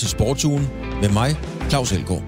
til 0.00 0.08
Sportsugen 0.08 0.66
med 1.00 1.12
mig, 1.12 1.30
Claus 1.68 1.92
Elgaard. 1.92 2.22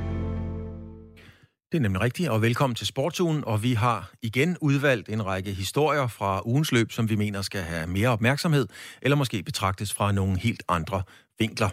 Det 1.73 1.79
er 1.79 1.81
nemlig 1.81 2.01
rigtigt, 2.01 2.29
og 2.29 2.43
velkommen 2.43 2.75
til 2.75 2.87
Sportsugen, 2.87 3.45
og 3.45 3.63
vi 3.63 3.73
har 3.75 4.13
igen 4.23 4.57
udvalgt 4.61 5.09
en 5.09 5.27
række 5.27 5.53
historier 5.53 6.07
fra 6.07 6.43
ugens 6.45 6.73
løb, 6.73 6.93
som 6.93 7.09
vi 7.09 7.17
mener 7.17 7.43
skal 7.43 7.61
have 7.63 7.87
mere 7.87 8.09
opmærksomhed, 8.09 8.69
eller 9.03 9.17
måske 9.17 9.43
betragtes 9.43 9.95
fra 9.95 10.13
nogle 10.13 10.39
helt 10.39 10.63
andre 10.69 11.03
vinkler. 11.39 11.69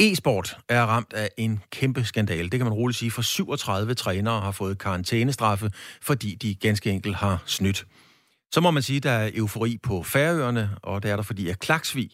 E-sport 0.00 0.58
er 0.68 0.82
ramt 0.82 1.12
af 1.12 1.30
en 1.36 1.62
kæmpe 1.70 2.04
skandale. 2.04 2.50
Det 2.50 2.58
kan 2.58 2.66
man 2.66 2.72
roligt 2.72 2.98
sige, 2.98 3.10
for 3.10 3.22
37 3.22 3.94
trænere 3.94 4.40
har 4.40 4.52
fået 4.52 4.78
karantænestraffe, 4.78 5.70
fordi 6.02 6.34
de 6.34 6.54
ganske 6.54 6.90
enkelt 6.90 7.16
har 7.16 7.42
snydt. 7.46 7.86
Så 8.52 8.60
må 8.60 8.70
man 8.70 8.82
sige, 8.82 8.96
at 8.96 9.02
der 9.02 9.10
er 9.10 9.30
eufori 9.34 9.78
på 9.82 10.02
Færøerne, 10.02 10.70
og 10.82 11.02
det 11.02 11.10
er 11.10 11.16
der, 11.16 11.22
fordi 11.22 11.48
at 11.48 11.58
Klaksvig 11.58 12.10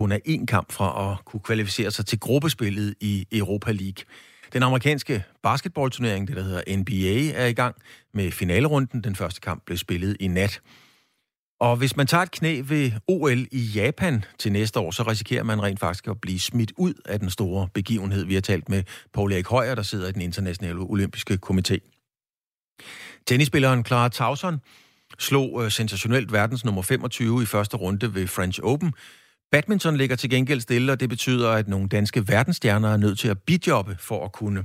kun 0.00 0.12
er 0.12 0.18
én 0.28 0.46
kamp 0.46 0.72
fra 0.72 1.12
at 1.12 1.24
kunne 1.24 1.40
kvalificere 1.40 1.90
sig 1.90 2.06
til 2.06 2.20
gruppespillet 2.20 2.94
i 3.00 3.26
Europa 3.32 3.72
League. 3.72 4.04
Den 4.52 4.62
amerikanske 4.62 5.24
basketballturnering, 5.42 6.28
det 6.28 6.36
der 6.36 6.42
hedder 6.42 6.76
NBA, 6.76 7.42
er 7.42 7.46
i 7.46 7.52
gang 7.52 7.76
med 8.14 8.30
finalerunden. 8.30 9.04
Den 9.04 9.16
første 9.16 9.40
kamp 9.40 9.62
blev 9.66 9.78
spillet 9.78 10.16
i 10.20 10.28
nat. 10.28 10.60
Og 11.60 11.76
hvis 11.76 11.96
man 11.96 12.06
tager 12.06 12.22
et 12.22 12.30
knæ 12.30 12.62
ved 12.64 12.92
OL 13.08 13.46
i 13.52 13.60
Japan 13.74 14.24
til 14.38 14.52
næste 14.52 14.80
år, 14.80 14.90
så 14.90 15.02
risikerer 15.02 15.42
man 15.42 15.62
rent 15.62 15.80
faktisk 15.80 16.08
at 16.08 16.20
blive 16.20 16.40
smidt 16.40 16.72
ud 16.76 16.94
af 17.04 17.20
den 17.20 17.30
store 17.30 17.68
begivenhed. 17.74 18.24
Vi 18.24 18.34
har 18.34 18.40
talt 18.40 18.68
med 18.68 18.82
Paul 19.14 19.32
Erik 19.32 19.46
Højer, 19.46 19.74
der 19.74 19.82
sidder 19.82 20.08
i 20.08 20.12
den 20.12 20.22
internationale 20.22 20.80
olympiske 20.80 21.38
komité. 21.46 21.78
Tennisspilleren 23.26 23.84
Clara 23.84 24.08
Tauson 24.08 24.60
slog 25.18 25.64
øh, 25.64 25.70
sensationelt 25.70 26.32
verdens 26.32 26.64
nummer 26.64 26.82
25 26.82 27.42
i 27.42 27.46
første 27.46 27.76
runde 27.76 28.14
ved 28.14 28.26
French 28.26 28.60
Open. 28.62 28.94
Badminton 29.56 29.96
ligger 29.96 30.16
til 30.16 30.30
gengæld 30.30 30.60
stille, 30.60 30.92
og 30.92 31.00
det 31.00 31.08
betyder, 31.08 31.50
at 31.50 31.68
nogle 31.68 31.88
danske 31.88 32.28
verdensstjerner 32.28 32.88
er 32.92 32.96
nødt 32.96 33.18
til 33.18 33.28
at 33.28 33.38
bidjobbe 33.38 33.96
for 34.00 34.24
at 34.24 34.32
kunne 34.32 34.64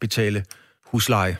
betale 0.00 0.44
husleje. 0.86 1.36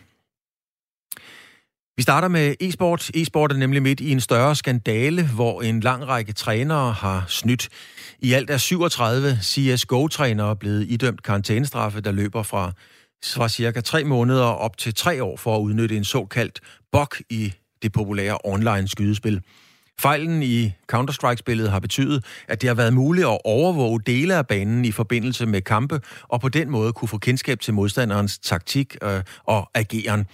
Vi 1.97 2.03
starter 2.03 2.29
med 2.29 2.55
e-sport. 2.61 3.11
E-sport 3.15 3.53
er 3.53 3.57
nemlig 3.57 3.83
midt 3.83 4.01
i 4.01 4.11
en 4.11 4.21
større 4.21 4.57
skandale, 4.57 5.29
hvor 5.35 5.63
en 5.63 5.81
lang 5.81 6.07
række 6.07 6.33
trænere 6.33 6.93
har 6.93 7.25
snydt. 7.29 7.69
I 8.19 8.33
alt 8.33 8.51
er 8.51 8.57
37 8.57 9.39
CSGO-trænere 9.43 10.57
blevet 10.57 10.87
idømt 10.89 11.23
karantænestraffe, 11.23 12.01
der 12.01 12.13
løber 12.13 12.43
fra, 12.43 12.73
fra 13.25 13.49
cirka 13.49 13.81
tre 13.81 14.05
måneder 14.05 14.45
op 14.45 14.77
til 14.77 14.95
tre 14.95 15.23
år 15.23 15.37
for 15.37 15.57
at 15.57 15.61
udnytte 15.61 15.97
en 15.97 16.05
såkaldt 16.05 16.61
bug 16.93 17.09
i 17.31 17.53
det 17.83 17.93
populære 17.93 18.39
online 18.45 18.89
skydespil. 18.89 19.43
Fejlen 20.03 20.43
i 20.43 20.73
Counter-Strike-spillet 20.93 21.71
har 21.71 21.81
betydet, 21.81 22.25
at 22.49 22.61
det 22.61 22.69
har 22.69 22.75
været 22.75 22.95
muligt 22.95 23.27
at 23.27 23.39
overvåge 23.45 24.01
dele 24.07 24.35
af 24.35 24.47
banen 24.47 24.85
i 24.85 24.93
forbindelse 24.93 25.47
med 25.47 25.61
kampe, 25.61 26.01
og 26.23 26.41
på 26.41 26.49
den 26.49 26.71
måde 26.71 26.93
kunne 26.93 27.09
få 27.09 27.19
kendskab 27.19 27.61
til 27.61 27.75
modstanderens 27.75 28.39
taktik 28.39 28.97
øh, 29.03 29.23
og 29.45 29.71
ageren. 29.75 30.27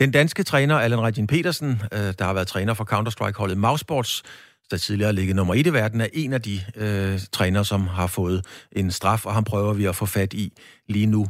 Den 0.00 0.10
danske 0.10 0.42
træner, 0.42 0.78
Allan 0.78 1.00
Regin 1.00 1.26
Petersen, 1.26 1.82
øh, 1.92 2.14
der 2.18 2.24
har 2.24 2.32
været 2.32 2.46
træner 2.46 2.74
for 2.74 2.84
Counter-Strike-holdet 2.84 3.56
Mausports, 3.56 4.22
der 4.70 4.76
tidligere 4.76 5.12
ligget 5.12 5.36
nummer 5.36 5.54
et 5.54 5.66
i 5.66 5.72
verden, 5.72 6.00
er 6.00 6.08
en 6.12 6.32
af 6.32 6.42
de 6.42 6.60
øh, 6.76 7.20
trænere, 7.32 7.64
som 7.64 7.86
har 7.86 8.06
fået 8.06 8.44
en 8.72 8.90
straf, 8.90 9.26
og 9.26 9.34
han 9.34 9.44
prøver 9.44 9.72
vi 9.72 9.84
at 9.84 9.96
få 9.96 10.06
fat 10.06 10.32
i 10.32 10.52
lige 10.88 11.06
nu. 11.06 11.26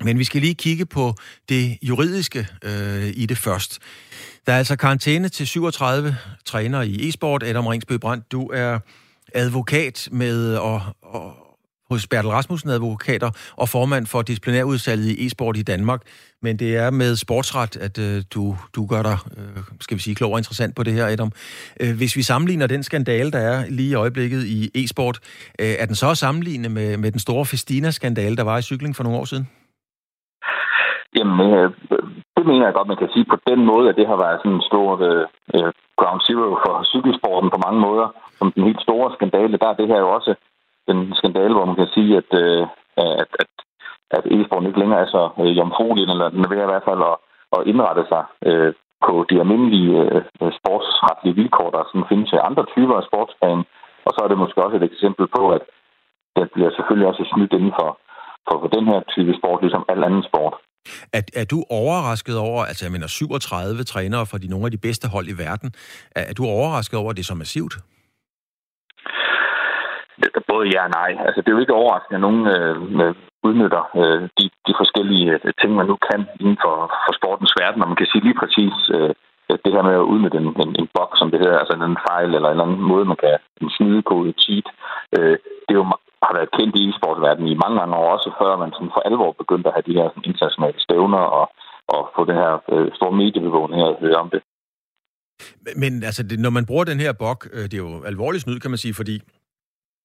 Men 0.00 0.18
vi 0.18 0.24
skal 0.24 0.40
lige 0.40 0.54
kigge 0.54 0.86
på 0.86 1.14
det 1.48 1.78
juridiske 1.82 2.48
øh, 2.64 3.12
i 3.14 3.26
det 3.26 3.38
først. 3.38 3.78
Der 4.46 4.52
er 4.52 4.58
altså 4.58 4.76
karantæne 4.76 5.28
til 5.28 5.46
37 5.46 6.16
trænere 6.44 6.88
i 6.88 7.08
e-sport. 7.08 7.42
Adam 7.42 7.66
Ringsbø 7.66 7.96
Brandt, 7.96 8.32
du 8.32 8.46
er 8.46 8.78
advokat 9.34 10.08
med 10.12 10.56
og, 10.56 10.82
og 11.02 11.42
hos 11.90 12.06
Bertel 12.06 12.30
Rasmussen 12.30 12.70
Advokater 12.70 13.30
og 13.56 13.68
formand 13.68 14.06
for 14.06 14.22
disciplinærudsalget 14.22 15.10
i 15.10 15.26
e-sport 15.26 15.56
i 15.56 15.62
Danmark. 15.62 16.02
Men 16.42 16.58
det 16.58 16.76
er 16.76 16.90
med 16.90 17.16
sportsret, 17.16 17.76
at 17.76 17.98
øh, 17.98 18.22
du, 18.30 18.56
du 18.74 18.86
gør 18.86 19.02
dig, 19.02 19.18
øh, 19.36 19.62
skal 19.80 19.96
vi 19.96 20.02
sige, 20.02 20.14
klog 20.14 20.32
og 20.32 20.38
interessant 20.38 20.76
på 20.76 20.82
det 20.82 20.92
her, 20.92 21.06
Adam. 21.06 21.32
Øh, 21.80 21.96
hvis 21.96 22.16
vi 22.16 22.22
sammenligner 22.22 22.66
den 22.66 22.82
skandale, 22.82 23.30
der 23.30 23.38
er 23.38 23.70
lige 23.70 23.90
i 23.90 23.94
øjeblikket 23.94 24.44
i 24.44 24.70
e-sport, 24.74 25.20
øh, 25.58 25.66
er 25.78 25.86
den 25.86 25.94
så 25.94 26.10
at 26.10 26.18
sammenligne 26.18 26.68
med, 26.68 26.96
med 26.96 27.12
den 27.12 27.20
store 27.20 27.46
Festina-skandale, 27.46 28.36
der 28.36 28.42
var 28.42 28.58
i 28.58 28.62
cykling 28.62 28.96
for 28.96 29.04
nogle 29.04 29.18
år 29.18 29.24
siden? 29.24 29.48
Jamen, 31.16 31.38
øh, 31.50 31.70
det 32.36 32.44
mener 32.46 32.64
jeg 32.64 32.74
godt, 32.74 32.88
man 32.88 33.00
kan 33.02 33.12
sige 33.12 33.26
på 33.32 33.36
den 33.50 33.60
måde, 33.70 33.88
at 33.88 33.96
det 33.96 34.06
har 34.06 34.16
været 34.24 34.40
sådan 34.40 34.58
en 34.58 34.68
stor 34.70 34.88
øh, 35.08 35.26
øh, 35.54 35.70
ground 36.00 36.20
zero 36.26 36.48
for 36.64 36.74
cykelsporten 36.92 37.50
på 37.50 37.58
mange 37.66 37.80
måder. 37.86 38.08
Som 38.38 38.52
den 38.52 38.64
helt 38.64 38.82
store 38.82 39.12
skandale, 39.16 39.56
der 39.62 39.68
er 39.68 39.78
det 39.80 39.88
her 39.88 39.98
jo 40.04 40.08
også 40.16 40.34
den 40.88 41.14
skandale, 41.14 41.54
hvor 41.54 41.64
man 41.64 41.76
kan 41.80 41.90
sige, 41.96 42.16
at, 42.16 42.30
øh, 42.42 42.66
at, 42.96 43.30
at, 43.42 43.50
at 44.16 44.24
e-sporten 44.34 44.66
ikke 44.66 44.82
længere 44.82 45.00
er 45.00 45.10
så 45.16 45.22
øh, 45.42 45.56
jomfruelig, 45.58 46.02
eller 46.02 46.28
den 46.28 46.44
er 46.44 46.48
ved 46.48 46.62
i 46.62 46.72
hvert 46.72 46.88
fald 46.88 47.02
at, 47.12 47.16
at 47.56 47.66
indrette 47.70 48.04
sig 48.12 48.24
øh, 48.48 48.72
på 49.06 49.14
de 49.30 49.40
almindelige 49.42 49.96
øh, 50.42 50.52
sportsretlige 50.58 51.36
vilkår, 51.40 51.70
der 51.70 51.82
sådan 51.84 52.10
findes 52.12 52.32
i 52.32 52.44
andre 52.48 52.64
typer 52.74 52.96
af 52.96 53.04
sportsgrene. 53.08 53.64
Og 54.06 54.10
så 54.14 54.20
er 54.24 54.28
det 54.28 54.38
måske 54.42 54.64
også 54.64 54.76
et 54.76 54.88
eksempel 54.90 55.26
på, 55.36 55.42
at 55.56 55.64
der 56.36 56.44
bliver 56.54 56.70
selvfølgelig 56.70 57.08
også 57.08 57.24
snydt 57.32 57.52
inden 57.52 57.74
for, 57.80 57.90
for, 58.46 58.56
for 58.62 58.68
den 58.76 58.84
her 58.90 59.00
type 59.14 59.32
sport, 59.38 59.60
ligesom 59.60 59.84
al 59.88 60.04
anden 60.04 60.24
sport. 60.30 60.54
Er, 61.12 61.22
er 61.40 61.44
du 61.44 61.64
overrasket 61.70 62.36
over, 62.38 62.64
altså 62.64 62.84
jeg 62.84 62.92
mener 62.92 63.06
37 63.06 63.84
trænere 63.84 64.26
fra 64.26 64.38
de 64.38 64.48
nogle 64.48 64.66
af 64.66 64.70
de 64.70 64.84
bedste 64.86 65.08
hold 65.08 65.26
i 65.28 65.38
verden, 65.44 65.68
er, 66.16 66.24
er 66.30 66.34
du 66.34 66.44
overrasket 66.44 66.98
over, 66.98 67.10
at 67.10 67.16
det 67.16 67.22
er 67.22 67.32
så 67.32 67.34
massivt? 67.34 67.74
Både 70.52 70.66
ja 70.74 70.82
og 70.84 70.90
nej. 71.00 71.10
Altså, 71.26 71.40
det 71.40 71.48
er 71.48 71.56
jo 71.56 71.64
ikke 71.64 71.80
overraskende, 71.80 72.18
at 72.18 72.26
nogen 72.26 72.42
øh, 72.54 73.14
udnytter 73.48 73.84
øh, 74.00 74.22
de, 74.38 74.44
de 74.68 74.74
forskellige 74.80 75.30
øh, 75.44 75.52
ting, 75.60 75.70
man 75.74 75.86
nu 75.86 75.96
kan 76.08 76.20
inden 76.40 76.58
for, 76.64 76.76
for 77.04 77.12
sportens 77.18 77.54
verden. 77.60 77.82
Og 77.82 77.88
man 77.88 77.98
kan 78.00 78.10
sige 78.10 78.24
lige 78.26 78.40
præcis 78.42 78.76
øh, 78.96 79.12
Øh, 79.52 79.58
det 79.64 79.72
her 79.74 79.82
med 79.88 79.94
at 80.00 80.10
udnytte 80.12 80.38
en, 80.42 80.48
en, 80.62 80.70
en 80.80 80.88
boks, 80.96 81.18
som 81.18 81.30
det 81.30 81.40
hedder, 81.40 81.58
altså 81.58 81.74
en 81.74 82.04
fejl 82.08 82.30
eller 82.34 82.48
en 82.48 82.54
eller 82.54 82.66
anden 82.66 82.90
måde, 82.92 83.04
man 83.04 83.20
kan 83.24 83.38
en 83.62 83.70
snydekode, 83.76 84.32
cheat. 84.44 84.66
Øh, 85.16 85.36
det 85.66 85.72
er 85.74 85.80
jo 85.82 85.86
har 86.26 86.34
været 86.38 86.54
kendt 86.58 86.74
i 86.78 86.82
e-sportverdenen 86.88 87.48
i 87.52 87.60
mange 87.62 87.76
mange 87.80 87.94
år, 88.00 88.08
også 88.16 88.30
før 88.40 88.52
man 88.62 88.70
sådan 88.76 88.94
for 88.94 89.02
alvor 89.08 89.30
begyndte 89.42 89.68
at 89.68 89.74
have 89.76 89.88
de 89.88 89.98
her 89.98 90.06
sådan, 90.08 90.28
internationale 90.30 90.78
stævner 90.86 91.22
og, 91.38 91.46
og 91.94 92.02
få 92.16 92.20
den 92.30 92.36
her 92.42 92.52
øh, 92.72 92.88
store 92.98 93.14
mediebevågning 93.20 93.78
her 93.82 94.00
høre 94.04 94.22
om 94.24 94.30
det. 94.34 94.42
Men 95.82 95.92
altså, 96.08 96.22
det, 96.22 96.38
når 96.44 96.52
man 96.58 96.66
bruger 96.66 96.84
den 96.84 97.00
her 97.04 97.12
bog, 97.22 97.38
øh, 97.56 97.64
det 97.70 97.74
er 97.74 97.84
jo 97.86 97.92
alvorligt 98.12 98.42
snyd, 98.42 98.58
kan 98.60 98.70
man 98.70 98.82
sige, 98.84 98.94
fordi 98.94 99.16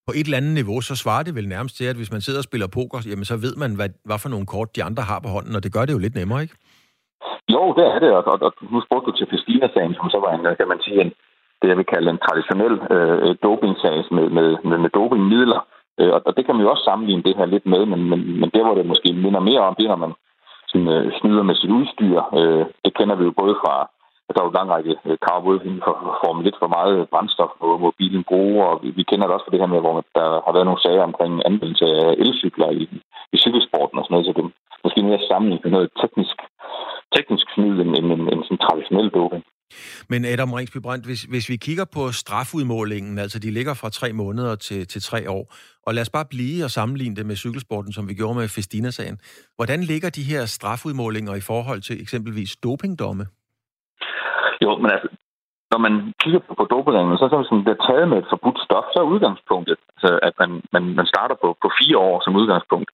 på 0.08 0.14
et 0.16 0.26
eller 0.26 0.38
andet 0.38 0.54
niveau, 0.54 0.82
så 0.82 0.96
svarer 0.96 1.24
det 1.24 1.36
vel 1.36 1.48
nærmest 1.48 1.78
til, 1.78 1.86
at 1.86 1.96
hvis 1.96 2.12
man 2.12 2.22
sidder 2.22 2.40
og 2.40 2.44
spiller 2.44 2.68
poker, 2.68 3.00
jamen 3.10 3.26
så 3.26 3.36
ved 3.46 3.56
man, 3.56 3.76
hvad, 3.76 3.90
hvad 4.06 4.20
for 4.20 4.30
nogle 4.30 4.46
kort 4.46 4.76
de 4.76 4.84
andre 4.84 5.04
har 5.04 5.20
på 5.20 5.30
hånden, 5.36 5.56
og 5.56 5.64
det 5.64 5.74
gør 5.74 5.86
det 5.86 5.94
jo 5.94 5.98
lidt 5.98 6.16
nemmere, 6.16 6.42
ikke? 6.42 6.56
Jo, 7.54 7.74
det 7.78 7.86
er 7.94 8.00
det, 8.00 8.12
og, 8.18 8.24
og, 8.32 8.38
og 8.48 8.54
nu 8.72 8.82
spurgte 8.82 9.08
du 9.08 9.18
til 9.18 9.30
Festina-sagen, 9.32 9.94
som 9.96 10.10
så 10.10 10.20
var 10.20 10.32
en, 10.34 10.56
kan 10.60 10.68
man 10.68 10.82
sige, 10.86 11.02
en, 11.02 11.12
det 11.62 11.68
jeg 11.68 11.78
vil 11.78 11.92
kalde 11.94 12.10
en 12.10 12.24
traditionel 12.26 12.76
øh, 12.96 13.36
doping-sag 13.44 13.98
med, 14.16 14.30
med, 14.38 14.48
med, 14.64 14.78
med 14.78 14.90
dopingmidler. 14.90 15.62
Øh, 16.00 16.12
og 16.28 16.38
det 16.38 16.46
kan 16.46 16.56
man 16.56 16.64
jo 16.64 16.72
også 16.72 16.84
sammenligne 16.84 17.24
det 17.24 17.38
her 17.38 17.46
lidt 17.46 17.66
med, 17.66 17.86
men, 17.86 18.10
men, 18.10 18.40
men 18.40 18.50
det, 18.54 18.64
hvor 18.64 18.76
det 18.76 18.86
måske 18.86 19.14
minder 19.14 19.40
mere 19.40 19.62
om, 19.68 19.76
det 19.76 19.86
er, 19.86 19.90
når 19.90 20.04
man 20.06 20.14
sådan, 20.68 20.88
øh, 20.96 21.12
snyder 21.20 21.44
med 21.44 21.56
sit 21.56 21.72
udstyr. 21.80 22.18
Øh, 22.40 22.66
det 22.86 22.94
kender 22.98 23.16
vi 23.16 23.24
jo 23.24 23.34
både 23.42 23.56
fra, 23.62 23.90
at 24.28 24.36
der 24.36 24.42
er 24.42 24.46
jo 24.46 24.52
en 24.52 24.60
lang 24.60 24.70
række 24.76 24.96
øh, 25.06 25.18
krav 25.26 25.42
inden 25.66 25.82
for 25.86 25.94
Formel 26.22 26.44
lidt 26.44 26.60
for 26.60 26.68
meget 26.78 27.10
brændstof 27.12 27.52
på, 27.62 27.78
hvor 27.78 27.94
bilen 27.98 28.24
bruger, 28.30 28.66
og 28.66 28.80
vi, 28.84 28.90
vi 28.90 29.04
kender 29.04 29.26
det 29.26 29.34
også 29.34 29.46
for 29.46 29.52
det 29.52 29.60
her 29.60 29.74
med, 29.74 29.80
hvor 29.80 29.96
der 30.16 30.28
har 30.46 30.54
været 30.54 30.68
nogle 30.70 30.84
sager 30.86 31.04
omkring 31.04 31.34
anvendelse 31.46 31.86
af 31.86 32.16
elcykler 32.24 32.70
i, 32.70 32.84
i 33.36 33.38
cykelsporten 33.44 34.00
og 34.00 34.06
sådan 34.06 34.14
noget, 34.16 34.28
så 34.28 34.34
det 34.38 34.46
måske 34.84 35.00
mere 35.10 35.28
sammenlignet 35.30 35.64
med 35.66 35.72
noget 35.72 35.90
teknisk, 36.02 36.38
teknisk 37.16 37.46
snyd 37.54 37.76
end, 37.84 37.92
end, 37.98 38.08
end, 38.14 38.24
end 38.32 38.44
sådan 38.44 38.64
traditionel 38.66 39.10
doping. 39.18 39.44
Men 40.10 40.26
Adam 40.26 40.54
Ringsby 40.54 40.80
Brandt, 40.86 41.06
hvis, 41.06 41.24
hvis 41.24 41.50
vi 41.50 41.58
kigger 41.68 41.86
på 41.98 42.12
strafudmålingen, 42.12 43.20
altså 43.20 43.40
de 43.40 43.52
ligger 43.52 43.74
fra 43.74 43.90
tre 43.90 44.14
måneder 44.14 44.56
til, 44.56 44.88
til 44.88 45.02
tre 45.02 45.30
år, 45.30 45.44
og 45.86 45.94
lad 45.94 46.02
os 46.02 46.16
bare 46.18 46.32
blive 46.36 46.64
og 46.64 46.72
sammenligne 46.72 47.16
det 47.16 47.26
med 47.26 47.36
cykelsporten, 47.36 47.92
som 47.94 48.08
vi 48.10 48.14
gjorde 48.14 48.36
med 48.40 48.48
Festina-sagen. 48.58 49.18
Hvordan 49.56 49.80
ligger 49.92 50.10
de 50.10 50.30
her 50.32 50.46
strafudmålinger 50.46 51.36
i 51.36 51.48
forhold 51.52 51.82
til 51.82 52.02
eksempelvis 52.02 52.56
dopingdomme? 52.56 53.26
Jo, 54.64 54.72
men 54.82 54.90
altså, 54.96 55.10
når 55.72 55.80
man 55.86 55.94
kigger 56.22 56.42
på, 56.48 56.54
på 56.60 56.66
dopingringen, 56.74 57.18
så 57.18 57.24
er 57.26 57.30
det 57.30 57.50
sådan, 57.50 57.66
det 57.68 57.74
er 57.76 57.86
taget 57.88 58.08
med 58.10 58.18
et 58.18 58.32
forbudt 58.34 58.60
stof, 58.66 58.86
så 58.94 58.98
er 59.00 59.12
udgangspunktet, 59.14 59.78
altså, 59.96 60.10
at 60.28 60.34
man, 60.42 60.50
man, 60.74 60.84
man 61.00 61.08
starter 61.14 61.36
på, 61.44 61.48
på 61.64 61.70
fire 61.80 61.98
år 62.10 62.18
som 62.22 62.40
udgangspunkt. 62.42 62.90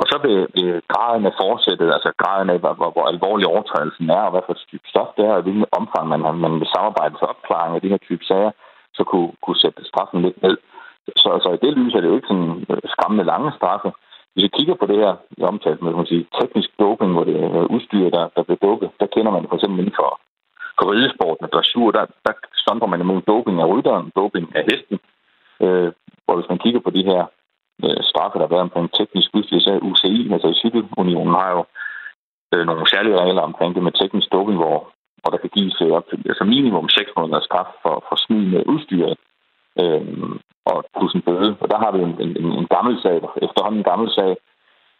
Og 0.00 0.04
så 0.10 0.16
vil, 0.24 0.38
vil 0.56 0.82
graden 0.92 1.24
af 1.30 1.34
forsættet, 1.42 1.88
altså 1.96 2.10
graden 2.22 2.48
af, 2.50 2.58
hvor, 2.62 2.74
hvor, 2.78 2.90
hvor 2.94 3.06
alvorlig 3.12 3.46
overtrædelsen 3.46 4.10
er, 4.10 4.22
og 4.26 4.30
hvad 4.32 4.44
for 4.46 4.54
type 4.54 4.88
stof 4.92 5.10
det 5.16 5.24
er, 5.30 5.34
og 5.36 5.42
hvilken 5.42 5.66
omfang 5.80 6.04
man, 6.08 6.20
man 6.44 6.54
vil 6.60 6.74
samarbejde 6.74 7.16
for 7.18 7.26
opklaring 7.32 7.74
af 7.74 7.82
de 7.82 7.92
her 7.92 8.00
type 8.08 8.24
sager, 8.24 8.52
så 8.96 9.02
kunne, 9.10 9.30
kunne 9.44 9.60
sætte 9.64 9.88
straffen 9.90 10.22
lidt 10.22 10.42
ned. 10.42 10.56
Så, 11.22 11.30
så 11.42 11.48
i 11.56 11.62
det 11.64 11.72
lys 11.78 11.94
er 11.94 12.00
det 12.00 12.08
jo 12.08 12.16
ikke 12.18 12.32
sådan 12.32 12.66
øh, 12.70 12.78
skræmmende 12.94 13.24
lange 13.32 13.52
straffe. 13.58 13.88
Hvis 14.32 14.44
vi 14.46 14.56
kigger 14.58 14.74
på 14.78 14.86
det 14.86 14.98
her, 15.04 15.12
jeg 15.38 15.48
omtalt 15.48 15.82
med 15.82 15.92
man 15.92 16.12
sige, 16.12 16.26
teknisk 16.40 16.70
doping, 16.78 17.12
hvor 17.12 17.24
det 17.24 17.36
er 17.44 17.72
udstyr, 17.74 18.10
der, 18.16 18.24
der 18.36 18.42
bliver 18.42 18.62
dopet, 18.68 18.88
der 19.00 19.06
kender 19.14 19.30
man 19.32 19.42
det 19.42 19.50
for 19.50 19.56
eksempel 19.56 19.78
inden 19.80 19.98
for, 20.00 20.10
for 20.78 20.84
ridesporten 20.92 21.44
og 21.46 21.52
dressur, 21.52 21.90
der, 21.90 22.04
der 22.26 22.32
stomper 22.62 22.86
man 22.86 23.00
imod 23.00 23.20
doping 23.32 23.60
af 23.60 23.70
rytteren, 23.72 24.12
doping 24.16 24.46
af 24.56 24.62
hesten. 24.70 24.98
Øh, 25.64 25.90
hvor 26.24 26.34
hvis 26.36 26.50
man 26.52 26.62
kigger 26.64 26.80
på 26.80 26.90
de 26.90 27.02
her 27.10 27.22
øh, 27.84 28.00
straffe, 28.10 28.38
der 28.38 28.44
har 28.46 28.54
været 28.54 28.68
omkring 28.68 28.88
teknisk 28.92 29.30
udstyr. 29.36 29.58
UCI, 29.90 30.32
altså 30.32 30.48
Cykelunionen, 30.60 31.34
har 31.42 31.50
jo 31.56 31.62
øh, 32.52 32.66
nogle 32.66 32.90
særlige 32.92 33.20
regler 33.22 33.42
omkring 33.42 33.74
det 33.74 33.82
med 33.82 33.92
teknisk 33.92 34.28
doping, 34.32 34.58
hvor, 34.62 34.78
hvor 35.20 35.30
der 35.30 35.38
kan 35.42 35.50
gives 35.56 35.76
øh, 35.84 35.90
op 35.98 36.06
til, 36.08 36.18
altså 36.30 36.44
minimum 36.44 36.88
6 36.88 37.10
måneder 37.16 37.40
straf 37.40 37.70
for, 37.82 38.04
for 38.08 38.16
smid 38.24 38.44
med 38.54 38.62
udstyret 38.72 39.16
øh, 39.80 40.02
og 40.70 40.84
plus 40.96 41.12
en 41.14 41.22
bøde. 41.22 41.56
Og 41.60 41.66
der 41.72 41.78
har 41.84 41.90
vi 41.92 41.98
en, 42.02 42.14
en, 42.20 42.52
en 42.60 42.68
gammel 42.74 42.94
sag, 43.02 43.16
efterhånden 43.46 43.80
en 43.80 43.90
gammel 43.90 44.10
sag 44.18 44.32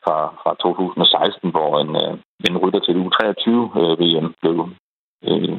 fra, 0.05 0.17
fra 0.43 0.50
2016, 0.55 1.50
hvor 1.50 1.70
en, 1.82 1.93
øh, 2.02 2.14
en 2.49 2.58
rytter 2.62 2.81
til 2.81 2.96
U23 3.05 3.46
øh, 3.81 4.31
blev 4.43 4.56
øh, 5.28 5.58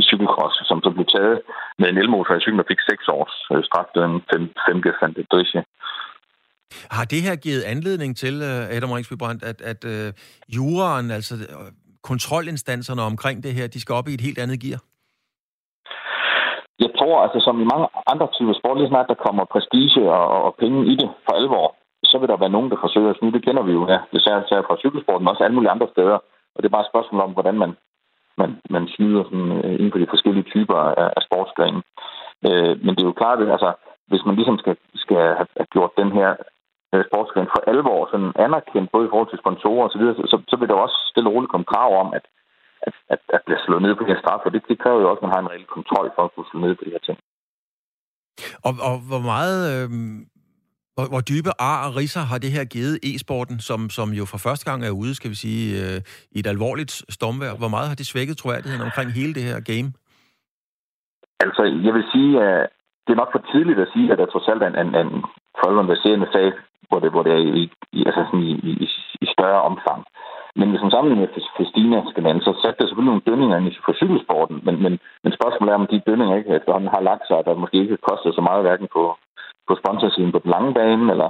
i 0.00 0.02
cykelkross, 0.02 0.56
som 0.68 0.82
så 0.84 0.90
blev 0.90 1.06
taget 1.06 1.40
med 1.78 1.88
en 1.88 1.98
elmotor 1.98 2.34
i 2.34 2.40
cykel, 2.40 2.60
og 2.60 2.66
fik 2.68 2.80
6 2.80 3.08
års 3.08 3.34
øh, 3.52 3.64
straf. 3.64 3.88
Det 3.94 4.04
en 4.04 4.22
5 4.30 4.82
Fandt 5.00 5.18
har 6.90 7.04
det 7.04 7.22
her 7.22 7.36
givet 7.36 7.62
anledning 7.62 8.16
til, 8.16 8.34
øh, 8.42 8.76
Adam 8.76 8.92
Ringsby 8.92 9.16
Brandt, 9.22 9.42
at, 9.50 9.58
at 9.72 9.80
uh, 9.84 10.08
juraen, 10.56 11.10
altså 11.10 11.34
øh, 11.34 11.70
kontrolinstanserne 12.10 13.02
omkring 13.02 13.42
det 13.42 13.52
her, 13.58 13.66
de 13.66 13.80
skal 13.80 13.94
op 13.94 14.08
i 14.08 14.14
et 14.14 14.26
helt 14.28 14.38
andet 14.38 14.60
gear? 14.64 14.80
Jeg 16.84 16.90
tror, 16.98 17.16
altså 17.24 17.38
som 17.46 17.56
i 17.64 17.70
mange 17.72 17.86
andre 18.12 18.28
typer 18.36 18.54
sport, 18.60 18.78
lige 18.78 18.92
snart 18.92 19.12
der 19.12 19.24
kommer 19.26 19.44
prestige 19.54 20.02
og, 20.16 20.26
og 20.46 20.54
penge 20.62 20.78
i 20.92 20.94
det 21.00 21.08
for 21.24 21.32
alvor, 21.40 21.66
så 22.10 22.18
vil 22.18 22.28
der 22.28 22.42
være 22.42 22.56
nogen, 22.56 22.70
der 22.70 22.84
forsøger 22.84 23.10
at 23.10 23.16
snyde. 23.18 23.36
Det 23.36 23.44
kender 23.46 23.62
vi 23.68 23.72
jo, 23.72 23.82
ja. 23.92 23.98
Det 24.12 24.18
er 24.26 24.66
fra 24.68 24.80
cykelsporten, 24.82 25.22
men 25.24 25.32
også 25.32 25.44
alle 25.44 25.56
mulige 25.56 25.74
andre 25.74 25.88
steder. 25.94 26.18
Og 26.54 26.58
det 26.58 26.66
er 26.66 26.76
bare 26.76 26.86
et 26.86 26.92
spørgsmål 26.92 27.20
om, 27.26 27.32
hvordan 27.36 27.56
man, 27.62 27.72
man, 28.40 28.50
man 28.70 28.84
snyder 28.94 29.22
sådan, 29.24 29.50
inden 29.78 29.92
for 29.92 30.00
de 30.02 30.12
forskellige 30.14 30.50
typer 30.54 30.78
af, 31.02 31.08
af 31.16 31.22
sportsgrene. 31.26 31.80
Øh, 32.48 32.74
men 32.84 32.92
det 32.94 33.02
er 33.02 33.10
jo 33.12 33.20
klart, 33.22 33.38
at 33.42 33.50
altså, 33.56 33.70
hvis 34.10 34.24
man 34.26 34.34
ligesom 34.38 34.58
skal, 34.62 34.76
skal 35.04 35.22
have 35.58 35.68
gjort 35.74 35.92
den 36.00 36.10
her 36.18 36.30
sportsgren 37.10 37.52
for 37.52 37.60
alvor 37.72 38.00
sådan 38.12 38.32
anerkendt, 38.46 38.92
både 38.94 39.06
i 39.06 39.12
forhold 39.12 39.30
til 39.30 39.42
sponsorer 39.42 39.84
osv., 39.86 40.02
så, 40.18 40.24
så, 40.32 40.36
så 40.50 40.56
vil 40.58 40.68
der 40.70 40.84
også 40.84 40.98
stille 41.12 41.32
roligt 41.34 41.52
komme 41.52 41.70
krav 41.72 41.90
om, 42.02 42.08
at, 42.18 42.24
at, 42.86 42.94
at, 43.14 43.20
at 43.36 43.40
blive 43.46 43.64
slået 43.64 43.82
ned 43.82 43.94
på 43.94 44.02
de 44.02 44.12
her 44.12 44.22
straf, 44.22 44.42
og 44.46 44.52
det, 44.52 44.62
det 44.70 44.82
kræver 44.82 45.00
jo 45.00 45.10
også, 45.10 45.20
at 45.20 45.26
man 45.26 45.34
har 45.34 45.42
en 45.42 45.52
reel 45.52 45.68
kontrol 45.76 46.06
for 46.16 46.22
at 46.24 46.32
kunne 46.32 46.50
slå 46.50 46.58
ned 46.60 46.74
på 46.76 46.84
de 46.86 46.94
her 46.94 47.04
ting. 47.08 47.18
Og, 48.66 48.72
og 48.88 48.96
hvor 49.10 49.22
meget... 49.32 49.58
Øh 49.74 49.90
hvor, 50.96 51.06
hvor 51.12 51.22
dybe 51.30 51.52
ar 51.70 51.78
og 51.86 51.96
risser 52.00 52.22
har 52.30 52.38
det 52.44 52.50
her 52.56 52.64
givet 52.64 52.94
e-sporten, 53.08 53.58
som, 53.68 53.80
som 53.96 54.08
jo 54.18 54.24
for 54.32 54.38
første 54.46 54.64
gang 54.70 54.80
er 54.84 54.98
ude, 55.02 55.14
skal 55.14 55.30
vi 55.30 55.38
sige, 55.44 55.64
øh, 55.82 55.98
i 56.36 56.38
et 56.42 56.46
alvorligt 56.54 56.92
stormvær? 57.16 57.52
Hvor 57.60 57.70
meget 57.74 57.88
har 57.90 57.98
det 58.00 58.06
svækket 58.06 58.36
troværdigheden 58.36 58.86
omkring 58.88 59.08
hele 59.20 59.34
det 59.38 59.44
her 59.50 59.60
game? 59.72 59.88
Altså, 61.44 61.62
jeg 61.86 61.92
vil 61.96 62.04
sige, 62.12 62.32
at 62.48 62.68
det 63.04 63.12
er 63.12 63.20
nok 63.22 63.32
for 63.34 63.42
tidligt 63.52 63.80
at 63.84 63.92
sige, 63.94 64.12
at 64.12 64.18
der 64.18 64.26
trods 64.26 64.48
alt 64.52 64.62
er 64.62 64.70
en, 64.70 64.78
en, 64.84 64.90
en 65.02 65.12
forholdsende 65.60 66.28
sag, 66.32 66.52
hvor 66.88 66.98
det, 67.02 67.10
hvor 67.10 67.22
det 67.22 67.32
er 67.32 67.42
i, 67.62 67.70
i, 67.98 68.00
altså 68.08 68.22
sådan 68.26 68.46
i, 68.50 68.52
i, 68.84 68.88
i 69.24 69.26
større 69.34 69.62
omfang. 69.70 70.00
Men 70.58 70.70
hvis 70.70 70.82
man 70.82 70.90
sammenligner 70.90 71.26
med 71.26 71.42
Festina 71.58 71.98
skal 72.10 72.40
så 72.46 72.52
satte 72.62 72.78
der 72.78 72.86
selvfølgelig 72.86 73.12
nogle 73.12 73.28
dønninger 73.28 73.56
ind 73.56 73.84
for 73.86 73.94
cykelsporten, 74.00 74.56
men, 74.66 74.82
men, 74.84 74.92
men 75.24 75.32
spørgsmålet 75.38 75.72
er, 75.72 75.80
om 75.82 75.86
de 75.86 76.06
dønninger 76.08 76.36
ikke 76.36 76.56
efterhånden 76.58 76.94
har 76.94 77.00
lagt 77.10 77.26
sig, 77.26 77.38
at 77.38 77.46
der 77.46 77.62
måske 77.62 77.78
ikke 77.84 78.04
koster 78.08 78.30
så 78.32 78.40
meget, 78.48 78.62
hverken 78.62 78.88
på, 78.96 79.02
på 79.68 79.72
sponsorsiden 79.80 80.32
på 80.32 80.38
den 80.38 80.50
lange 80.50 80.74
bane, 80.74 81.10
eller 81.14 81.28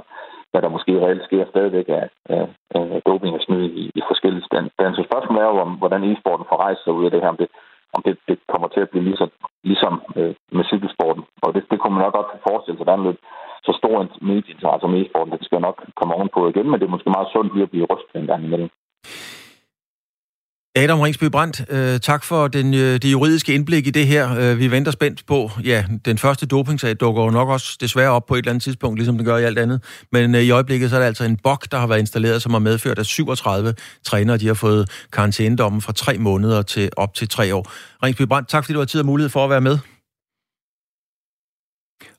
hvad 0.51 0.61
der 0.61 0.75
måske 0.75 0.91
reelt 1.05 1.23
sker 1.23 1.45
stadigvæk 1.45 1.87
af, 1.89 2.05
af, 2.35 2.45
af 2.75 3.01
doping 3.05 3.35
og 3.35 3.41
snyd 3.41 3.63
i, 3.81 3.91
i 3.99 4.01
forskellige 4.09 4.47
stand. 4.49 4.65
Så 4.95 5.03
spørgsmålet 5.09 5.41
er 5.41 5.49
jo, 5.53 5.57
om, 5.65 5.71
hvordan 5.81 6.03
e-sporten 6.03 6.45
får 6.49 6.57
rejst 6.65 6.83
sig 6.83 6.93
ud 6.93 7.05
af 7.05 7.11
det 7.11 7.21
her, 7.21 7.29
om 7.29 7.37
det, 7.37 7.49
om 7.95 8.01
det, 8.05 8.17
det 8.27 8.37
kommer 8.51 8.67
til 8.67 8.81
at 8.81 8.89
blive 8.89 9.03
ligesom, 9.09 9.29
ligesom 9.63 9.93
øh, 10.15 10.33
med 10.51 10.65
cykelsporten. 10.71 11.23
Og 11.41 11.53
det, 11.53 11.63
det 11.71 11.79
kunne 11.79 11.93
man 11.93 12.03
nok 12.03 12.13
godt 12.13 12.29
forestille 12.49 12.77
sig. 12.77 12.85
Der 12.85 12.93
er 12.93 13.07
lidt 13.07 13.21
så 13.67 13.71
stor 13.81 13.95
en 14.01 14.09
medieinteresse 14.31 14.85
om 14.87 14.95
e-sporten, 14.99 15.33
det 15.33 15.47
skal 15.47 15.61
nok 15.67 15.77
komme 15.99 16.13
ovenpå 16.17 16.39
igen, 16.51 16.67
men 16.69 16.77
det 16.79 16.85
er 16.85 16.95
måske 16.95 17.15
meget 17.15 17.31
sundt 17.33 17.53
lige 17.53 17.67
at 17.67 17.73
blive 17.73 17.89
rystet 17.91 18.15
en 18.15 18.29
gang 18.31 18.41
imellem. 18.45 18.69
Adam 20.77 20.99
Ringsby 20.99 21.23
Brandt, 21.23 21.65
øh, 21.69 21.99
tak 21.99 22.23
for 22.23 22.47
den, 22.47 22.73
øh, 22.73 22.79
det 22.79 23.05
juridiske 23.11 23.53
indblik 23.53 23.87
i 23.87 23.89
det 23.89 24.07
her. 24.07 24.25
Øh, 24.39 24.59
vi 24.59 24.71
venter 24.71 24.91
spændt 24.91 25.25
på, 25.27 25.49
ja, 25.63 25.83
den 26.05 26.17
første 26.17 26.45
dopingsag 26.45 26.95
dukker 26.99 27.23
jo 27.23 27.29
nok 27.29 27.49
også 27.49 27.77
desværre 27.81 28.09
op 28.09 28.25
på 28.25 28.33
et 28.33 28.37
eller 28.37 28.51
andet 28.51 28.63
tidspunkt, 28.63 28.99
ligesom 28.99 29.17
den 29.17 29.25
gør 29.25 29.37
i 29.37 29.43
alt 29.43 29.59
andet. 29.59 30.05
Men 30.11 30.35
øh, 30.35 30.41
i 30.41 30.51
øjeblikket 30.51 30.89
så 30.89 30.95
er 30.95 30.99
der 30.99 31.07
altså 31.07 31.23
en 31.23 31.37
bok, 31.43 31.71
der 31.71 31.77
har 31.77 31.87
været 31.87 31.99
installeret, 31.99 32.41
som 32.41 32.51
har 32.51 32.59
medført, 32.59 32.99
at 32.99 33.05
37 33.05 33.73
trænere 34.03 34.37
de 34.37 34.47
har 34.47 34.53
fået 34.53 35.07
karantænedommen 35.13 35.81
fra 35.81 35.93
tre 35.93 36.17
måneder 36.17 36.61
til 36.61 36.89
op 36.97 37.13
til 37.13 37.29
tre 37.29 37.55
år. 37.55 37.71
Ringsby 38.03 38.21
Brandt, 38.21 38.49
tak 38.49 38.63
fordi 38.63 38.73
du 38.73 38.79
har 38.79 38.85
tid 38.85 38.99
og 38.99 39.05
mulighed 39.05 39.29
for 39.29 39.43
at 39.43 39.49
være 39.49 39.61
med. 39.61 39.77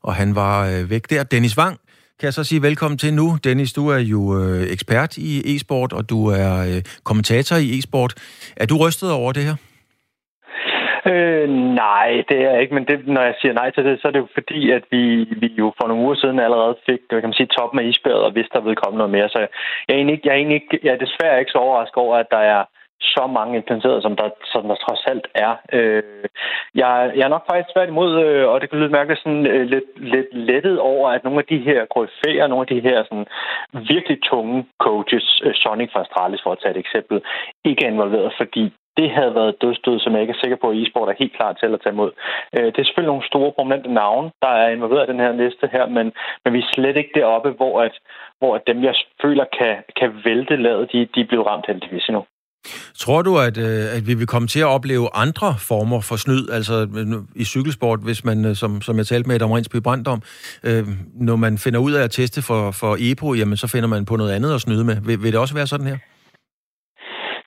Og 0.07 0.15
han 0.15 0.35
var 0.35 0.57
øh, 0.71 0.91
væk 0.91 1.05
der. 1.11 1.23
Dennis 1.25 1.59
Wang, 1.59 1.77
kan 2.19 2.27
jeg 2.29 2.33
så 2.33 2.45
sige 2.45 2.63
velkommen 2.63 2.99
til 2.99 3.15
nu. 3.15 3.27
Dennis, 3.45 3.73
du 3.73 3.89
er 3.97 4.03
jo 4.15 4.21
øh, 4.39 4.63
ekspert 4.75 5.13
i 5.17 5.31
e-sport, 5.53 5.93
og 5.93 6.11
du 6.11 6.19
er 6.27 6.53
øh, 6.69 6.81
kommentator 7.05 7.57
i 7.57 7.69
e-sport. 7.79 8.13
Er 8.57 8.67
du 8.67 8.77
rystet 8.85 9.13
over 9.13 9.33
det 9.33 9.43
her? 9.49 9.57
Øh, 11.13 11.49
nej, 11.85 12.09
det 12.29 12.37
er 12.45 12.51
jeg 12.51 12.61
ikke, 12.63 12.75
men 12.75 12.87
det, 12.91 12.97
når 13.17 13.23
jeg 13.29 13.35
siger 13.41 13.55
nej 13.55 13.71
til 13.71 13.85
det, 13.85 14.01
så 14.01 14.09
er 14.09 14.13
det 14.13 14.19
jo 14.19 14.29
fordi, 14.39 14.71
at 14.71 14.85
vi, 14.91 15.03
vi 15.43 15.49
jo 15.63 15.73
for 15.79 15.87
nogle 15.89 16.05
uger 16.05 16.15
siden 16.15 16.39
allerede 16.47 16.77
fik 16.87 17.01
kan 17.11 17.31
man 17.31 17.39
sige, 17.39 17.55
toppen 17.59 17.81
af 17.81 17.85
isbjerget, 17.85 18.25
og 18.25 18.33
hvis 18.33 18.49
der 18.53 18.61
ville 18.61 18.83
komme 18.83 18.99
noget 18.99 19.13
mere. 19.17 19.29
Så 19.29 19.39
jeg 19.39 19.95
er 19.95 19.99
egentlig 19.99 20.17
ikke, 20.17 20.27
jeg 20.29 20.33
er, 20.35 20.41
egentlig 20.41 20.61
ikke, 20.63 20.79
jeg 20.87 20.93
er 20.95 21.05
desværre 21.07 21.41
ikke 21.41 21.55
så 21.55 21.59
overrasket 21.59 21.97
over, 21.97 22.17
at 22.17 22.31
der 22.31 22.43
er 22.55 22.63
så 23.01 23.27
mange 23.27 23.57
implementeret, 23.57 24.03
som 24.03 24.17
der, 24.17 24.29
som 24.53 24.63
der 24.69 24.75
trods 24.75 25.03
alt 25.07 25.27
er. 25.35 25.53
Øh, 25.73 26.03
jeg, 26.75 27.13
jeg 27.17 27.25
er 27.25 27.35
nok 27.35 27.47
faktisk 27.51 27.73
svært 27.73 27.89
imod, 27.89 28.11
øh, 28.25 28.49
og 28.49 28.61
det 28.61 28.71
kan 28.71 28.79
lyde 28.79 28.97
mærkeligt, 28.99 29.23
sådan 29.23 29.47
øh, 29.47 29.67
lidt, 29.75 29.89
lidt 29.97 30.31
lettet 30.33 30.79
over, 30.79 31.11
at 31.11 31.25
nogle 31.25 31.39
af 31.39 31.47
de 31.53 31.59
her 31.59 31.81
koryfæer, 31.95 32.47
nogle 32.47 32.67
af 32.67 32.73
de 32.75 32.89
her 32.89 33.05
sådan, 33.05 33.27
virkelig 33.73 34.19
tunge 34.23 34.67
coaches, 34.79 35.41
øh, 35.45 35.55
Sonic 35.55 35.93
fra 35.93 36.01
Astralis 36.01 36.43
for 36.43 36.53
at 36.53 36.59
tage 36.63 36.75
et 36.75 36.85
eksempel, 36.85 37.23
ikke 37.65 37.85
er 37.85 37.91
involveret, 37.91 38.33
fordi 38.37 38.73
det 38.97 39.11
havde 39.11 39.35
været 39.35 39.63
dødstød, 39.63 39.99
som 40.01 40.13
jeg 40.13 40.21
ikke 40.21 40.35
er 40.37 40.43
sikker 40.43 40.57
på, 40.61 40.71
at 40.71 40.77
e-sport 40.77 41.09
er 41.09 41.21
helt 41.23 41.37
klar 41.37 41.53
til 41.53 41.75
at 41.75 41.81
tage 41.81 41.93
imod. 41.93 42.11
Øh, 42.55 42.67
det 42.73 42.79
er 42.79 42.89
selvfølgelig 42.89 43.13
nogle 43.15 43.31
store 43.31 43.53
prominente 43.53 43.93
navne, 43.93 44.31
der 44.43 44.49
er 44.49 44.69
involveret 44.69 45.09
i 45.09 45.13
den 45.13 45.21
her 45.21 45.33
liste 45.33 45.69
her, 45.73 45.87
men, 45.87 46.13
men 46.45 46.53
vi 46.55 46.59
er 46.59 46.73
slet 46.75 46.97
ikke 46.97 47.19
deroppe, 47.21 47.51
hvor, 47.51 47.81
at, 47.81 47.95
hvor 48.39 48.55
at 48.55 48.67
dem, 48.67 48.85
jeg 48.85 48.95
føler 49.23 49.45
kan, 49.59 49.75
kan 50.01 50.11
vælte 50.25 50.57
ladet, 50.57 50.93
de, 50.93 51.07
de 51.15 51.21
er 51.21 51.31
blevet 51.31 51.47
ramt 51.47 51.67
heldigvis 51.67 52.09
endnu. 52.09 52.25
Tror 52.99 53.23
du, 53.23 53.39
at, 53.39 53.59
øh, 53.59 53.97
at 53.97 54.03
vi 54.07 54.15
vil 54.15 54.27
komme 54.27 54.49
til 54.49 54.61
at 54.61 54.67
opleve 54.67 55.09
andre 55.15 55.55
former 55.69 56.01
for 56.01 56.17
snyd, 56.17 56.43
altså 56.57 56.75
øh, 56.99 57.43
i 57.43 57.45
cykelsport, 57.45 58.01
hvis 58.07 58.25
man, 58.25 58.45
øh, 58.45 58.55
som, 58.55 58.81
som 58.81 58.97
jeg 58.99 59.07
talte 59.07 59.27
med 59.29 59.35
Adam 59.37 59.53
Rinsby 59.53 59.77
Brandt 59.77 60.09
om, 60.09 60.21
øh, 60.69 60.85
når 61.29 61.37
man 61.37 61.59
finder 61.59 61.81
ud 61.81 61.93
af 61.93 62.03
at 62.05 62.11
teste 62.11 62.43
for, 62.43 62.71
for 62.71 62.97
EPO, 63.11 63.35
jamen 63.35 63.57
så 63.57 63.67
finder 63.69 63.89
man 63.89 64.05
på 64.05 64.17
noget 64.17 64.33
andet 64.33 64.55
at 64.55 64.61
snyde 64.61 64.85
med. 64.85 64.97
Vil, 65.07 65.23
vil 65.23 65.33
det 65.33 65.41
også 65.41 65.55
være 65.55 65.67
sådan 65.67 65.87
her? 65.87 65.99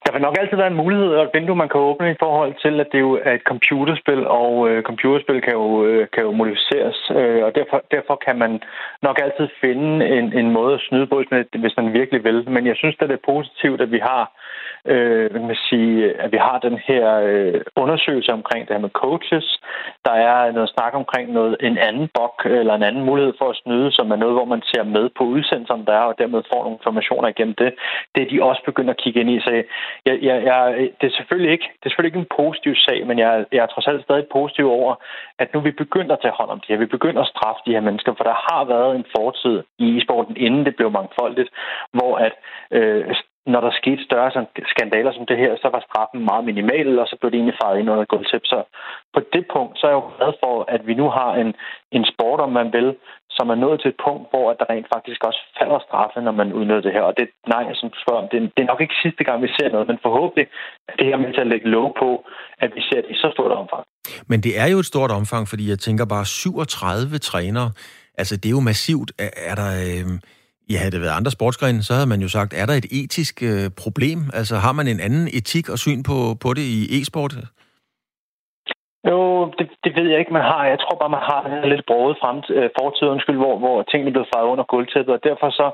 Der 0.05 0.11
vil 0.13 0.21
nok 0.21 0.37
altid 0.39 0.57
være 0.57 0.73
en 0.73 0.81
mulighed 0.83 1.09
og 1.17 1.23
et 1.23 1.35
vindue, 1.37 1.55
man 1.55 1.69
kan 1.69 1.81
åbne 1.89 2.11
i 2.11 2.21
forhold 2.25 2.53
til, 2.63 2.79
at 2.79 2.87
det 2.91 2.99
jo 2.99 3.11
er 3.29 3.33
et 3.33 3.45
computerspil, 3.51 4.21
og 4.27 4.69
øh, 4.69 4.83
computerspil 4.83 5.41
kan 5.41 5.53
jo, 5.53 5.85
øh, 5.85 6.07
kan 6.13 6.23
jo 6.23 6.31
modificeres, 6.31 6.99
øh, 7.19 7.41
og 7.45 7.51
derfor, 7.55 7.77
derfor 7.95 8.15
kan 8.25 8.35
man 8.43 8.51
nok 9.01 9.17
altid 9.23 9.47
finde 9.61 9.89
en, 10.17 10.25
en 10.39 10.51
måde 10.51 10.73
at 10.73 10.85
snyde 10.87 11.07
på, 11.07 11.23
hvis 11.63 11.77
man 11.79 11.93
virkelig 11.93 12.23
vil. 12.23 12.49
Men 12.49 12.67
jeg 12.67 12.75
synes, 12.77 12.95
at 12.99 13.09
det 13.09 13.17
er 13.17 13.31
positivt, 13.33 13.81
at 13.81 13.91
vi 13.91 13.99
har 14.09 14.23
øh, 14.23 14.49
øh, 14.85 15.41
man 15.49 15.57
sige, 15.69 16.21
at 16.21 16.31
vi 16.31 16.37
har 16.37 16.59
den 16.59 16.77
her 16.87 17.05
øh, 17.29 17.61
undersøgelse 17.75 18.31
omkring 18.33 18.67
det 18.67 18.75
her 18.75 18.81
med 18.87 18.97
coaches. 19.03 19.59
Der 20.05 20.11
er 20.11 20.51
noget 20.51 20.69
snak 20.69 20.93
omkring 20.93 21.31
noget, 21.31 21.57
en 21.59 21.77
anden 21.77 22.09
bok 22.13 22.45
eller 22.45 22.73
en 22.75 22.83
anden 22.83 23.03
mulighed 23.03 23.33
for 23.37 23.49
at 23.49 23.59
snyde, 23.63 23.91
som 23.91 24.11
er 24.11 24.15
noget, 24.15 24.35
hvor 24.35 24.45
man 24.45 24.61
ser 24.71 24.83
med 24.83 25.09
på 25.17 25.23
udsendelserne, 25.23 25.85
der 25.85 25.93
er, 25.93 26.07
og 26.11 26.15
dermed 26.19 26.43
får 26.53 26.61
nogle 26.63 26.77
informationer 26.77 27.27
igennem 27.27 27.55
det. 27.55 27.73
Det 28.15 28.23
er 28.23 28.29
de 28.29 28.43
også 28.43 28.61
begyndt 28.65 28.89
at 28.89 29.01
kigge 29.03 29.19
ind 29.19 29.29
i. 29.29 29.39
Så 29.39 29.51
jeg, 30.05 30.15
jeg, 30.21 30.43
jeg, 30.49 30.89
det, 31.01 31.07
er 31.07 31.15
selvfølgelig 31.17 31.51
ikke, 31.51 31.67
det 31.79 31.85
er 31.85 31.89
selvfølgelig 31.89 32.13
ikke 32.13 32.25
en 32.25 32.35
positiv 32.43 32.73
sag, 32.75 33.07
men 33.07 33.19
jeg, 33.19 33.45
jeg 33.51 33.61
er 33.63 33.71
trods 33.73 33.87
alt 33.87 34.03
stadig 34.03 34.25
positiv 34.31 34.65
over, 34.71 34.95
at 35.39 35.53
nu 35.53 35.59
vi 35.59 35.71
begynder 35.71 36.13
at 36.15 36.21
tage 36.21 36.37
hånd 36.39 36.49
om 36.49 36.59
det 36.59 36.69
her. 36.69 36.77
Vi 36.77 36.95
begynder 36.95 37.21
at 37.21 37.31
straffe 37.33 37.61
de 37.65 37.75
her 37.75 37.87
mennesker, 37.87 38.13
for 38.17 38.23
der 38.23 38.37
har 38.49 38.63
været 38.63 38.95
en 38.95 39.05
fortid 39.15 39.63
i 39.79 39.97
e-sporten, 39.97 40.37
inden 40.37 40.65
det 40.65 40.75
blev 40.75 40.91
mangfoldigt, 40.91 41.49
hvor 41.93 42.17
at 42.17 42.33
øh, 42.71 43.15
når 43.45 43.61
der 43.61 43.71
skete 43.81 44.03
større 44.03 44.31
skandaler 44.73 45.11
som 45.13 45.25
det 45.25 45.37
her, 45.37 45.51
så 45.61 45.67
var 45.73 45.85
straffen 45.89 46.21
meget 46.29 46.45
minimal, 46.49 46.99
og 46.99 47.07
så 47.07 47.15
blev 47.19 47.31
det 47.31 47.37
egentlig 47.37 47.59
faret 47.61 47.79
ind 47.79 47.89
under 47.89 48.05
gulvtæp. 48.11 48.45
Så 48.45 48.59
på 49.13 49.19
det 49.33 49.43
punkt, 49.53 49.73
så 49.79 49.83
er 49.85 49.91
jeg 49.91 50.01
jo 50.01 50.11
glad 50.17 50.31
for, 50.43 50.55
at 50.75 50.81
vi 50.87 50.93
nu 51.01 51.07
har 51.19 51.31
en, 51.41 51.49
en 51.97 52.05
sport, 52.13 52.39
om 52.45 52.51
man 52.59 52.67
vil, 52.77 52.89
som 53.37 53.49
er 53.53 53.59
nået 53.63 53.77
til 53.79 53.89
et 53.93 53.99
punkt, 54.05 54.25
hvor 54.31 54.45
der 54.59 54.65
rent 54.73 54.87
faktisk 54.95 55.19
også 55.29 55.41
falder 55.59 55.79
straffe, 55.87 56.19
når 56.27 56.35
man 56.41 56.53
udnytter 56.57 56.85
det 56.87 56.93
her. 56.97 57.05
Og 57.09 57.13
det, 57.19 57.27
nej, 57.53 57.63
som 57.79 57.89
du 57.93 57.97
spørger 58.03 58.21
om, 58.23 58.29
det, 58.31 58.39
det 58.55 58.61
er 58.63 58.71
nok 58.71 58.81
ikke 58.81 59.01
sidste 59.03 59.23
gang, 59.23 59.37
vi 59.45 59.51
ser 59.57 59.69
noget, 59.75 59.87
men 59.87 59.99
forhåbentlig 60.07 60.45
er 60.89 60.95
det 60.99 61.05
her 61.09 61.17
med 61.23 61.33
til 61.33 61.41
at 61.45 61.51
lægge 61.53 61.67
lov 61.77 61.87
på, 62.01 62.09
at 62.63 62.69
vi 62.75 62.81
ser 62.89 62.99
det 63.01 63.09
i 63.15 63.17
så 63.23 63.29
stort 63.35 63.51
omfang. 63.61 63.83
Men 64.31 64.39
det 64.45 64.53
er 64.63 64.67
jo 64.73 64.77
et 64.83 64.91
stort 64.93 65.11
omfang, 65.19 65.43
fordi 65.51 65.69
jeg 65.69 65.79
tænker 65.79 66.05
bare 66.05 66.25
37 66.25 67.17
trænere. 67.29 67.69
Altså, 68.21 68.33
det 68.37 68.47
er 68.49 68.55
jo 68.59 68.65
massivt. 68.71 69.09
Er, 69.19 69.31
er 69.51 69.55
der... 69.61 69.69
Øh 69.87 70.11
Ja, 70.71 70.77
havde 70.77 70.91
det 70.91 71.01
været 71.01 71.19
andre 71.19 71.31
sportsgrene, 71.31 71.83
så 71.83 71.93
havde 71.93 72.09
man 72.13 72.21
jo 72.25 72.29
sagt, 72.37 72.53
er 72.61 72.65
der 72.65 72.73
et 72.73 72.87
etisk 72.99 73.35
øh, 73.51 73.65
problem? 73.83 74.19
Altså 74.39 74.55
har 74.55 74.73
man 74.79 74.87
en 74.87 74.99
anden 75.07 75.27
etik 75.39 75.69
og 75.73 75.77
syn 75.85 76.01
på, 76.09 76.17
på 76.43 76.49
det 76.57 76.65
i 76.77 76.81
e-sport? 76.97 77.33
Jo, 79.09 79.19
det, 79.57 79.67
det 79.83 79.91
ved 79.97 80.07
jeg 80.09 80.19
ikke, 80.19 80.37
man 80.39 80.49
har. 80.51 80.61
Jeg 80.65 80.79
tror 80.79 80.95
bare, 81.01 81.15
man 81.17 81.27
har 81.31 81.41
en 81.45 81.69
lidt 81.73 81.85
broget 81.89 82.17
frem, 82.21 82.37
øh, 82.57 82.69
fortid, 82.79 83.07
undskyld, 83.13 83.39
hvor, 83.43 83.55
hvor 83.63 83.77
tingene 83.91 84.11
blev 84.15 84.25
fejret 84.33 84.51
under 84.53 84.65
gulvtæppet, 84.71 85.13
og 85.17 85.21
derfor 85.29 85.49
så, 85.49 85.67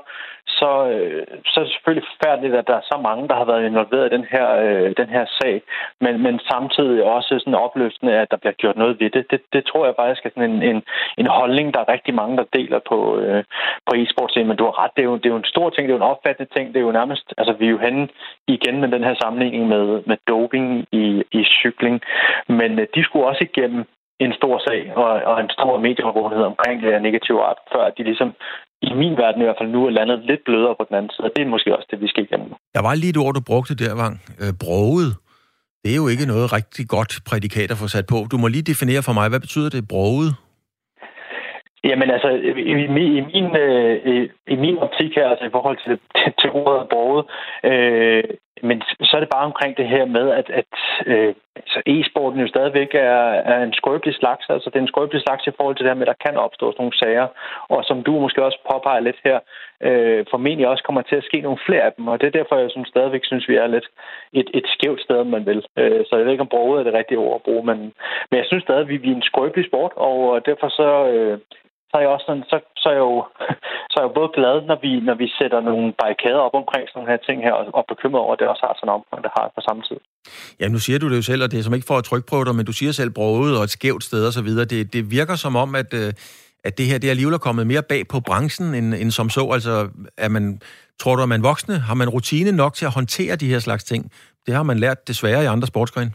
så, 0.60 0.70
øh, 0.94 1.26
så 1.46 1.54
er 1.60 1.64
det 1.64 1.72
selvfølgelig 1.72 2.08
forfærdeligt, 2.12 2.54
at 2.54 2.66
der 2.70 2.76
er 2.76 2.90
så 2.92 2.98
mange, 3.08 3.28
der 3.28 3.36
har 3.40 3.44
været 3.52 3.66
involveret 3.66 4.06
i 4.06 4.16
den 4.16 4.26
her, 4.34 4.46
øh, 4.66 4.88
den 5.00 5.08
her 5.16 5.24
sag, 5.38 5.62
men, 6.00 6.22
men 6.24 6.40
samtidig 6.50 7.04
også 7.04 7.32
sådan 7.38 7.62
opløftende, 7.66 8.12
at 8.22 8.30
der 8.30 8.36
bliver 8.36 8.56
gjort 8.62 8.76
noget 8.76 9.00
ved 9.00 9.10
det. 9.10 9.30
Det, 9.30 9.40
det 9.52 9.62
tror 9.64 9.84
jeg 9.86 9.94
faktisk 9.98 10.26
er 10.26 10.30
sådan 10.34 10.50
en, 10.50 10.62
en, 10.62 10.82
en 11.18 11.26
holdning, 11.26 11.74
der 11.74 11.80
er 11.80 11.92
rigtig 11.94 12.14
mange, 12.14 12.36
der 12.36 12.44
deler 12.58 12.80
på, 12.90 12.98
øh, 13.18 13.44
på 13.86 13.92
e-sportscenen, 14.00 14.48
Men 14.48 14.56
du 14.56 14.64
har 14.64 14.82
ret, 14.82 14.90
det 14.96 15.02
er, 15.02 15.10
jo, 15.10 15.16
det 15.16 15.26
er 15.26 15.34
jo 15.36 15.42
en 15.44 15.54
stor 15.54 15.70
ting, 15.70 15.82
det 15.82 15.92
er 15.92 15.98
jo 15.98 16.04
en 16.04 16.12
opfattende 16.12 16.52
ting, 16.54 16.64
det 16.68 16.80
er 16.80 16.86
jo 16.88 16.98
nærmest, 17.00 17.34
altså 17.38 17.52
vi 17.52 17.66
er 17.66 17.70
jo 17.70 17.78
henne 17.78 18.08
igen 18.46 18.80
med 18.80 18.88
den 18.88 19.04
her 19.04 19.14
sammenligning 19.22 19.68
med, 19.68 20.02
med 20.06 20.16
doping 20.28 20.86
i, 20.92 21.22
i 21.32 21.44
cykling, 21.44 22.00
men 22.48 22.78
øh, 22.80 22.86
de 22.94 23.04
skulle 23.04 23.26
også 23.26 23.44
igennem 23.50 23.84
en 24.24 24.32
stor 24.38 24.56
sag 24.66 24.80
og, 24.96 25.10
og 25.30 25.36
en 25.40 25.50
stor 25.56 25.78
medieovervågenhed 25.86 26.44
omkring 26.52 26.82
det 26.82 26.92
her 26.92 27.06
negative 27.08 27.40
art, 27.48 27.60
før 27.72 27.84
de 27.96 28.02
ligesom 28.02 28.30
i 28.82 28.92
min 29.00 29.16
verden 29.22 29.40
i 29.40 29.44
hvert 29.44 29.60
fald 29.60 29.70
nu 29.76 29.86
er 29.86 29.90
landet 29.90 30.18
lidt 30.30 30.42
blødere 30.44 30.74
på 30.78 30.84
den 30.88 30.96
anden 30.96 31.10
side, 31.10 31.26
og 31.26 31.32
det 31.36 31.42
er 31.42 31.54
måske 31.54 31.76
også 31.76 31.88
det, 31.90 32.00
vi 32.00 32.08
skal 32.08 32.22
igennem. 32.24 32.50
Der 32.74 32.82
var 32.86 32.94
lige 32.94 33.10
et 33.10 33.22
ord, 33.24 33.34
du 33.34 33.42
brugte 33.50 33.74
der, 33.82 33.92
Vang. 34.02 34.14
Øh, 34.42 34.52
broget. 34.64 35.10
Det 35.82 35.90
er 35.92 36.00
jo 36.02 36.08
ikke 36.08 36.26
noget 36.32 36.52
rigtig 36.58 36.84
godt 36.96 37.12
prædikat 37.28 37.70
at 37.70 37.80
få 37.82 37.88
sat 37.88 38.06
på. 38.12 38.18
Du 38.32 38.36
må 38.38 38.46
lige 38.48 38.70
definere 38.72 39.02
for 39.06 39.14
mig, 39.18 39.26
hvad 39.28 39.40
betyder 39.40 39.70
det, 39.70 39.88
broget? 39.92 40.30
Jamen 41.88 42.08
altså, 42.16 42.28
i, 42.28 42.50
i, 42.70 42.74
i, 43.18 43.20
min, 43.32 43.48
øh, 43.66 43.94
i, 44.12 44.14
i 44.54 44.56
min 44.64 44.78
optik 44.78 45.12
her, 45.18 45.28
altså 45.28 45.44
i 45.46 45.54
forhold 45.56 45.78
til, 45.84 45.98
til, 46.16 46.30
til 46.40 46.50
ordet 46.50 46.88
borget, 46.92 47.24
øh, 47.70 48.24
men 48.62 48.82
så 48.82 49.16
er 49.16 49.20
det 49.20 49.34
bare 49.36 49.44
omkring 49.50 49.76
det 49.76 49.88
her 49.88 50.04
med, 50.04 50.30
at, 50.30 50.50
at 50.50 50.72
øh, 51.06 51.34
altså 51.56 51.82
e-sporten 51.86 52.40
jo 52.40 52.48
stadigvæk 52.48 52.94
er, 52.94 53.26
er 53.52 53.62
en 53.62 53.72
skrøbelig 53.72 54.14
slags. 54.14 54.44
Altså 54.48 54.70
det 54.70 54.76
er 54.76 54.86
en 54.86 54.94
skrøbelig 54.94 55.22
slags 55.22 55.46
i 55.46 55.56
forhold 55.56 55.76
til 55.76 55.84
det 55.84 55.90
her 55.90 56.00
med, 56.00 56.08
at 56.08 56.12
der 56.14 56.24
kan 56.26 56.36
opstå 56.36 56.72
sådan 56.72 56.82
nogle 56.82 56.98
sager. 56.98 57.26
Og 57.68 57.84
som 57.84 58.02
du 58.02 58.12
måske 58.20 58.44
også 58.44 58.58
påpeger 58.70 59.00
lidt 59.00 59.20
her, 59.24 59.38
øh, 59.80 60.24
formentlig 60.30 60.68
også 60.68 60.84
kommer 60.84 61.02
til 61.02 61.16
at 61.16 61.24
ske 61.24 61.40
nogle 61.40 61.58
flere 61.66 61.82
af 61.82 61.92
dem. 61.96 62.08
Og 62.08 62.20
det 62.20 62.26
er 62.26 62.38
derfor, 62.38 62.56
jeg 62.56 62.70
som 62.70 62.84
stadigvæk 62.84 63.24
synes, 63.24 63.48
vi 63.48 63.56
er 63.56 63.66
lidt 63.66 63.88
et, 64.32 64.50
et 64.54 64.66
skævt 64.66 65.00
sted, 65.00 65.24
man 65.24 65.46
vil. 65.46 65.64
Øh, 65.78 66.00
så 66.06 66.16
jeg 66.16 66.24
ved 66.24 66.32
ikke, 66.32 66.46
om 66.46 66.54
bruget 66.56 66.80
er 66.80 66.84
det 66.84 66.98
rigtige 66.98 67.18
ord 67.18 67.34
at 67.34 67.42
bruge, 67.42 67.64
men, 67.66 67.78
men 68.30 68.36
jeg 68.40 68.46
synes 68.46 68.62
stadig, 68.62 68.80
at 68.80 68.88
vi, 68.88 68.96
vi 68.96 69.10
er 69.10 69.16
en 69.16 69.30
skrøbelig 69.30 69.66
sport, 69.66 69.92
og 69.96 70.46
derfor 70.46 70.68
så, 70.68 70.90
øh, 71.14 71.38
er 71.96 72.04
jeg 72.04 72.14
også 72.16 72.26
sådan, 72.28 72.46
så, 72.52 72.56
så 72.82 72.86
er 72.92 72.96
jeg 72.98 73.04
jo, 73.08 73.16
så 73.90 73.94
er 73.96 74.02
jeg 74.02 74.08
jo 74.10 74.18
både 74.20 74.30
glad, 74.38 74.56
når 74.70 74.78
vi, 74.84 74.92
når 75.08 75.16
vi 75.22 75.26
sætter 75.38 75.60
nogle 75.68 75.86
barrikader 76.00 76.42
op 76.46 76.56
omkring 76.62 76.84
sådan 76.84 76.96
nogle 76.98 77.12
her 77.12 77.20
ting 77.28 77.38
her, 77.46 77.54
og, 77.60 77.64
og 77.78 77.84
bekymret 77.92 78.20
over, 78.24 78.32
at 78.34 78.40
det 78.40 78.48
også 78.52 78.64
har 78.66 78.74
sådan 78.76 78.88
en 78.88 78.96
omfang, 78.98 79.20
det 79.26 79.32
har 79.36 79.44
på 79.56 79.62
samme 79.68 79.82
tid. 79.88 79.98
Ja, 80.60 80.66
nu 80.74 80.78
siger 80.84 80.98
du 80.98 81.06
det 81.10 81.16
jo 81.20 81.26
selv, 81.30 81.42
og 81.44 81.50
det 81.50 81.58
er 81.58 81.64
som 81.66 81.76
ikke 81.78 81.90
for 81.90 81.98
at 82.00 82.04
trykprøve 82.10 82.44
dig, 82.48 82.54
men 82.58 82.66
du 82.70 82.74
siger 82.80 82.92
selv 82.92 83.10
broget 83.18 83.52
og 83.58 83.64
et 83.68 83.74
skævt 83.78 84.04
sted 84.08 84.22
og 84.28 84.32
så 84.38 84.42
videre. 84.48 84.64
Det, 84.74 84.92
det 84.94 85.02
virker 85.18 85.36
som 85.44 85.56
om, 85.64 85.70
at, 85.82 85.90
øh, 86.00 86.10
at 86.68 86.72
det 86.78 86.86
her 86.90 86.98
det 86.98 87.08
alligevel 87.10 87.34
er 87.34 87.46
kommet 87.48 87.66
mere 87.72 87.84
bag 87.92 88.02
på 88.12 88.18
branchen, 88.28 88.74
end, 88.78 88.88
end 89.02 89.10
som 89.18 89.28
så. 89.36 89.42
Altså, 89.56 89.74
er 90.18 90.30
man, 90.36 90.44
tror 91.00 91.16
du, 91.16 91.22
at 91.22 91.28
man 91.34 91.42
voksne? 91.42 91.74
Har 91.88 91.94
man 91.94 92.08
rutine 92.08 92.52
nok 92.52 92.74
til 92.74 92.86
at 92.86 92.94
håndtere 92.94 93.36
de 93.36 93.48
her 93.52 93.58
slags 93.58 93.84
ting? 93.84 94.12
Det 94.46 94.54
har 94.54 94.62
man 94.62 94.78
lært 94.78 95.08
desværre 95.08 95.42
i 95.42 95.46
andre 95.46 95.66
sportsgrene. 95.66 96.12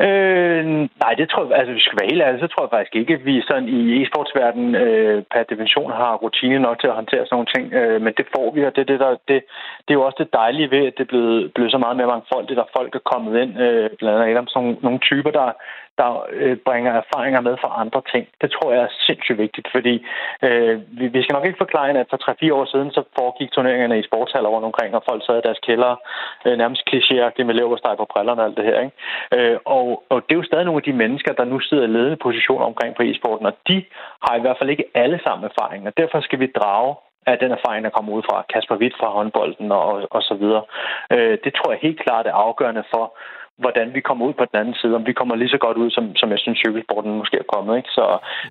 Øh, 0.00 0.64
nej, 1.04 1.12
det 1.18 1.28
tror 1.28 1.44
jeg, 1.44 1.58
altså 1.58 1.72
vi 1.74 1.80
skal 1.80 1.98
være 2.00 2.10
helt 2.10 2.22
ærlige, 2.22 2.44
så 2.44 2.46
tror 2.46 2.64
jeg 2.64 2.74
faktisk 2.74 2.96
ikke, 2.96 3.14
at 3.14 3.24
vi 3.24 3.42
sådan 3.48 3.68
i 3.68 3.78
e-sportsverdenen 4.02 4.74
øh, 4.84 5.22
per 5.32 5.42
definition 5.42 5.90
har 5.92 6.14
rutine 6.22 6.58
nok 6.58 6.80
til 6.80 6.86
at 6.86 6.98
håndtere 7.00 7.26
sådan 7.26 7.36
nogle 7.36 7.52
ting, 7.54 7.64
øh, 7.78 8.02
men 8.04 8.12
det 8.18 8.26
får 8.34 8.46
vi, 8.54 8.64
og 8.64 8.76
det, 8.76 8.88
det, 8.88 9.00
der, 9.00 9.10
det, 9.28 9.38
det 9.84 9.90
er 9.90 9.98
jo 10.00 10.06
også 10.06 10.18
det 10.22 10.32
dejlige 10.32 10.70
ved, 10.70 10.86
at 10.86 10.94
det 10.96 11.04
er 11.04 11.12
blevet, 11.14 11.52
blevet 11.54 11.72
så 11.72 11.78
meget 11.78 11.96
mere 11.96 12.12
mangfoldigt, 12.14 12.60
at 12.60 12.72
folk 12.78 12.94
er 12.94 13.08
kommet 13.12 13.42
ind, 13.42 13.52
øh, 13.64 13.90
blandt 13.98 14.22
andet 14.22 14.38
om 14.44 14.48
sådan 14.48 14.76
nogle 14.82 14.98
typer, 14.98 15.30
der, 15.30 15.52
der 15.98 16.26
øh, 16.30 16.56
bringer 16.66 16.92
erfaringer 17.02 17.40
med 17.40 17.56
fra 17.62 17.70
andre 17.82 18.02
ting. 18.12 18.24
Det 18.42 18.48
tror 18.50 18.72
jeg 18.72 18.82
er 18.82 18.96
sindssygt 19.06 19.38
vigtigt, 19.38 19.68
fordi 19.76 19.94
øh, 20.46 20.74
vi, 20.98 21.06
vi 21.14 21.22
skal 21.22 21.34
nok 21.34 21.46
ikke 21.46 21.64
forklare, 21.64 21.90
at 21.90 22.06
for 22.10 22.20
3-4 22.50 22.52
år 22.58 22.64
siden, 22.72 22.90
så 22.90 23.02
foregik 23.18 23.52
turneringerne 23.52 23.98
i 23.98 24.08
sportshaller 24.08 24.50
rundt 24.50 24.66
omkring, 24.70 24.94
og 24.94 25.02
folk 25.08 25.22
sad 25.26 25.38
i 25.38 25.46
deres 25.48 25.60
kælder, 25.66 25.92
øh, 26.46 26.56
nærmest 26.58 26.82
klichéagtigt 26.90 27.46
med 27.46 27.54
leverpostej 27.54 27.94
på 27.96 28.06
brillerne 28.12 28.40
og 28.42 28.46
alt 28.46 28.56
det 28.56 28.64
her. 28.64 28.78
Ikke? 28.84 28.96
Øh, 29.36 29.58
og, 29.64 29.86
og 30.12 30.18
det 30.24 30.32
er 30.34 30.40
jo 30.42 30.50
stadig 30.50 30.64
nogle 30.64 30.82
af 30.82 30.88
de 30.88 31.00
mennesker, 31.02 31.32
der 31.32 31.44
nu 31.44 31.60
sidder 31.60 31.84
i 31.84 31.94
ledende 31.96 32.22
positioner 32.26 32.64
omkring 32.66 32.96
på 32.96 33.02
e-sporten, 33.02 33.46
og 33.46 33.54
de 33.68 33.84
har 34.24 34.34
i 34.36 34.40
hvert 34.40 34.58
fald 34.58 34.70
ikke 34.70 34.90
alle 34.94 35.20
sammen 35.24 35.50
erfaringer. 35.50 35.90
Derfor 35.90 36.20
skal 36.20 36.40
vi 36.40 36.46
drage 36.60 36.94
af 37.26 37.38
den 37.38 37.50
erfaring, 37.50 37.84
der 37.84 37.96
kommer 37.96 38.12
ud 38.12 38.22
fra 38.28 38.44
Kasper 38.52 38.76
Witt 38.76 38.94
fra 39.00 39.08
håndbolden 39.16 39.72
og, 39.72 39.92
og 40.10 40.22
så 40.22 40.34
videre. 40.34 40.62
Øh, 41.12 41.38
det 41.44 41.52
tror 41.54 41.72
jeg 41.72 41.80
helt 41.82 42.00
klart 42.04 42.26
er 42.26 42.32
afgørende 42.32 42.84
for, 42.94 43.04
hvordan 43.62 43.86
vi 43.96 44.00
kommer 44.08 44.22
ud 44.28 44.34
på 44.40 44.44
den 44.50 44.56
anden 44.60 44.74
side, 44.80 44.94
om 44.98 45.06
vi 45.06 45.12
kommer 45.12 45.34
lige 45.34 45.48
så 45.56 45.60
godt 45.66 45.76
ud, 45.82 45.90
som, 45.96 46.04
som 46.20 46.28
jeg 46.34 46.38
synes, 46.44 46.58
cykelsporten 46.58 47.10
måske 47.22 47.36
er 47.44 47.48
kommet. 47.54 47.76
Ikke? 47.76 47.90
Så, 47.98 48.04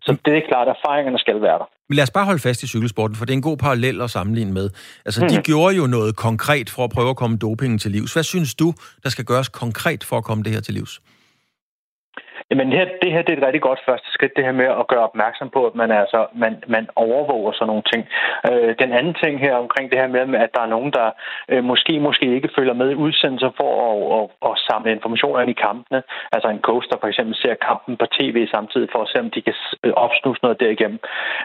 så 0.06 0.12
det 0.26 0.34
er 0.38 0.42
klart, 0.50 0.68
at 0.68 0.76
erfaringerne 0.78 1.20
skal 1.20 1.42
være 1.42 1.58
der. 1.62 1.68
Men 1.90 1.96
lad 1.96 2.04
os 2.04 2.16
bare 2.18 2.26
holde 2.26 2.44
fast 2.48 2.64
i 2.64 2.68
cykelsporten, 2.68 3.16
for 3.16 3.26
det 3.26 3.34
er 3.34 3.40
en 3.42 3.50
god 3.52 3.58
parallel 3.58 4.02
at 4.02 4.10
sammenligne 4.10 4.54
med. 4.60 4.68
Altså, 5.06 5.20
mm-hmm. 5.22 5.36
de 5.36 5.42
gjorde 5.50 5.76
jo 5.76 5.86
noget 5.88 6.16
konkret 6.16 6.68
for 6.76 6.84
at 6.84 6.92
prøve 6.96 7.10
at 7.10 7.16
komme 7.22 7.38
dopingen 7.38 7.80
til 7.80 7.92
livs. 7.92 8.14
Hvad 8.14 8.24
synes 8.24 8.56
du, 8.56 8.68
der 9.04 9.10
skal 9.10 9.26
gøres 9.26 9.50
konkret 9.50 10.04
for 10.10 10.18
at 10.18 10.24
komme 10.24 10.44
det 10.44 10.52
her 10.54 10.62
til 10.62 10.74
livs? 10.74 10.94
Jamen 12.50 12.72
her, 12.78 12.86
det 13.02 13.12
her 13.12 13.22
det 13.22 13.34
er 13.34 13.38
et 13.38 13.48
rigtig 13.48 13.62
godt 13.62 13.80
første 13.88 14.08
skridt, 14.12 14.38
det 14.38 14.46
her 14.46 14.52
med 14.62 14.66
at 14.66 14.88
gøre 14.88 15.08
opmærksom 15.10 15.50
på, 15.50 15.66
at 15.66 15.76
man, 15.76 15.92
altså, 15.92 16.20
man, 16.34 16.64
man 16.68 16.86
overvåger 16.96 17.52
sådan 17.52 17.68
nogle 17.68 17.84
ting. 17.92 18.02
Øh, 18.50 18.76
den 18.84 18.92
anden 19.00 19.16
ting 19.24 19.40
her 19.40 19.56
omkring 19.56 19.92
det 19.92 20.00
her 20.00 20.08
med, 20.08 20.40
at 20.46 20.54
der 20.56 20.62
er 20.62 20.74
nogen, 20.76 20.92
der 20.92 21.08
øh, 21.50 21.64
måske 21.64 22.00
måske 22.00 22.26
ikke 22.36 22.50
følger 22.58 22.74
med 22.74 22.90
i 22.92 23.02
udsendelser 23.06 23.52
for 23.60 23.72
at, 23.90 23.98
at, 24.18 24.26
at 24.50 24.56
samle 24.70 24.92
informationer 24.92 25.40
ind 25.42 25.50
i 25.50 25.64
kampene. 25.68 26.04
Altså 26.32 26.48
en 26.50 26.66
coach, 26.70 26.88
der 26.92 26.98
for 27.02 27.08
eksempel 27.08 27.36
ser 27.36 27.56
kampen 27.70 27.98
på 27.98 28.06
tv 28.18 28.48
samtidig 28.48 28.88
for 28.92 29.02
at 29.02 29.10
se, 29.10 29.20
om 29.20 29.30
de 29.36 29.42
kan 29.42 29.56
øh, 29.84 29.94
opsnuse 30.06 30.40
noget 30.44 30.60
derigennem. 30.60 31.00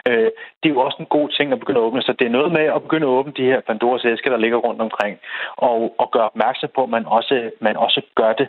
Øh, 0.09 0.29
det 0.59 0.67
er 0.69 0.75
jo 0.75 0.81
også 0.87 0.97
en 0.99 1.13
god 1.17 1.29
ting 1.29 1.51
at 1.51 1.59
begynde 1.59 1.79
at 1.79 1.87
åbne. 1.87 2.01
Så 2.01 2.13
det 2.19 2.25
er 2.27 2.37
noget 2.37 2.51
med 2.51 2.65
at 2.75 2.81
begynde 2.81 3.07
at 3.07 3.15
åbne 3.17 3.33
de 3.37 3.49
her 3.51 3.59
Pandoras 3.67 4.05
æsker, 4.05 4.29
der 4.29 4.37
ligger 4.37 4.57
rundt 4.57 4.81
omkring, 4.81 5.19
og, 5.57 5.95
og 6.01 6.11
gøre 6.11 6.29
opmærksom 6.31 6.69
på, 6.75 6.83
at 6.83 6.89
man 6.89 7.05
også, 7.05 7.51
man 7.61 7.77
også 7.77 8.01
gør 8.15 8.33
det. 8.33 8.47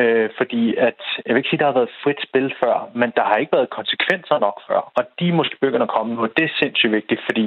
Øh, 0.00 0.30
fordi 0.38 0.62
at, 0.88 1.00
jeg 1.26 1.30
vil 1.32 1.40
ikke 1.40 1.50
sige, 1.50 1.60
at 1.60 1.64
der 1.64 1.72
har 1.72 1.80
været 1.80 1.96
frit 2.02 2.20
spil 2.28 2.48
før, 2.62 2.76
men 3.00 3.08
der 3.16 3.24
har 3.30 3.36
ikke 3.36 3.56
været 3.58 3.76
konsekvenser 3.78 4.38
nok 4.46 4.56
før, 4.68 4.80
og 4.96 5.02
de 5.18 5.28
er 5.28 5.38
måske 5.40 5.56
begynder 5.60 5.86
at 5.86 5.96
komme 5.96 6.14
nu, 6.14 6.20
og 6.22 6.32
det 6.36 6.44
er 6.44 6.58
sindssygt 6.62 6.92
vigtigt, 6.92 7.20
fordi 7.28 7.44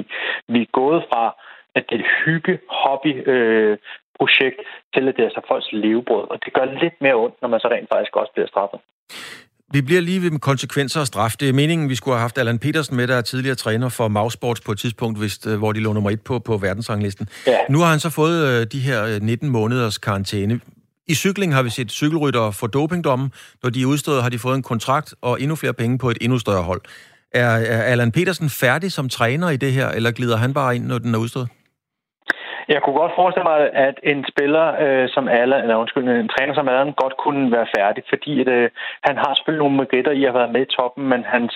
vi 0.48 0.60
er 0.62 0.70
gået 0.80 1.02
fra, 1.10 1.24
at 1.76 1.82
det 1.88 1.94
er 1.94 2.04
et 2.04 2.12
hygge, 2.24 2.58
hobby, 2.82 3.12
øh, 3.32 3.78
projekt, 4.18 4.60
til 4.94 5.08
at 5.08 5.16
det 5.16 5.24
er 5.24 5.32
så 5.36 5.42
folks 5.48 5.68
levebrød, 5.72 6.26
og 6.32 6.38
det 6.44 6.52
gør 6.52 6.64
lidt 6.82 6.96
mere 7.04 7.14
ondt, 7.24 7.36
når 7.42 7.48
man 7.48 7.60
så 7.60 7.68
rent 7.68 7.88
faktisk 7.92 8.16
også 8.16 8.32
bliver 8.34 8.48
straffet. 8.54 8.80
Vi 9.72 9.80
bliver 9.82 10.00
lige 10.00 10.22
ved 10.22 10.30
med 10.30 10.40
konsekvenser 10.40 11.00
og 11.00 11.06
straf. 11.06 11.32
Det 11.40 11.48
er 11.48 11.52
meningen, 11.52 11.88
vi 11.88 11.94
skulle 11.94 12.14
have 12.14 12.20
haft 12.20 12.38
Allan 12.38 12.58
Petersen 12.58 12.96
med, 12.96 13.06
der 13.06 13.16
er 13.16 13.20
tidligere 13.20 13.54
træner 13.54 13.88
for 13.88 14.08
Mausports 14.08 14.60
på 14.60 14.72
et 14.72 14.78
tidspunkt, 14.78 15.18
hvis, 15.18 15.46
øh, 15.46 15.58
hvor 15.58 15.72
de 15.72 15.80
lå 15.80 15.92
nummer 15.92 16.10
et 16.10 16.20
på, 16.20 16.38
på 16.38 16.56
verdensranglisten. 16.56 17.28
Ja. 17.46 17.58
Nu 17.70 17.78
har 17.78 17.90
han 17.90 18.00
så 18.00 18.10
fået 18.10 18.36
øh, 18.48 18.66
de 18.72 18.80
her 18.80 19.20
19 19.20 19.46
øh, 19.46 19.52
måneders 19.52 19.98
karantæne. 19.98 20.60
I 21.12 21.14
cykling 21.14 21.54
har 21.54 21.62
vi 21.62 21.70
set 21.70 21.90
cykelryttere 21.90 22.52
få 22.60 22.66
dopingdomme. 22.66 23.30
Når 23.62 23.70
de 23.70 23.82
er 23.82 23.86
udstået, 23.86 24.22
har 24.22 24.30
de 24.30 24.38
fået 24.38 24.56
en 24.56 24.62
kontrakt 24.62 25.14
og 25.22 25.40
endnu 25.40 25.56
flere 25.56 25.74
penge 25.80 25.98
på 25.98 26.10
et 26.10 26.18
endnu 26.20 26.38
større 26.38 26.62
hold. 26.62 26.82
Er, 27.34 27.50
er 27.74 27.82
Allan 27.82 28.12
Petersen 28.12 28.50
færdig 28.62 28.92
som 28.92 29.08
træner 29.08 29.48
i 29.50 29.56
det 29.56 29.72
her, 29.72 29.88
eller 29.88 30.10
glider 30.12 30.36
han 30.36 30.54
bare 30.54 30.76
ind, 30.76 30.84
når 30.86 30.98
den 30.98 31.14
er 31.14 31.18
udstået? 31.18 31.48
Jeg 32.74 32.82
kunne 32.82 33.00
godt 33.02 33.18
forestille 33.20 33.48
mig, 33.50 33.58
at 33.88 33.96
en 34.12 34.20
spiller 34.32 34.66
øh, 34.84 35.08
som 35.14 35.28
Allan, 35.28 35.60
eller 35.62 35.76
undskyld, 35.82 36.04
en 36.08 36.34
træner 36.34 36.54
som 36.54 36.68
Allan 36.68 37.00
godt 37.02 37.16
kunne 37.24 37.44
være 37.56 37.68
færdig, 37.76 38.02
fordi 38.12 38.32
at, 38.40 38.48
øh, 38.48 38.70
han 39.06 39.16
har 39.22 39.30
selvfølgelig 39.34 39.62
nogle 39.64 39.80
meritter 39.82 40.12
i 40.12 40.24
at 40.24 40.30
have 40.30 40.38
været 40.40 40.54
med 40.54 40.62
i 40.66 40.72
toppen, 40.76 41.04
men 41.12 41.20
hans, 41.34 41.52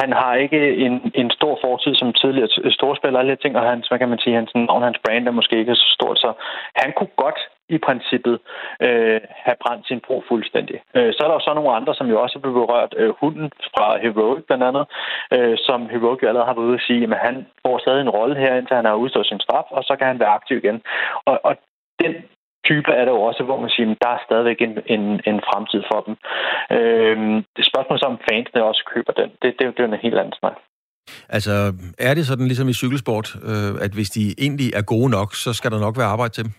han 0.00 0.10
har 0.20 0.34
ikke 0.44 0.60
en, 0.86 0.94
en 1.14 1.30
stor 1.38 1.54
fortid 1.64 1.94
som 1.94 2.12
tidligere 2.12 2.48
storspiller 2.78 3.18
og 3.18 3.22
alle 3.24 3.36
ting, 3.36 3.56
og 3.56 3.64
hans, 3.70 3.88
hvad 3.88 3.98
kan 3.98 4.12
man 4.12 4.22
sige, 4.22 4.38
hans 4.40 4.52
navn, 4.54 4.82
hans 4.88 5.00
brand 5.04 5.28
er 5.28 5.38
måske 5.40 5.58
ikke 5.58 5.74
så 5.74 5.88
stort, 5.96 6.18
så 6.24 6.30
han 6.82 6.90
kunne 6.96 7.14
godt 7.24 7.40
i 7.68 7.78
princippet 7.86 8.38
øh, 8.86 9.20
have 9.44 9.56
brændt 9.62 9.86
sin 9.86 10.00
bro 10.06 10.22
fuldstændig. 10.28 10.78
Øh, 10.96 11.12
så 11.12 11.18
er 11.22 11.28
der 11.28 11.34
jo 11.34 11.46
så 11.46 11.52
nogle 11.54 11.76
andre, 11.78 11.94
som 11.94 12.06
jo 12.06 12.22
også 12.22 12.38
er 12.38 12.42
berørt. 12.42 12.94
Øh, 12.96 13.12
hunden 13.20 13.50
fra 13.74 13.86
Heroic 14.02 14.44
blandt 14.46 14.64
andet, 14.64 14.84
øh, 15.34 15.56
som 15.66 15.88
Heroic 15.92 16.22
jo 16.22 16.28
allerede 16.28 16.46
har 16.50 16.54
været 16.54 16.70
ude 16.70 16.80
at 16.80 16.86
sige, 16.88 17.02
at 17.04 17.24
han 17.28 17.46
får 17.62 17.78
stadig 17.78 18.00
en 18.00 18.14
rolle 18.18 18.36
her, 18.36 18.54
indtil 18.54 18.76
han 18.76 18.84
har 18.84 18.94
udstået 18.94 19.26
sin 19.26 19.40
straf, 19.40 19.68
og 19.70 19.82
så 19.84 19.96
kan 19.96 20.06
han 20.06 20.20
være 20.20 20.36
aktiv 20.38 20.56
igen. 20.56 20.82
Og, 21.30 21.40
og 21.48 21.52
den 22.02 22.12
type 22.68 22.90
er 23.00 23.04
der 23.04 23.12
jo 23.12 23.22
også, 23.28 23.42
hvor 23.44 23.60
man 23.60 23.70
siger, 23.70 23.90
at 23.90 24.02
der 24.04 24.10
er 24.16 24.24
stadigvæk 24.26 24.60
en, 24.66 24.74
en, 24.94 25.04
en 25.30 25.38
fremtid 25.48 25.82
for 25.90 26.00
dem. 26.06 26.14
Øh, 26.76 27.16
det 27.56 27.64
spørgsmål 27.70 27.98
så, 27.98 28.06
om 28.06 28.20
fansene 28.28 28.64
også 28.70 28.82
køber 28.94 29.12
den, 29.20 29.28
det, 29.42 29.50
det, 29.58 29.62
det 29.74 29.80
er 29.80 29.86
jo 29.86 29.92
en 29.92 30.06
helt 30.06 30.18
anden 30.18 30.38
snak. 30.40 30.56
Altså, 31.28 31.52
er 31.98 32.14
det 32.14 32.26
sådan 32.26 32.46
ligesom 32.46 32.68
i 32.68 32.72
cykelsport, 32.72 33.28
øh, 33.50 33.72
at 33.84 33.92
hvis 33.94 34.10
de 34.10 34.24
egentlig 34.38 34.68
er 34.74 34.82
gode 34.82 35.10
nok, 35.10 35.34
så 35.34 35.52
skal 35.52 35.70
der 35.70 35.80
nok 35.80 35.98
være 35.98 36.12
arbejde 36.14 36.32
til 36.32 36.44
dem? 36.44 36.52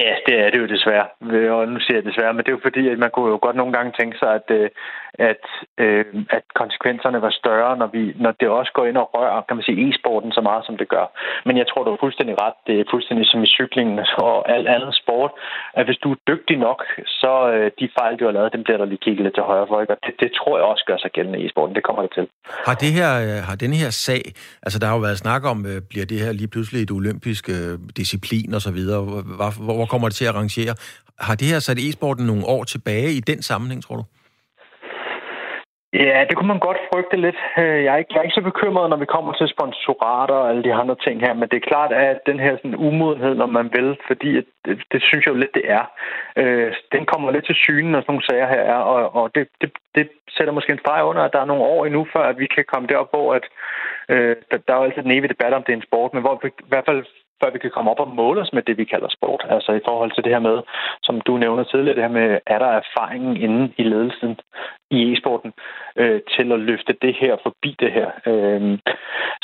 Ja, 0.00 0.12
det 0.26 0.34
er 0.40 0.50
det 0.50 0.58
jo 0.62 0.66
desværre. 0.66 1.06
Øh, 1.32 1.52
og 1.52 1.68
nu 1.68 1.80
siger 1.80 1.96
jeg 1.96 2.04
desværre, 2.04 2.34
men 2.34 2.42
det 2.44 2.48
er 2.48 2.56
jo 2.56 2.66
fordi, 2.68 2.88
at 2.88 2.98
man 2.98 3.10
kunne 3.10 3.30
jo 3.30 3.38
godt 3.42 3.56
nogle 3.56 3.72
gange 3.72 3.92
tænke 3.98 4.18
sig, 4.18 4.30
at, 4.38 4.48
øh, 4.58 4.70
at, 5.14 5.44
øh, 5.78 6.04
at 6.38 6.44
konsekvenserne 6.54 7.22
var 7.22 7.32
større, 7.40 7.76
når, 7.76 7.88
vi, 7.96 8.02
når 8.24 8.32
det 8.40 8.48
også 8.48 8.72
går 8.74 8.86
ind 8.86 8.96
og 8.96 9.10
rører, 9.14 9.42
kan 9.48 9.56
man 9.56 9.64
sige, 9.64 9.80
e-sporten 9.86 10.32
så 10.32 10.40
meget, 10.40 10.66
som 10.66 10.76
det 10.76 10.88
gør. 10.88 11.06
Men 11.46 11.56
jeg 11.60 11.66
tror, 11.68 11.84
du 11.84 11.92
er 11.92 12.04
fuldstændig 12.04 12.34
ret. 12.44 12.56
Det 12.66 12.74
er 12.80 12.84
fuldstændig 12.90 13.26
som 13.26 13.42
i 13.42 13.46
cyklingen 13.58 13.98
og 14.28 14.50
alt 14.54 14.68
andet 14.68 14.92
sport, 15.02 15.32
at 15.78 15.84
hvis 15.86 15.98
du 16.04 16.08
er 16.12 16.18
dygtig 16.30 16.56
nok, 16.56 16.80
så 17.06 17.32
øh, 17.54 17.70
de 17.80 17.88
fejl, 17.98 18.16
du 18.16 18.24
har 18.24 18.32
lavet, 18.32 18.52
dem 18.52 18.64
bliver 18.64 18.78
der 18.78 18.84
lige 18.84 19.04
kigget 19.04 19.24
lidt 19.24 19.34
til 19.34 19.42
højre 19.42 19.66
for. 19.68 19.80
Ikke? 19.80 19.92
Og 19.94 19.98
det, 20.06 20.14
det 20.20 20.30
tror 20.38 20.58
jeg 20.58 20.66
også 20.72 20.84
gør 20.86 20.98
sig 20.98 21.10
gældende 21.10 21.38
i 21.40 21.46
e-sporten. 21.46 21.74
Det 21.74 21.84
kommer 21.84 22.02
det 22.02 22.12
til. 22.18 22.26
Har, 22.66 22.74
det 22.84 22.92
her, 22.98 23.10
øh, 23.26 23.38
har 23.48 23.56
den 23.64 23.72
her 23.72 23.90
sag, 23.90 24.22
altså 24.62 24.78
der 24.78 24.86
har 24.86 24.94
jo 24.94 25.00
været 25.00 25.18
snak 25.18 25.42
om, 25.52 25.58
øh, 25.66 25.78
bliver 25.90 26.06
det 26.06 26.18
her 26.24 26.32
lige 26.32 26.48
pludselig 26.54 26.82
et 26.82 26.90
olympisk 26.90 27.44
øh, 27.56 27.78
disciplin 27.96 28.54
og 28.54 28.60
så 28.60 28.72
videre. 28.78 29.00
Hvor, 29.02 29.74
hvor 29.76 29.86
kommer 29.86 30.08
det 30.08 30.16
til 30.16 30.24
at 30.24 30.34
arrangere? 30.34 30.74
Har 31.20 31.34
det 31.34 31.46
her 31.52 31.58
sat 31.58 31.78
e-sporten 31.78 32.26
nogle 32.26 32.44
år 32.46 32.64
tilbage 32.64 33.10
i 33.12 33.20
den 33.20 33.42
sammenhæng, 33.42 33.82
tror 33.82 33.96
du? 33.96 34.04
Ja, 35.92 36.24
det 36.28 36.36
kunne 36.36 36.52
man 36.54 36.66
godt 36.68 36.80
frygte 36.92 37.16
lidt. 37.16 37.36
Øh, 37.58 37.84
jeg 37.84 37.92
er 37.94 37.96
ikke, 37.96 38.12
jeg 38.12 38.18
er 38.18 38.22
ikke 38.22 38.40
så 38.40 38.50
bekymret, 38.50 38.90
når 38.90 38.96
vi 38.96 39.12
kommer 39.14 39.32
til 39.32 39.48
sponsorater 39.48 40.34
og 40.34 40.48
alle 40.50 40.64
de 40.64 40.74
andre 40.74 40.96
ting 41.04 41.20
her, 41.20 41.34
men 41.34 41.48
det 41.48 41.56
er 41.56 41.70
klart, 41.70 41.92
at 41.92 42.20
den 42.26 42.40
her 42.40 42.56
sådan, 42.56 42.74
umodenhed, 42.88 43.34
når 43.34 43.46
man 43.46 43.70
vil, 43.76 43.96
fordi 44.06 44.30
det, 44.64 44.74
det 44.92 45.02
synes 45.02 45.26
jeg 45.26 45.34
jo 45.34 45.38
lidt, 45.38 45.54
det 45.54 45.70
er, 45.78 45.84
øh, 46.36 46.74
den 46.92 47.06
kommer 47.06 47.30
lidt 47.30 47.46
til 47.46 47.54
syne, 47.54 47.90
når 47.90 48.00
sådan 48.00 48.12
nogle 48.12 48.26
sager 48.28 48.48
her 48.54 48.62
er, 48.74 48.80
og, 48.92 49.14
og 49.14 49.34
det, 49.34 49.48
det, 49.60 49.70
det 49.94 50.08
sætter 50.36 50.52
måske 50.52 50.72
en 50.72 50.78
streg 50.78 51.04
under, 51.04 51.22
at 51.22 51.32
der 51.32 51.40
er 51.40 51.50
nogle 51.50 51.62
år 51.62 51.86
endnu, 51.86 52.06
før 52.12 52.24
at 52.28 52.38
vi 52.38 52.46
kan 52.46 52.64
komme 52.72 52.88
derop, 52.88 53.10
hvor 53.10 53.34
at, 53.34 53.44
øh, 54.08 54.36
der, 54.50 54.56
der 54.66 54.72
er 54.74 54.78
jo 54.78 54.84
altid 54.84 55.02
den 55.02 55.16
evige 55.16 55.34
debat 55.34 55.52
om, 55.52 55.62
det 55.62 55.72
er 55.72 55.76
en 55.76 55.88
sport, 55.88 56.14
men 56.14 56.22
hvor 56.22 56.40
vi 56.42 56.48
i 56.48 56.68
hvert 56.68 56.88
fald 56.88 57.04
før 57.40 57.50
vi 57.52 57.58
kan 57.58 57.70
komme 57.74 57.90
op 57.90 58.00
og 58.04 58.14
måle 58.20 58.40
os 58.44 58.52
med 58.52 58.62
det, 58.62 58.78
vi 58.78 58.84
kalder 58.92 59.08
sport. 59.16 59.42
Altså 59.54 59.72
i 59.72 59.86
forhold 59.88 60.10
til 60.12 60.24
det 60.24 60.32
her 60.34 60.44
med, 60.48 60.58
som 61.02 61.20
du 61.20 61.32
nævner 61.36 61.64
tidligere, 61.64 61.96
det 61.96 62.06
her 62.06 62.18
med, 62.20 62.28
er 62.46 62.58
der 62.58 62.70
erfaringen 62.82 63.36
inde 63.46 63.72
i 63.80 63.82
ledelsen 63.82 64.32
i 64.90 64.98
e-sporten 65.12 65.52
øh, 66.00 66.20
til 66.34 66.52
at 66.52 66.60
løfte 66.60 66.92
det 67.04 67.14
her 67.22 67.34
forbi 67.46 67.70
det 67.82 67.90
her. 67.98 68.08
Øh, 68.30 68.78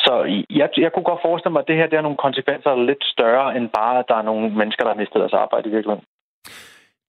så 0.05 0.13
jeg, 0.61 0.69
jeg 0.85 0.93
kunne 0.93 1.11
godt 1.11 1.25
forestille 1.27 1.53
mig, 1.53 1.63
at 1.63 1.69
det 1.69 1.77
her 1.77 1.87
det 1.87 1.99
er 1.99 2.09
nogle 2.09 2.25
konsekvenser, 2.27 2.71
der 2.71 2.77
er 2.77 2.91
lidt 2.91 3.05
større 3.15 3.57
end 3.57 3.67
bare, 3.81 3.99
at 3.99 4.05
der 4.09 4.17
er 4.19 4.29
nogle 4.31 4.45
mennesker, 4.61 4.83
der 4.85 4.93
har 4.93 5.01
mistet 5.03 5.21
deres 5.21 5.41
arbejde 5.45 5.69
i 5.69 5.75
virkeligheden. 5.77 6.05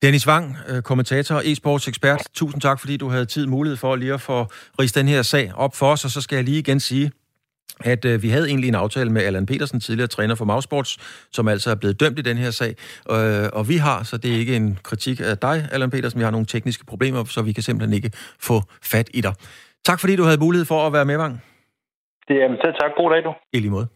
Dennis 0.03 0.27
Wang, 0.27 0.45
øh, 0.69 0.81
kommentator 0.89 1.35
og 1.35 1.43
e-sports 1.51 1.87
ekspert. 1.91 2.21
Tusind 2.33 2.61
tak, 2.61 2.79
fordi 2.79 2.97
du 2.97 3.07
havde 3.09 3.25
tid 3.25 3.47
mulighed 3.47 3.77
for 3.77 3.95
lige 3.95 4.13
at 4.13 4.21
få 4.21 4.37
rist 4.81 4.95
den 4.95 5.07
her 5.07 5.21
sag 5.21 5.45
op 5.55 5.73
for 5.79 5.85
os, 5.93 6.05
og 6.05 6.11
så 6.11 6.21
skal 6.21 6.35
jeg 6.35 6.45
lige 6.45 6.59
igen 6.59 6.79
sige, 6.79 7.11
at 7.84 8.05
øh, 8.05 8.24
vi 8.24 8.29
havde 8.29 8.48
egentlig 8.48 8.67
en 8.67 8.75
aftale 8.75 9.10
med 9.10 9.22
Allan 9.22 9.45
Petersen, 9.45 9.79
tidligere 9.79 10.07
træner 10.07 10.36
for 10.36 10.45
Magsports, 10.45 10.98
som 11.31 11.48
altså 11.48 11.72
er 11.72 11.75
blevet 11.75 12.00
dømt 12.00 12.19
i 12.19 12.22
den 12.22 12.38
her 12.38 12.51
sag. 12.51 12.75
Øh, 13.12 13.50
og 13.53 13.69
vi 13.69 13.75
har, 13.75 14.03
så 14.03 14.17
det 14.17 14.34
er 14.34 14.38
ikke 14.38 14.55
en 14.55 14.79
kritik 14.84 15.19
af 15.19 15.38
dig, 15.38 15.69
Allan 15.72 15.89
Petersen, 15.89 16.19
vi 16.19 16.24
har 16.24 16.31
nogle 16.31 16.45
tekniske 16.45 16.86
problemer, 16.86 17.24
så 17.24 17.41
vi 17.41 17.51
kan 17.51 17.63
simpelthen 17.63 17.93
ikke 17.93 18.12
få 18.39 18.62
fat 18.84 19.10
i 19.13 19.22
dig. 19.22 19.34
Tak 19.86 20.00
fordi 20.00 20.15
du 20.15 20.24
havde 20.24 20.39
mulighed 20.39 20.65
for 20.65 20.88
at 20.88 20.93
være 20.93 21.05
med, 21.05 21.17
Vang. 21.17 21.43
Det 22.27 22.36
er 22.43 22.48
selv 22.63 22.74
tak. 22.81 22.91
God 22.98 23.12
dag, 23.12 23.24
du. 23.24 23.34
I 23.53 23.60
lige 23.60 23.72
måde. 23.72 23.88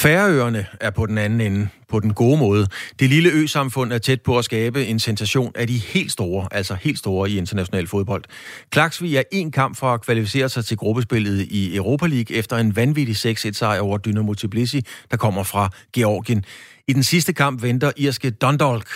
Færøerne 0.00 0.66
er 0.80 0.90
på 0.90 1.06
den 1.06 1.18
anden 1.18 1.40
ende, 1.40 1.68
på 1.88 2.00
den 2.00 2.14
gode 2.14 2.38
måde. 2.38 2.66
Det 3.00 3.08
lille 3.08 3.30
ø-samfund 3.30 3.92
er 3.92 3.98
tæt 3.98 4.22
på 4.22 4.38
at 4.38 4.44
skabe 4.44 4.86
en 4.86 4.98
sensation 4.98 5.52
af 5.54 5.66
de 5.66 5.78
helt 5.78 6.12
store, 6.12 6.48
altså 6.50 6.74
helt 6.74 6.98
store 6.98 7.30
i 7.30 7.38
international 7.38 7.86
fodbold. 7.86 8.24
Klaksvig 8.70 9.16
er 9.16 9.22
en 9.32 9.50
kamp 9.50 9.76
for 9.76 9.94
at 9.94 10.00
kvalificere 10.00 10.48
sig 10.48 10.64
til 10.64 10.76
gruppespillet 10.76 11.40
i 11.40 11.76
Europa 11.76 12.06
League 12.06 12.36
efter 12.36 12.56
en 12.56 12.76
vanvittig 12.76 13.16
6-1-sejr 13.16 13.80
over 13.80 13.98
Dynamo 13.98 14.34
Tbilisi, 14.34 14.82
der 15.10 15.16
kommer 15.16 15.42
fra 15.42 15.68
Georgien. 15.92 16.44
I 16.88 16.92
den 16.92 17.02
sidste 17.02 17.32
kamp 17.32 17.62
venter 17.62 17.92
irske 17.96 18.30
Dundalk. 18.30 18.88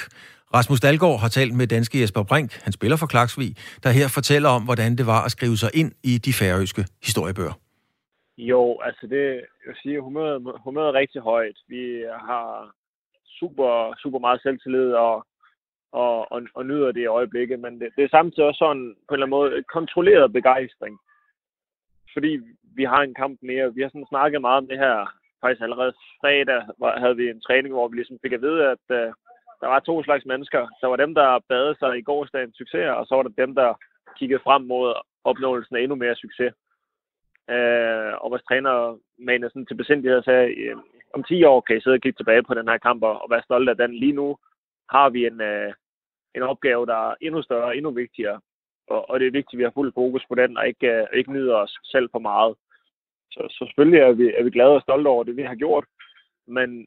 Rasmus 0.55 0.81
Dalgaard 0.81 1.21
har 1.21 1.29
talt 1.29 1.55
med 1.55 1.67
danske 1.67 2.01
Jesper 2.01 2.23
Brink, 2.23 2.53
han 2.63 2.73
spiller 2.73 2.97
for 2.97 3.07
Klaksvig, 3.07 3.57
der 3.83 3.91
her 3.91 4.09
fortæller 4.09 4.49
om, 4.49 4.63
hvordan 4.63 4.99
det 4.99 5.07
var 5.07 5.23
at 5.23 5.31
skrive 5.31 5.57
sig 5.57 5.71
ind 5.75 5.93
i 6.03 6.19
de 6.19 6.33
færøske 6.33 6.87
historiebøger. 7.03 7.64
Jo, 8.39 8.81
altså 8.81 9.07
det, 9.07 9.25
jeg 9.35 9.67
vil 9.67 9.77
sige, 9.83 10.01
humøret, 10.01 10.61
humøret 10.65 10.89
er 10.89 10.93
rigtig 10.93 11.21
højt. 11.23 11.59
Vi 11.69 12.05
har 12.11 12.75
super, 13.39 13.95
super 14.03 14.19
meget 14.19 14.43
selvtillid 14.43 14.93
og, 14.93 15.27
og, 15.93 16.33
og, 16.33 16.43
og 16.55 16.67
nyder 16.67 16.93
det 16.93 17.01
i 17.01 17.07
øjeblikket, 17.07 17.61
men 17.61 17.81
det, 17.81 17.89
det 17.97 18.05
er 18.05 18.09
samtidig 18.09 18.45
også 18.45 18.59
sådan 18.59 18.97
på 19.09 19.15
en 19.15 19.23
eller 19.23 19.27
anden 19.27 19.39
måde 19.39 19.63
kontrolleret 19.63 20.33
begejstring. 20.33 20.99
Fordi 22.13 22.41
vi 22.77 22.85
har 22.85 23.03
en 23.03 23.15
kamp 23.15 23.39
mere. 23.43 23.75
Vi 23.75 23.83
har 23.83 23.89
sådan 23.89 24.07
snakket 24.09 24.41
meget 24.41 24.57
om 24.57 24.67
det 24.67 24.79
her. 24.79 24.97
Faktisk 25.41 25.63
allerede 25.63 25.93
fredag 26.21 26.63
havde 26.99 27.17
vi 27.17 27.31
en 27.31 27.41
træning, 27.41 27.75
hvor 27.75 27.89
vi 27.89 27.97
ligesom 27.97 28.19
fik 28.23 28.33
at 28.33 28.43
vide, 28.43 28.71
at 28.71 28.85
uh, 28.91 29.13
der 29.61 29.67
var 29.67 29.81
to 29.81 30.03
slags 30.05 30.25
mennesker. 30.25 30.69
Der 30.81 30.87
var 30.87 30.97
dem, 30.97 31.15
der 31.15 31.39
badede 31.49 31.77
sig 31.79 31.99
i 31.99 32.03
gårsdagens 32.03 32.57
succes, 32.57 32.87
og 32.99 33.07
så 33.07 33.15
var 33.15 33.23
der 33.23 33.45
dem, 33.45 33.55
der 33.55 33.75
kiggede 34.19 34.43
frem 34.47 34.63
mod 34.63 34.95
opnåelsen 35.25 35.77
af 35.77 35.81
endnu 35.81 35.97
mere 35.97 36.15
succes. 36.15 36.53
Øh, 37.51 38.13
og 38.23 38.31
vores 38.31 38.43
træner 38.43 38.99
manede 39.19 39.51
sådan 39.51 39.67
til 39.67 39.75
besindighed 39.75 40.19
og 40.19 40.25
sagde, 40.25 40.55
øh, 40.55 40.77
om 41.15 41.25
10 41.25 41.45
år 41.45 41.61
kan 41.61 41.77
I 41.77 41.81
sidde 41.81 41.95
og 41.95 42.01
kigge 42.01 42.19
tilbage 42.19 42.43
på 42.43 42.55
den 42.55 42.69
her 42.69 42.79
kamp 42.79 43.03
og, 43.03 43.27
være 43.31 43.43
stolte 43.43 43.71
af 43.71 43.77
den. 43.77 43.95
Lige 43.95 44.13
nu 44.13 44.37
har 44.91 45.11
vi 45.11 45.27
en, 45.27 45.41
øh, 45.41 45.73
en 46.35 46.43
opgave, 46.43 46.87
der 46.87 47.11
er 47.11 47.15
endnu 47.21 47.43
større 47.43 47.65
og 47.65 47.77
endnu 47.77 47.91
vigtigere. 47.91 48.41
Og, 48.89 49.11
og 49.11 49.21
det 49.21 49.27
er 49.27 49.39
vigtigt, 49.39 49.55
at 49.55 49.59
vi 49.59 49.63
har 49.63 49.71
fuld 49.75 49.93
fokus 49.95 50.25
på 50.29 50.35
den 50.35 50.57
og 50.59 50.69
ikke, 50.69 50.87
øh, 50.87 51.07
ikke 51.13 51.33
nyder 51.33 51.57
os 51.57 51.79
selv 51.85 52.09
for 52.13 52.19
meget. 52.19 52.55
Så, 53.31 53.47
så 53.51 53.65
selvfølgelig 53.69 54.01
er 54.01 54.13
vi, 54.13 54.33
er 54.39 54.43
vi 54.45 54.51
glade 54.51 54.75
og 54.75 54.83
stolte 54.83 55.09
over 55.09 55.25
det, 55.25 55.37
vi 55.37 55.43
har 55.43 55.55
gjort. 55.55 55.85
Men 56.47 56.87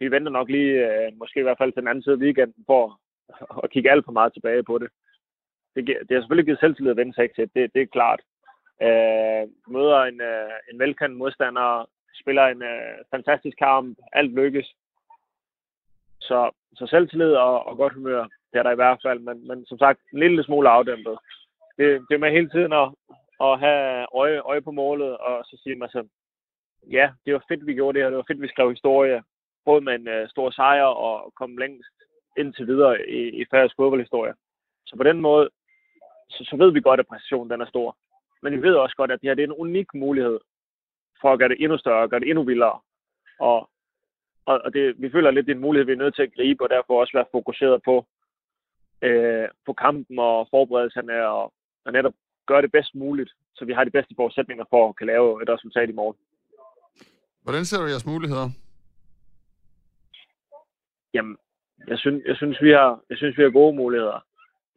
vi 0.00 0.10
venter 0.10 0.32
nok 0.32 0.48
lige, 0.48 0.72
øh, 0.86 1.12
måske 1.18 1.40
i 1.40 1.42
hvert 1.42 1.58
fald 1.58 1.72
til 1.72 1.80
den 1.80 1.88
anden 1.88 2.02
side 2.02 2.14
af 2.14 2.18
weekenden, 2.18 2.64
for 2.66 3.00
at 3.64 3.70
kigge 3.70 3.90
alt 3.90 4.04
for 4.04 4.12
meget 4.12 4.32
tilbage 4.32 4.62
på 4.62 4.78
det. 4.78 4.88
Det, 5.76 5.86
det 5.86 6.10
har 6.10 6.20
selvfølgelig 6.20 6.46
givet 6.46 6.60
selvtillid 6.60 6.90
at 6.90 6.96
vende 6.96 7.14
sig 7.14 7.30
til, 7.34 7.50
det, 7.54 7.74
det 7.74 7.82
er 7.82 7.86
klart. 7.86 8.20
Øh, 8.82 9.44
møder 9.74 10.00
en, 10.02 10.20
øh, 10.20 10.50
en 10.72 10.78
velkendt 10.78 11.16
modstander, 11.16 11.88
spiller 12.20 12.44
en 12.46 12.62
øh, 12.62 12.98
fantastisk 13.10 13.58
kamp, 13.58 13.98
alt 14.12 14.34
lykkes. 14.34 14.74
Så, 16.20 16.50
så 16.74 16.86
selvtillid 16.86 17.32
og, 17.32 17.66
og 17.66 17.76
godt 17.76 17.94
humør, 17.94 18.22
det 18.52 18.58
er 18.58 18.62
der 18.62 18.70
i 18.70 18.80
hvert 18.82 18.98
fald, 19.04 19.18
men, 19.18 19.48
men 19.48 19.66
som 19.66 19.78
sagt, 19.78 20.00
en 20.12 20.18
lille 20.18 20.44
smule 20.44 20.68
afdæmpet. 20.68 21.18
Det, 21.76 21.86
det 22.08 22.14
er 22.14 22.18
med 22.18 22.30
hele 22.30 22.50
tiden 22.50 22.72
at, 22.72 22.88
at 23.40 23.58
have 23.60 24.06
øje, 24.14 24.40
øje 24.40 24.60
på 24.60 24.70
målet, 24.70 25.16
og 25.16 25.44
så 25.44 25.60
sige 25.62 25.76
mig 25.76 25.90
selv, 25.90 26.08
ja, 26.90 27.10
det 27.24 27.32
var 27.34 27.44
fedt, 27.48 27.66
vi 27.66 27.74
gjorde 27.74 27.94
det 27.94 28.02
her, 28.02 28.10
det 28.10 28.16
var 28.16 28.28
fedt, 28.28 28.42
vi 28.42 28.48
skrev 28.48 28.70
historie, 28.70 29.22
både 29.64 29.80
med 29.80 29.94
en 29.94 30.08
øh, 30.08 30.28
stor 30.28 30.50
sejr 30.50 30.84
og 30.84 31.32
komme 31.34 31.58
længst 31.58 31.94
indtil 32.38 32.66
videre 32.66 33.08
i, 33.08 33.40
i 33.40 33.44
færøsk 33.50 33.76
fodboldhistorie. 33.76 34.34
Så 34.86 34.96
på 34.96 35.02
den 35.02 35.20
måde, 35.20 35.50
så, 36.28 36.44
så 36.50 36.56
ved 36.56 36.72
vi 36.72 36.80
godt, 36.80 37.00
at 37.00 37.06
præstationen 37.06 37.50
den 37.50 37.60
er 37.60 37.66
stor. 37.66 37.96
Men 38.42 38.52
vi 38.52 38.62
ved 38.62 38.74
også 38.74 38.96
godt, 38.96 39.10
at 39.10 39.20
det 39.20 39.28
her 39.28 39.34
det 39.34 39.42
er 39.42 39.46
en 39.46 39.62
unik 39.64 39.94
mulighed 39.94 40.38
for 41.20 41.32
at 41.32 41.38
gøre 41.38 41.48
det 41.48 41.56
endnu 41.60 41.78
større, 41.78 42.08
gøre 42.08 42.20
det 42.20 42.28
endnu 42.28 42.44
vildere. 42.44 42.80
Og, 43.40 43.70
og, 44.46 44.60
og 44.64 44.72
det, 44.72 44.94
vi 44.98 45.10
føler 45.10 45.30
lidt, 45.30 45.46
det 45.46 45.52
er 45.52 45.56
en 45.56 45.66
mulighed, 45.66 45.86
vi 45.86 45.92
er 45.92 46.04
nødt 46.04 46.14
til 46.14 46.22
at 46.22 46.34
gribe, 46.34 46.64
og 46.64 46.70
derfor 46.70 47.00
også 47.00 47.12
være 47.18 47.32
fokuseret 47.32 47.82
på, 47.84 48.06
øh, 49.02 49.48
på 49.66 49.72
kampen 49.72 50.18
og 50.18 50.48
forberedelserne, 50.50 51.26
og, 51.28 51.52
og 51.84 51.92
netop 51.92 52.14
gøre 52.46 52.62
det 52.62 52.72
bedst 52.72 52.94
muligt, 52.94 53.30
så 53.54 53.64
vi 53.64 53.72
har 53.72 53.84
de 53.84 53.90
bedste 53.90 54.14
forudsætninger 54.16 54.64
for 54.70 54.88
at 54.88 54.96
kan 54.96 55.06
lave 55.06 55.42
et 55.42 55.48
resultat 55.48 55.88
i 55.88 55.92
morgen. 56.00 56.16
Hvordan 57.42 57.64
ser 57.64 57.80
du 57.80 57.86
jeres 57.86 58.06
muligheder? 58.06 58.48
Jamen, 61.14 61.36
jeg 61.86 61.98
synes, 61.98 62.22
jeg 62.26 62.36
synes, 62.36 62.62
vi 62.62 62.70
har, 62.70 63.00
jeg 63.10 63.16
synes, 63.18 63.38
vi 63.38 63.42
har 63.42 63.50
gode 63.50 63.76
muligheder. 63.76 64.24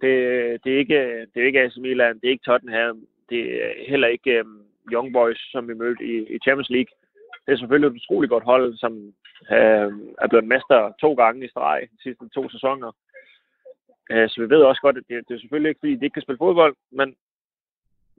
Det, 0.02 0.13
det, 0.63 0.74
er 0.74 0.78
ikke, 0.78 1.02
det 1.32 1.38
er 1.41 1.45
ikke 1.45 1.62
AC 1.62 1.78
Milan, 1.78 2.15
det 2.19 2.26
er 2.28 2.32
ikke 2.36 2.50
Tottenham, 2.50 3.08
det 3.32 3.41
er 3.65 3.72
heller 3.91 4.08
ikke 4.08 4.32
øh, 4.39 4.46
Young 4.94 5.13
Boys, 5.13 5.41
som 5.52 5.67
vi 5.67 5.74
mødte 5.74 6.04
i, 6.06 6.15
i 6.36 6.38
Champions 6.46 6.70
League. 6.70 6.91
Det 7.46 7.52
er 7.54 7.58
selvfølgelig 7.58 7.88
et 7.88 8.00
utroligt 8.02 8.30
godt 8.30 8.44
hold, 8.44 8.78
som 8.78 8.94
øh, 9.56 9.89
er 10.24 10.28
blevet 10.30 10.48
mester 10.54 10.80
to 11.02 11.13
gange 11.13 11.46
i 11.46 11.50
streg 11.50 11.88
de 11.91 12.02
sidste 12.04 12.30
to 12.30 12.50
sæsoner. 12.50 12.91
Øh, 14.12 14.30
så 14.30 14.36
vi 14.41 14.50
ved 14.50 14.62
også 14.63 14.82
godt, 14.82 14.98
at 14.98 15.04
det, 15.10 15.28
det 15.28 15.34
er 15.34 15.39
selvfølgelig 15.39 15.70
ikke, 15.70 15.80
fordi 15.80 15.96
de 15.96 16.06
ikke 16.06 16.13
kan 16.13 16.22
spille 16.22 16.44
fodbold, 16.46 16.76
men 16.91 17.15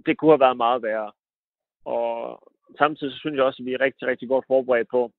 det 0.07 0.17
kunne 0.17 0.33
have 0.35 0.47
været 0.47 0.57
meget 0.57 0.83
værre. 0.83 1.13
Og 1.85 2.09
samtidig 2.79 3.13
så 3.13 3.19
synes 3.19 3.37
jeg 3.37 3.45
også, 3.45 3.63
at 3.63 3.67
vi 3.67 3.73
er 3.73 3.81
rigtig, 3.81 4.09
rigtig 4.09 4.29
godt 4.29 4.45
forberedt 4.49 4.89
på, 4.91 5.13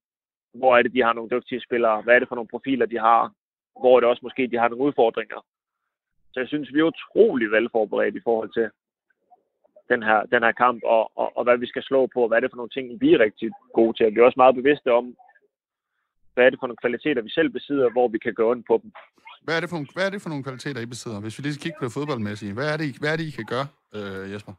hvor 0.53 0.77
er 0.77 0.81
det, 0.81 0.93
de 0.93 1.03
har 1.03 1.13
nogle 1.13 1.29
dygtige 1.29 1.61
spillere, 1.67 2.01
hvad 2.01 2.15
er 2.15 2.19
det 2.19 2.27
for 2.27 2.35
nogle 2.35 2.53
profiler, 2.53 2.85
de 2.85 2.99
har, 2.99 3.31
hvor 3.79 3.95
er 3.95 3.99
det 3.99 4.09
også 4.09 4.19
måske, 4.23 4.47
de 4.47 4.57
har 4.57 4.67
nogle 4.67 4.85
udfordringer. 4.85 5.45
Så 6.31 6.39
jeg 6.39 6.47
synes, 6.47 6.73
vi 6.73 6.79
er 6.79 6.91
utrolig 6.93 7.51
velforberedt 7.51 8.15
i 8.15 8.21
forhold 8.23 8.49
til, 8.53 8.69
den 9.93 10.03
her, 10.09 10.19
den 10.33 10.43
her 10.45 10.53
kamp, 10.63 10.79
og, 10.95 11.03
og, 11.21 11.27
og 11.37 11.43
hvad 11.43 11.57
vi 11.57 11.67
skal 11.71 11.83
slå 11.83 12.01
på, 12.13 12.19
og 12.21 12.27
hvad 12.27 12.37
er 12.37 12.43
det 12.43 12.51
for 12.51 12.61
nogle 12.61 12.75
ting, 12.75 12.85
vi 13.03 13.09
er 13.13 13.19
rigtig 13.27 13.49
gode 13.73 13.93
til. 13.97 14.15
Vi 14.15 14.19
er 14.19 14.27
også 14.29 14.41
meget 14.43 14.59
bevidste 14.59 14.89
om, 14.99 15.05
hvad 16.33 16.45
er 16.45 16.49
det 16.49 16.59
for 16.59 16.67
nogle 16.67 16.83
kvaliteter, 16.83 17.21
vi 17.21 17.29
selv 17.39 17.49
besidder, 17.49 17.89
hvor 17.95 18.07
vi 18.07 18.19
kan 18.25 18.33
gå 18.33 18.53
ind 18.53 18.63
på 18.69 18.75
dem. 18.83 18.91
Hvad 19.45 19.55
er 19.55 19.61
det 19.61 19.69
for, 19.69 19.79
hvad 19.95 20.05
er 20.05 20.13
det 20.13 20.21
for 20.21 20.29
nogle 20.29 20.43
kvaliteter, 20.47 20.81
I 20.81 20.93
besidder? 20.95 21.19
Hvis 21.21 21.37
vi 21.37 21.41
lige 21.43 21.53
skal 21.53 21.63
kigge 21.63 21.79
på 21.79 21.85
det 21.85 21.97
fodboldmæssige, 21.97 22.53
hvad 22.53 22.67
er 22.73 22.77
det, 22.77 22.87
hvad 23.01 23.09
er 23.13 23.17
det 23.17 23.29
I 23.31 23.37
kan 23.39 23.47
gøre, 23.53 23.67
øh, 23.97 24.23
Jesper? 24.33 24.53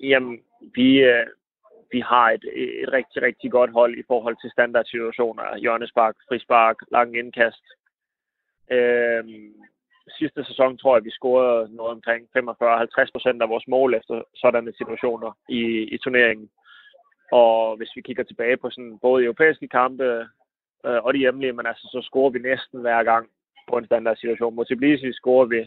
Jamen, 0.00 0.34
vi, 0.76 0.88
øh, 1.10 1.26
vi 1.92 2.00
har 2.00 2.26
et, 2.36 2.44
et 2.84 2.92
rigtig, 2.98 3.22
rigtig 3.28 3.50
godt 3.50 3.72
hold 3.78 3.98
i 3.98 4.04
forhold 4.10 4.36
til 4.40 4.50
standardsituationer. 4.50 5.58
Hjørnespark, 5.64 6.16
frispark, 6.28 6.76
lang 6.96 7.16
indkast. 7.20 7.64
Øh, 8.76 9.24
sidste 10.08 10.44
sæson 10.44 10.78
tror 10.78 10.96
jeg, 10.96 11.04
vi 11.04 11.10
scorede 11.10 11.76
noget 11.76 11.92
omkring 11.92 12.28
45-50 12.36 13.12
procent 13.14 13.42
af 13.42 13.48
vores 13.48 13.68
mål 13.68 13.94
efter 13.94 14.22
sådanne 14.34 14.72
situationer 14.76 15.30
i, 15.48 15.62
i 15.94 15.98
turneringen. 15.98 16.50
Og 17.32 17.76
hvis 17.76 17.92
vi 17.96 18.00
kigger 18.00 18.24
tilbage 18.24 18.56
på 18.56 18.70
sådan 18.70 18.98
både 18.98 19.24
europæiske 19.24 19.68
kampe 19.68 20.04
øh, 20.86 21.00
og 21.04 21.14
de 21.14 21.18
hjemlige, 21.18 21.52
men 21.52 21.66
altså, 21.66 21.88
så 21.92 22.00
scorer 22.02 22.30
vi 22.30 22.38
næsten 22.38 22.80
hver 22.80 23.02
gang 23.02 23.28
på 23.68 23.76
en 23.78 23.86
standard 23.86 24.16
situation. 24.16 24.54
Mod 24.54 24.64
Tbilisi 24.64 25.12
scorer 25.12 25.44
vi 25.44 25.60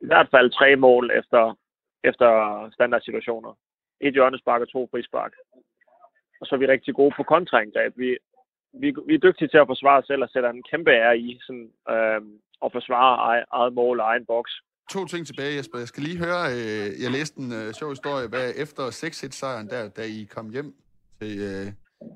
i 0.00 0.06
hvert 0.06 0.28
fald 0.30 0.50
tre 0.50 0.76
mål 0.76 1.10
efter, 1.10 1.58
efter 2.04 2.28
standard 2.72 3.02
situationer. 3.02 3.52
Et 4.00 4.12
hjørnespark 4.14 4.60
og 4.62 4.68
to 4.68 4.88
frispark. 4.90 5.32
Og 6.40 6.46
så 6.46 6.54
er 6.54 6.58
vi 6.58 6.66
rigtig 6.66 6.94
gode 6.94 7.14
på 7.16 7.22
kontraangreb. 7.22 7.92
Vi, 7.96 8.18
vi, 8.72 8.94
vi 9.06 9.14
er 9.14 9.18
dygtige 9.18 9.48
til 9.48 9.58
at 9.58 9.66
forsvare 9.66 9.98
os 9.98 10.06
selv 10.06 10.22
og 10.22 10.28
sætter 10.28 10.50
en 10.50 10.62
kæmpe 10.62 10.90
ære 10.90 11.18
i 11.18 11.38
sådan, 11.46 11.72
øh, 11.90 12.20
at 12.64 12.72
forsvare 12.72 13.16
eget, 13.28 13.44
eget 13.52 13.72
mål 13.72 14.00
og 14.00 14.06
egen 14.06 14.26
boks. 14.26 14.52
To 14.90 15.04
ting 15.04 15.26
tilbage, 15.26 15.56
Jesper. 15.56 15.78
Jeg 15.78 15.88
skal 15.88 16.02
lige 16.02 16.18
høre, 16.24 16.42
øh, 16.56 16.88
jeg 17.02 17.10
læste 17.10 17.40
en 17.40 17.52
øh, 17.60 17.72
sjov 17.78 17.90
historie, 17.90 18.28
hvad 18.28 18.46
efter 18.64 18.82
6-1-sejren 18.82 19.68
der, 19.68 19.88
da 19.88 20.02
I 20.02 20.24
kom 20.34 20.50
hjem 20.50 20.74
til 21.18 21.32
øh, 21.50 21.66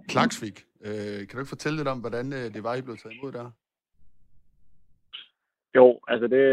Klaksvik. 0.08 0.58
Øh, 0.86 1.18
kan 1.26 1.34
du 1.34 1.40
ikke 1.40 1.54
fortælle 1.56 1.78
lidt 1.78 1.88
om, 1.94 2.00
hvordan 2.00 2.26
øh, 2.38 2.46
det 2.54 2.62
var, 2.64 2.74
I 2.74 2.82
blev 2.82 2.96
taget 2.96 3.14
imod 3.16 3.32
der? 3.32 3.50
Jo, 5.78 5.86
altså 6.08 6.26
det, 6.34 6.44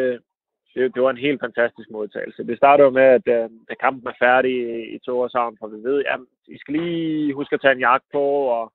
det, 0.74 0.96
det 0.96 1.02
var 1.04 1.10
en 1.10 1.26
helt 1.28 1.42
fantastisk 1.46 1.90
modtagelse. 1.92 2.48
Det 2.50 2.58
startede 2.58 2.86
jo 2.86 2.94
med, 3.00 3.08
at 3.18 3.28
øh, 3.36 3.50
da 3.70 3.74
kampen 3.86 4.08
er 4.08 4.22
færdig 4.26 4.52
i, 4.52 4.96
i 4.96 5.00
Torshavn, 5.06 5.58
for 5.60 5.68
vi 5.68 5.80
ved, 5.90 6.04
at 6.14 6.20
I 6.48 6.58
skal 6.58 6.74
lige 6.74 7.34
huske 7.34 7.54
at 7.54 7.62
tage 7.62 7.76
en 7.78 7.86
jagt 7.90 8.06
på, 8.12 8.26
og 8.58 8.74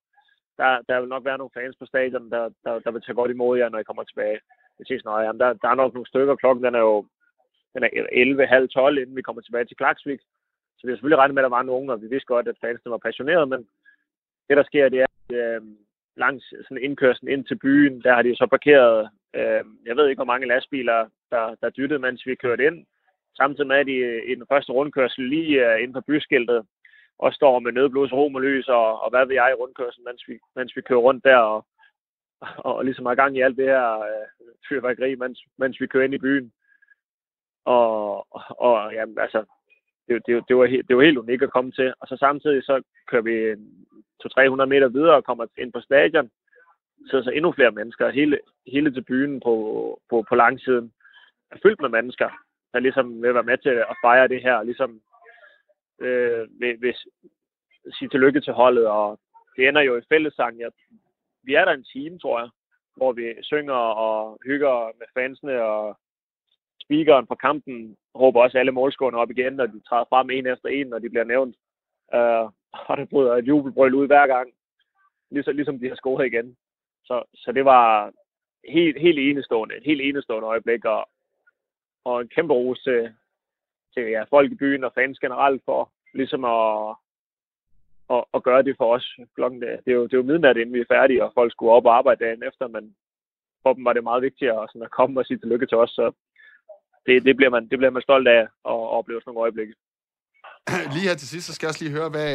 der, 0.60 0.70
der 0.88 1.00
vil 1.00 1.08
nok 1.08 1.24
være 1.24 1.38
nogle 1.38 1.56
fans 1.58 1.76
på 1.76 1.86
stadion, 1.86 2.30
der, 2.30 2.44
der, 2.64 2.78
der 2.78 2.90
vil 2.90 3.02
tage 3.02 3.18
godt 3.20 3.30
imod 3.30 3.58
jer, 3.58 3.68
når 3.68 3.78
I 3.78 3.88
kommer 3.88 4.04
tilbage. 4.04 4.38
Det 4.78 4.86
siger 4.86 5.00
sådan, 5.00 5.24
jamen, 5.26 5.40
der, 5.40 5.52
der 5.52 5.68
er 5.68 5.74
nok 5.74 5.92
nogle 5.94 6.06
stykker. 6.06 6.34
Klokken 6.36 6.64
den 6.64 6.74
er 6.74 6.84
jo 6.90 7.04
den 7.74 7.82
er 7.84 7.90
11, 8.12 8.46
halv 8.46 8.68
12, 8.68 8.98
inden 8.98 9.16
vi 9.16 9.22
kommer 9.22 9.42
tilbage 9.42 9.64
til 9.64 9.76
Klaksvik. 9.76 10.20
Så 10.76 10.82
vi 10.84 10.90
har 10.90 10.96
selvfølgelig 10.96 11.18
regnet 11.18 11.34
med, 11.34 11.42
at 11.42 11.48
der 11.50 11.56
var 11.56 11.62
nogen, 11.62 11.90
og 11.90 12.02
vi 12.02 12.06
vidste 12.06 12.26
godt, 12.26 12.48
at 12.48 12.60
fansene 12.60 12.92
var 12.92 12.98
passionerede, 12.98 13.46
men 13.46 13.60
det, 14.48 14.56
der 14.56 14.64
sker, 14.64 14.88
det 14.88 15.00
er, 15.00 15.06
at 15.28 15.36
øh, 15.36 15.60
langs 16.16 16.44
sådan 16.48 16.84
indkørslen 16.86 17.30
ind 17.30 17.44
til 17.44 17.58
byen, 17.58 18.02
der 18.02 18.14
har 18.14 18.22
de 18.22 18.36
så 18.36 18.46
parkeret, 18.50 19.10
øh, 19.34 19.62
jeg 19.86 19.96
ved 19.96 20.08
ikke, 20.08 20.18
hvor 20.18 20.32
mange 20.32 20.46
lastbiler, 20.46 21.08
der, 21.30 21.54
der 21.62 21.70
dyttede, 21.70 21.98
mens 21.98 22.26
vi 22.26 22.34
kørte 22.34 22.66
ind. 22.66 22.86
Samtidig 23.36 23.66
med, 23.66 23.76
at 23.76 23.86
de 23.86 24.24
i 24.30 24.34
den 24.34 24.46
første 24.48 24.72
rundkørsel 24.72 25.28
lige 25.28 25.66
øh, 25.66 25.82
inde 25.82 25.94
på 25.94 26.00
byskiltet, 26.00 26.66
og 27.18 27.32
står 27.32 27.58
med 27.58 27.72
nødblus, 27.72 28.12
romerlys 28.12 28.68
og, 28.68 29.02
og 29.02 29.10
hvad 29.10 29.26
ved 29.26 29.34
jeg 29.34 29.50
i 29.50 29.60
rundkørslen, 29.60 30.04
mens 30.04 30.28
vi, 30.28 30.38
mens 30.56 30.76
vi 30.76 30.80
kører 30.80 30.98
rundt 30.98 31.24
der 31.24 31.36
og, 31.36 31.66
og, 32.40 32.84
ligesom 32.84 33.06
har 33.06 33.14
gang 33.14 33.36
i 33.36 33.40
alt 33.40 33.56
det 33.56 33.64
her 33.64 33.98
øh, 33.98 34.26
fyrværkeri, 34.68 35.14
mens, 35.14 35.40
mens 35.58 35.80
vi 35.80 35.86
kører 35.86 36.04
ind 36.04 36.14
i 36.14 36.18
byen. 36.18 36.52
Og, 37.64 38.26
og 38.66 38.92
ja, 38.92 39.04
altså, 39.20 39.44
det, 40.08 40.22
det, 40.26 40.44
det, 40.48 40.56
var, 40.56 40.66
det 40.66 40.96
var 40.96 41.02
helt 41.02 41.18
unikt 41.18 41.42
at 41.42 41.52
komme 41.52 41.72
til. 41.72 41.94
Og 42.00 42.08
så 42.08 42.16
samtidig 42.16 42.62
så 42.64 42.82
kører 43.06 43.22
vi 43.22 43.52
200-300 44.62 44.64
meter 44.64 44.88
videre 44.88 45.14
og 45.14 45.24
kommer 45.24 45.46
ind 45.58 45.72
på 45.72 45.80
stadion. 45.80 46.30
Så 47.06 47.22
så 47.22 47.30
endnu 47.30 47.52
flere 47.52 47.70
mennesker. 47.70 48.10
Hele, 48.10 48.38
hele 48.66 48.94
til 48.94 49.04
byen 49.04 49.40
på, 49.40 49.54
på, 50.10 50.24
på 50.28 50.34
langsiden 50.34 50.92
er 51.50 51.56
fyldt 51.62 51.80
med 51.80 51.88
mennesker, 51.88 52.30
der 52.72 52.78
ligesom 52.78 53.22
vil 53.22 53.34
være 53.34 53.50
med 53.50 53.58
til 53.58 53.68
at 53.68 53.96
fejre 54.04 54.28
det 54.28 54.42
her. 54.42 54.62
Ligesom 54.62 55.00
øh, 56.00 56.60
vil, 56.60 56.80
vil 56.80 56.94
sige 57.98 58.08
tillykke 58.08 58.40
til 58.40 58.52
holdet. 58.52 58.86
Og 58.86 59.20
det 59.56 59.68
ender 59.68 59.80
jo 59.80 59.96
i 59.96 60.08
fællessang. 60.08 60.58
Ja, 60.58 60.68
vi 61.46 61.54
er 61.54 61.64
der 61.64 61.72
en 61.72 61.84
time, 61.84 62.18
tror 62.18 62.40
jeg, 62.40 62.48
hvor 62.96 63.12
vi 63.12 63.34
synger 63.42 63.80
og 64.06 64.38
hygger 64.46 64.92
med 64.98 65.06
fansene 65.14 65.62
og 65.62 65.96
speakeren 66.84 67.26
på 67.26 67.34
kampen 67.34 67.96
råber 68.14 68.42
også 68.42 68.58
alle 68.58 68.72
målskårene 68.72 69.18
op 69.18 69.30
igen, 69.30 69.52
når 69.52 69.66
de 69.66 69.80
træder 69.88 70.04
frem 70.08 70.30
en 70.30 70.46
efter 70.46 70.68
en, 70.68 70.86
når 70.86 70.98
de 70.98 71.10
bliver 71.10 71.24
nævnt. 71.24 71.56
Uh, 72.14 72.44
og 72.88 72.96
det 72.96 73.08
bryder 73.08 73.34
et 73.34 73.48
jubelbrøl 73.48 73.94
ud 73.94 74.06
hver 74.06 74.26
gang, 74.26 74.48
ligesom, 75.30 75.56
ligesom 75.56 75.78
de 75.78 75.88
har 75.88 75.96
scoret 75.96 76.26
igen. 76.26 76.56
Så, 77.04 77.22
så 77.34 77.52
det 77.52 77.64
var 77.64 78.12
helt, 78.68 79.00
helt 79.00 79.18
enestående, 79.18 79.76
et 79.76 79.84
helt 79.84 80.00
enestående 80.00 80.48
øjeblik, 80.48 80.84
og, 80.84 81.08
og 82.04 82.20
en 82.20 82.28
kæmpe 82.28 82.54
ros 82.54 82.78
til, 82.82 83.14
til 83.94 84.02
ja, 84.02 84.22
folk 84.22 84.52
i 84.52 84.54
byen 84.54 84.84
og 84.84 84.92
fans 84.94 85.18
generelt 85.18 85.62
for 85.64 85.92
ligesom 86.14 86.44
at, 86.44 86.96
at, 88.14 88.24
at 88.34 88.42
gøre 88.42 88.62
det 88.62 88.74
for 88.78 88.94
os. 88.96 89.06
Klokken, 89.34 89.60
det, 89.62 89.92
er 89.92 89.92
jo, 89.92 90.02
det 90.04 90.12
er 90.12 90.22
jo 90.22 90.30
midnat, 90.32 90.56
inden 90.56 90.74
vi 90.74 90.80
er 90.80 90.92
færdige, 90.94 91.24
og 91.24 91.32
folk 91.34 91.52
skulle 91.52 91.72
op 91.72 91.86
og 91.86 91.96
arbejde 91.96 92.24
dagen 92.24 92.42
efter, 92.48 92.66
men 92.68 92.94
for 93.62 93.72
dem 93.72 93.84
var 93.84 93.92
det 93.92 94.02
meget 94.02 94.22
vigtigt 94.22 94.50
at, 94.50 94.68
sådan 94.68 94.88
at 94.88 94.96
komme 94.98 95.20
og 95.20 95.26
sige 95.26 95.38
tillykke 95.38 95.66
til 95.66 95.78
os, 95.78 95.90
så 95.90 96.12
det, 97.06 97.24
det, 97.24 97.36
bliver 97.36 97.50
man, 97.50 97.68
det 97.68 97.78
bliver 97.78 97.90
man 97.96 98.02
stolt 98.02 98.28
af 98.28 98.42
at 98.72 98.78
opleve 98.98 99.20
sådan 99.20 99.30
nogle 99.30 99.44
øjeblikke. 99.46 99.74
Lige 100.94 101.08
her 101.08 101.16
til 101.18 101.28
sidst, 101.28 101.46
så 101.46 101.54
skal 101.54 101.66
jeg 101.66 101.72
også 101.72 101.84
lige 101.84 101.96
høre, 101.98 102.10
hvad 102.16 102.32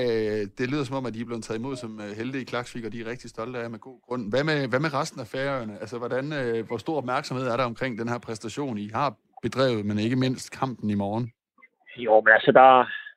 det 0.57 0.71
lyder 0.71 0.83
som 0.83 0.97
om, 0.99 1.05
at 1.05 1.13
de 1.13 1.21
er 1.21 1.29
blevet 1.29 1.43
taget 1.43 1.59
imod 1.59 1.75
som 1.75 1.91
øh, 2.05 2.11
helte 2.19 2.41
i 2.41 2.49
Klaksvik, 2.51 2.85
og 2.85 2.91
de 2.93 3.01
er 3.01 3.11
rigtig 3.11 3.29
stolte 3.29 3.59
af 3.59 3.69
med 3.69 3.79
god 3.79 3.99
grund. 4.05 4.23
Hvad 4.33 4.43
med, 4.49 4.59
hvad 4.71 4.81
med 4.85 4.93
resten 4.99 5.19
af 5.23 5.27
færøerne? 5.27 5.73
Altså, 5.83 5.97
hvordan, 5.97 6.25
øh, 6.39 6.67
hvor 6.67 6.77
stor 6.77 6.97
opmærksomhed 6.97 7.45
er 7.47 7.57
der 7.57 7.65
omkring 7.71 7.93
den 8.01 8.09
her 8.09 8.19
præstation, 8.25 8.77
I 8.77 8.87
har 8.99 9.09
bedrevet, 9.45 9.85
men 9.85 9.99
ikke 9.99 10.15
mindst 10.25 10.59
kampen 10.59 10.89
i 10.89 10.97
morgen? 11.03 11.25
Jo, 11.97 12.21
men 12.21 12.31
altså, 12.37 12.51
der, 12.51 12.69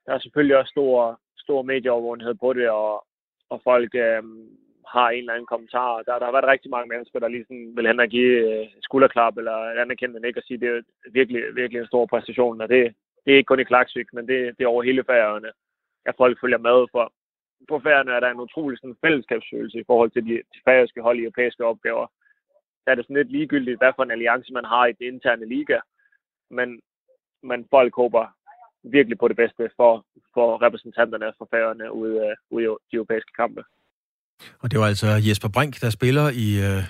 der 0.07 0.13
er 0.15 0.19
selvfølgelig 0.19 0.57
også 0.57 0.71
stor, 0.77 1.21
stor 1.45 1.63
medieovervågenhed 1.63 2.35
på 2.35 2.53
det, 2.53 2.69
og, 2.71 3.07
og 3.53 3.59
folk 3.65 3.95
øh, 3.95 4.23
har 4.95 5.09
en 5.11 5.19
eller 5.19 5.33
anden 5.33 5.53
kommentar. 5.53 6.03
Der, 6.07 6.19
der 6.19 6.25
har 6.25 6.37
været 6.37 6.53
rigtig 6.53 6.71
mange 6.71 6.89
mennesker, 6.89 7.19
der 7.19 7.29
lige 7.29 7.45
sådan 7.49 7.73
vil 7.77 7.87
hen 7.87 8.01
og 8.01 8.09
give 8.09 8.35
øh, 8.51 8.67
skulderklap 8.87 9.37
eller 9.37 9.57
anerkendende 9.83 10.29
ikke 10.29 10.41
og 10.41 10.47
sige, 10.47 10.57
at 10.57 10.61
det 10.61 10.69
er 10.71 11.11
virkelig, 11.19 11.41
virkelig 11.55 11.81
en 11.81 11.93
stor 11.93 12.07
præstation, 12.07 12.61
og 12.61 12.69
det, 12.69 12.95
det 13.25 13.33
er 13.33 13.37
ikke 13.37 13.51
kun 13.53 13.61
i 13.61 13.71
Klaksvik, 13.71 14.09
men 14.13 14.29
det, 14.29 14.39
det 14.59 14.65
er 14.65 14.73
over 14.75 14.83
hele 14.83 15.05
færøerne, 15.05 15.51
at 16.07 16.15
folk 16.17 16.41
følger 16.41 16.59
med. 16.59 16.87
For 16.93 17.13
på 17.69 17.81
færøerne 17.81 18.13
er 18.13 18.21
der 18.21 18.31
en 18.31 18.41
utrolig 18.41 18.79
sådan, 18.79 18.97
fællesskabsfølelse 19.05 19.79
i 19.79 19.85
forhold 19.87 20.11
til 20.11 20.25
de, 20.29 20.35
de 20.55 20.61
færøske 20.65 21.03
hold 21.03 21.19
i 21.19 21.23
europæiske 21.23 21.65
opgaver. 21.65 22.07
Der 22.85 22.91
er 22.91 22.95
det 22.95 23.05
sådan 23.05 23.17
lidt 23.17 23.33
ligegyldigt, 23.33 23.79
hvad 23.79 23.93
for 23.97 24.03
en 24.03 24.11
alliance 24.11 24.53
man 24.53 24.65
har 24.65 24.87
i 24.87 24.93
den 24.93 25.07
interne 25.07 25.47
liga. 25.47 25.79
Men, 26.51 26.81
men 27.43 27.67
folk 27.71 27.95
håber 27.95 28.27
virkelig 28.85 29.19
på 29.19 29.29
det 29.29 29.37
bedste 29.37 29.71
for, 29.77 30.05
for 30.35 30.63
repræsentanterne 30.67 31.33
for 31.39 31.49
færgerne 31.51 31.93
ude, 31.93 32.17
uh, 32.17 32.57
ude 32.57 32.65
i 32.65 32.69
de 32.91 32.97
europæiske 32.97 33.33
kampe. 33.37 33.63
Og 34.63 34.71
det 34.71 34.79
var 34.81 34.87
altså 34.87 35.09
Jesper 35.29 35.49
Brink, 35.49 35.81
der 35.81 35.91
spiller 35.91 36.27
i, 36.31 36.49
øh, 36.67 36.83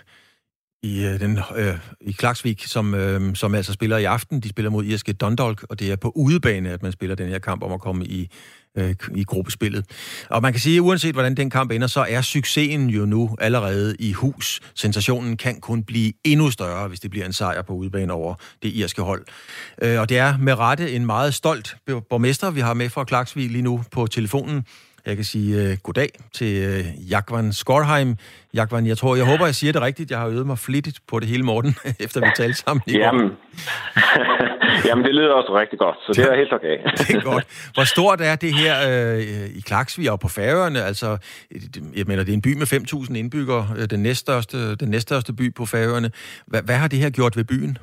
i, 0.85 1.05
øh, 1.05 1.21
den, 1.21 1.39
øh, 1.57 1.75
i 2.01 2.13
Klaksvik, 2.13 2.65
som, 2.67 2.95
øh, 2.95 3.37
som 3.37 3.55
altså 3.55 3.73
spiller 3.73 3.97
i 3.97 4.05
aften. 4.05 4.41
De 4.41 4.49
spiller 4.49 4.71
mod 4.71 4.85
irske 4.85 5.13
Dundalk, 5.13 5.65
og 5.71 5.79
det 5.79 5.93
er 5.93 5.97
på 5.97 6.13
udebane, 6.17 6.71
at 6.71 6.83
man 6.83 6.93
spiller 6.93 7.17
den 7.17 7.29
her 7.29 7.39
kamp 7.39 7.63
om 7.63 7.73
at 7.73 7.81
komme 7.81 8.05
i, 8.07 8.31
øh, 8.77 8.95
i 9.15 9.25
gruppespillet. 9.25 9.85
Og 10.31 10.43
man 10.43 10.53
kan 10.53 10.61
sige, 10.61 10.77
at 10.77 10.81
uanset 10.81 11.15
hvordan 11.15 11.35
den 11.35 11.51
kamp 11.51 11.71
ender, 11.71 11.87
så 11.87 12.07
er 12.09 12.21
succesen 12.21 12.91
jo 12.91 13.07
nu 13.07 13.37
allerede 13.41 13.97
i 13.99 14.13
hus. 14.13 14.61
Sensationen 14.75 15.37
kan 15.37 15.61
kun 15.61 15.85
blive 15.85 16.13
endnu 16.25 16.51
større, 16.51 16.89
hvis 16.89 17.01
det 17.01 17.11
bliver 17.11 17.27
en 17.27 17.33
sejr 17.33 17.63
på 17.63 17.73
udebane 17.73 18.13
over 18.13 18.35
det 18.63 18.69
irske 18.69 19.03
hold. 19.03 19.25
Øh, 19.83 20.01
og 20.01 20.09
det 20.09 20.19
er 20.19 20.39
med 20.39 20.59
rette 20.59 20.93
en 20.93 21.07
meget 21.07 21.35
stolt 21.35 21.77
borgmester, 22.11 22.51
vi 22.51 22.61
har 22.61 22.75
med 22.75 22.91
fra 22.91 23.05
Klaksvik 23.05 23.51
lige 23.51 23.63
nu 23.63 23.83
på 23.91 24.07
telefonen. 24.07 24.65
Jeg 25.07 25.17
kan 25.17 25.25
sige 25.25 25.51
uh, 25.63 25.79
goddag 25.83 26.09
til 26.33 26.53
uh, 26.69 27.11
Jakvan 27.11 27.53
Skorheim. 27.53 28.17
Jakvan, 28.55 28.87
jeg 28.87 28.99
tror, 28.99 29.17
jeg 29.17 29.25
håber, 29.25 29.45
jeg 29.45 29.55
siger 29.55 29.73
det 29.73 29.83
rigtigt. 29.83 30.11
Jeg 30.11 30.19
har 30.19 30.29
øvet 30.29 30.47
mig 30.47 30.59
flittigt 30.59 30.99
på 31.09 31.21
det 31.21 31.29
hele 31.29 31.43
morgen, 31.43 31.75
efter 32.05 32.21
vi 32.21 32.31
talte 32.37 32.59
sammen 32.59 32.83
i 32.87 32.93
Jamen. 32.99 33.29
Jamen, 34.89 35.05
det 35.05 35.15
lyder 35.15 35.33
også 35.33 35.59
rigtig 35.59 35.79
godt, 35.79 35.97
så 36.07 36.13
det 36.13 36.33
er 36.33 36.37
helt 36.37 36.53
okay. 36.53 36.77
det 36.99 37.17
er 37.17 37.21
godt. 37.33 37.71
Hvor 37.75 37.85
stort 37.85 38.21
er 38.21 38.37
det 38.37 38.55
her 38.55 38.75
uh, 38.89 39.57
i 39.59 39.61
Klaksvig 39.61 40.11
og 40.11 40.21
på 40.21 40.29
Færøerne? 40.29 40.83
Altså, 40.83 41.09
jeg 41.97 42.05
mener, 42.07 42.23
det 42.25 42.33
er 42.33 42.39
en 42.43 42.43
by 42.49 42.53
med 42.57 42.67
5.000 42.73 43.17
indbyggere, 43.17 43.87
den 43.91 44.03
næststørste, 44.03 44.77
den 44.77 44.89
næststørste 44.89 45.33
by 45.33 45.55
på 45.55 45.67
Færøerne. 45.67 46.11
Hvad, 46.47 46.63
hvad 46.63 46.75
har 46.75 46.89
det 46.89 46.99
her 46.99 47.11
gjort 47.11 47.37
ved 47.37 47.45
byen? 47.45 47.79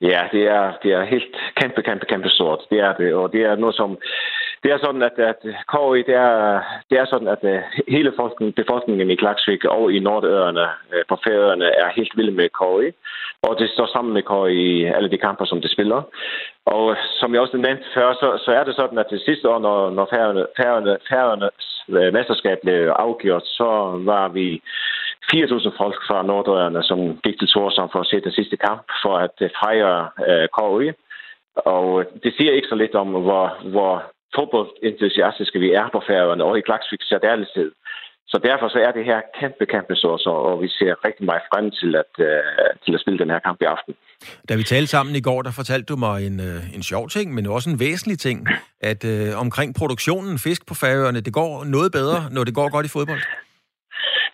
Ja, 0.00 0.22
det 0.32 0.42
er, 0.42 0.72
det 0.82 0.92
er 0.92 1.04
helt 1.04 1.36
kæmpe, 1.60 1.82
kæmpe, 1.82 2.06
kæmpe 2.06 2.28
stort. 2.28 2.60
Det 2.70 2.78
er 2.78 2.92
det, 2.92 3.14
og 3.14 3.32
det 3.32 3.42
er 3.42 3.56
noget, 3.56 3.74
som 3.74 3.98
det 4.62 4.70
er 4.72 4.78
sådan, 4.78 5.02
at, 5.02 5.18
at 5.18 5.40
KI, 5.72 5.98
det 6.08 6.16
er, 6.28 6.62
det 6.90 6.98
er 6.98 7.06
sådan, 7.06 7.28
at 7.28 7.42
øh, 7.42 7.60
hele 7.88 8.12
befolkningen 8.56 9.10
i 9.10 9.20
Klaksvik 9.22 9.64
og 9.64 9.92
i 9.92 9.98
Nordøerne 9.98 10.66
øh, 10.92 11.04
på 11.08 11.16
Færøerne 11.24 11.64
er 11.64 11.88
helt 11.96 12.16
vilde 12.16 12.32
med 12.32 12.48
KI. 12.60 12.86
Og 13.42 13.58
det 13.58 13.70
står 13.70 13.86
sammen 13.86 14.12
med 14.14 14.22
KI 14.32 14.54
i 14.54 14.84
alle 14.84 15.10
de 15.10 15.18
kamper, 15.18 15.44
som 15.44 15.60
det 15.60 15.70
spiller. 15.70 16.02
Og 16.66 16.90
øh, 16.90 16.96
som 17.20 17.32
jeg 17.32 17.40
også 17.40 17.56
nævnte 17.56 17.84
før, 17.94 18.12
så, 18.12 18.28
så 18.44 18.50
er 18.52 18.64
det 18.64 18.74
sådan, 18.76 18.98
at 18.98 19.10
det 19.10 19.20
sidste 19.20 19.48
år, 19.48 19.58
når, 19.58 19.90
når 19.90 20.08
Færøerne, 20.12 20.46
Færøerne, 20.56 20.98
Færøernes 21.08 21.84
mesterskab 21.88 22.58
blev 22.62 22.88
afgjort, 22.88 23.46
så 23.46 23.68
var 24.10 24.28
vi 24.28 24.62
4.000 25.34 25.76
folk 25.76 25.98
fra 26.08 26.22
Nordøerne, 26.22 26.82
som 26.82 26.98
gik 27.24 27.38
til 27.38 27.48
Torshavn 27.48 27.90
for 27.92 28.00
at 28.00 28.06
se 28.06 28.20
den 28.20 28.32
sidste 28.32 28.56
kamp, 28.56 28.82
for 29.02 29.14
at 29.18 29.36
fejre 29.62 30.08
uh, 30.30 30.46
KI. 30.56 30.92
Og 31.56 32.04
det 32.22 32.34
siger 32.36 32.52
ikke 32.52 32.68
så 32.68 32.74
lidt 32.74 32.94
om, 32.94 33.08
hvor, 33.08 33.44
hvor 33.70 34.02
fodboldentusiastiske 34.34 35.58
vi 35.58 35.70
er 35.72 35.88
på 35.92 36.00
færøerne, 36.08 36.44
og 36.44 36.58
i 36.58 36.60
Klaksvik 36.60 37.02
særdeleshed. 37.02 37.70
Så 38.32 38.40
derfor 38.48 38.68
så 38.68 38.78
er 38.78 38.92
det 38.92 39.04
her 39.04 39.20
kæmpe, 39.40 39.66
kæmpe 39.66 39.94
stort, 39.96 40.26
og 40.26 40.62
vi 40.62 40.68
ser 40.68 40.92
rigtig 41.06 41.24
meget 41.26 41.42
frem 41.52 41.70
til 41.70 41.90
at, 42.02 42.12
uh, 42.18 42.70
til 42.84 42.94
at 42.94 43.00
spille 43.00 43.18
den 43.18 43.30
her 43.30 43.38
kamp 43.38 43.62
i 43.62 43.64
aften. 43.64 43.94
Da 44.48 44.56
vi 44.56 44.62
talte 44.62 44.86
sammen 44.86 45.16
i 45.16 45.20
går, 45.20 45.42
der 45.42 45.52
fortalte 45.60 45.86
du 45.92 45.96
mig 45.96 46.26
en, 46.26 46.36
uh, 46.48 46.76
en 46.76 46.82
sjov 46.82 47.08
ting, 47.08 47.34
men 47.34 47.46
også 47.46 47.70
en 47.70 47.80
væsentlig 47.80 48.18
ting, 48.18 48.38
at 48.80 49.00
uh, 49.04 49.40
omkring 49.44 49.74
produktionen 49.80 50.38
fisk 50.38 50.66
på 50.68 50.74
færøerne, 50.74 51.20
det 51.20 51.32
går 51.32 51.64
noget 51.64 51.92
bedre, 51.92 52.20
når 52.34 52.44
det 52.44 52.54
går 52.54 52.68
godt 52.76 52.86
i 52.86 52.94
fodbold. 52.96 53.22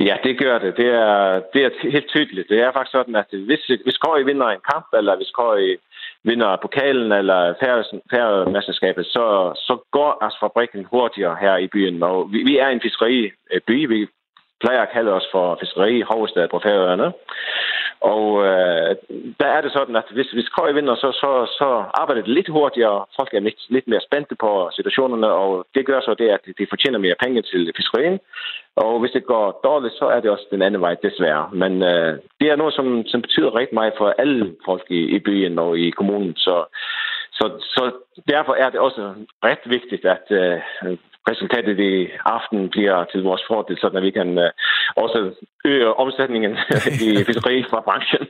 Ja, 0.01 0.17
det 0.25 0.39
gør 0.39 0.59
det. 0.59 0.77
Det 0.77 0.89
er, 1.07 1.43
det 1.53 1.61
er 1.65 1.71
helt 1.97 2.09
tydeligt. 2.15 2.49
Det 2.49 2.59
er 2.61 2.73
faktisk 2.73 2.97
sådan, 2.99 3.17
at 3.23 3.31
hvis, 3.31 3.63
hvis 3.85 3.99
Køge 4.05 4.25
vinder 4.25 4.49
en 4.49 4.65
kamp, 4.73 4.87
eller 4.99 5.17
hvis 5.17 5.33
Køge 5.39 5.79
vinder 6.25 6.57
pokalen 6.63 7.13
eller 7.13 7.55
færømesterskabet, 8.11 9.07
så, 9.07 9.53
så 9.57 9.75
går 9.91 10.25
asfabrikken 10.25 10.85
hurtigere 10.85 11.37
her 11.41 11.57
i 11.57 11.69
byen. 11.69 12.03
Og 12.03 12.33
vi, 12.33 12.43
vi 12.43 12.59
er 12.59 12.69
en 12.69 12.81
fiskeriby. 12.81 13.35
Øh, 13.53 13.91
vi 13.91 14.07
plejer 14.65 14.83
at 14.83 14.93
kalde 14.97 15.13
os 15.19 15.27
for 15.35 15.57
fiskeri 15.61 15.95
hovedstad 16.11 16.49
på 16.49 16.59
Færøerne. 16.65 17.09
Og 18.15 18.27
øh, 18.49 18.91
der 19.41 19.49
er 19.57 19.61
det 19.61 19.73
sådan, 19.73 19.97
at 19.97 20.09
hvis, 20.17 20.31
hvis 20.37 20.49
Køge 20.55 20.75
vinder, 20.75 20.95
så, 20.95 21.09
så, 21.23 21.31
så 21.59 21.69
arbejder 22.01 22.23
det 22.23 22.37
lidt 22.37 22.49
hurtigere. 22.49 23.05
Folk 23.19 23.35
er 23.35 23.41
lidt, 23.41 23.61
lidt 23.69 23.89
mere 23.89 24.07
spændte 24.09 24.35
på 24.45 24.71
situationerne, 24.73 25.29
og 25.43 25.67
det 25.75 25.87
gør 25.87 26.01
så 26.01 26.15
det, 26.19 26.29
at 26.37 26.43
de 26.59 26.67
fortjener 26.73 26.99
mere 26.99 27.21
penge 27.25 27.43
til 27.43 27.73
fiskerien. 27.77 28.19
Og 28.77 29.01
hvis 29.01 29.13
det 29.17 29.25
går 29.33 29.61
dårligt, 29.65 29.95
så 29.95 30.07
er 30.15 30.21
det 30.21 30.31
også 30.31 30.47
den 30.51 30.63
anden 30.63 30.81
vej, 30.81 30.95
desværre. 31.03 31.49
Men 31.53 31.73
øh, 31.83 32.19
det 32.41 32.47
er 32.51 32.57
noget, 32.57 32.75
som, 32.75 33.07
som 33.07 33.23
betyder 33.23 33.59
rigtig 33.59 33.75
meget 33.75 33.95
for 33.99 34.15
alle 34.19 34.55
folk 34.65 34.85
i, 34.91 35.01
i 35.17 35.19
byen 35.19 35.59
og 35.59 35.79
i 35.79 35.91
kommunen. 35.91 36.37
Så, 36.37 36.65
så, 37.33 37.45
så 37.75 37.83
derfor 38.29 38.55
er 38.55 38.71
det 38.71 38.81
også 38.81 39.15
ret 39.45 39.65
vigtigt, 39.65 40.05
at 40.05 40.27
øh, 40.31 40.59
resultatet 41.31 41.79
i 41.93 42.09
aften 42.37 42.59
bliver 42.75 43.05
til 43.13 43.21
vores 43.23 43.43
fordel, 43.49 43.77
så 43.77 44.01
vi 44.07 44.11
kan 44.11 44.29
uh, 44.39 44.45
også 45.05 45.19
øge 45.65 45.95
omsætningen 45.95 46.53
i 47.07 47.25
fiskeri 47.29 47.65
fra 47.71 47.81
branchen. 47.87 48.25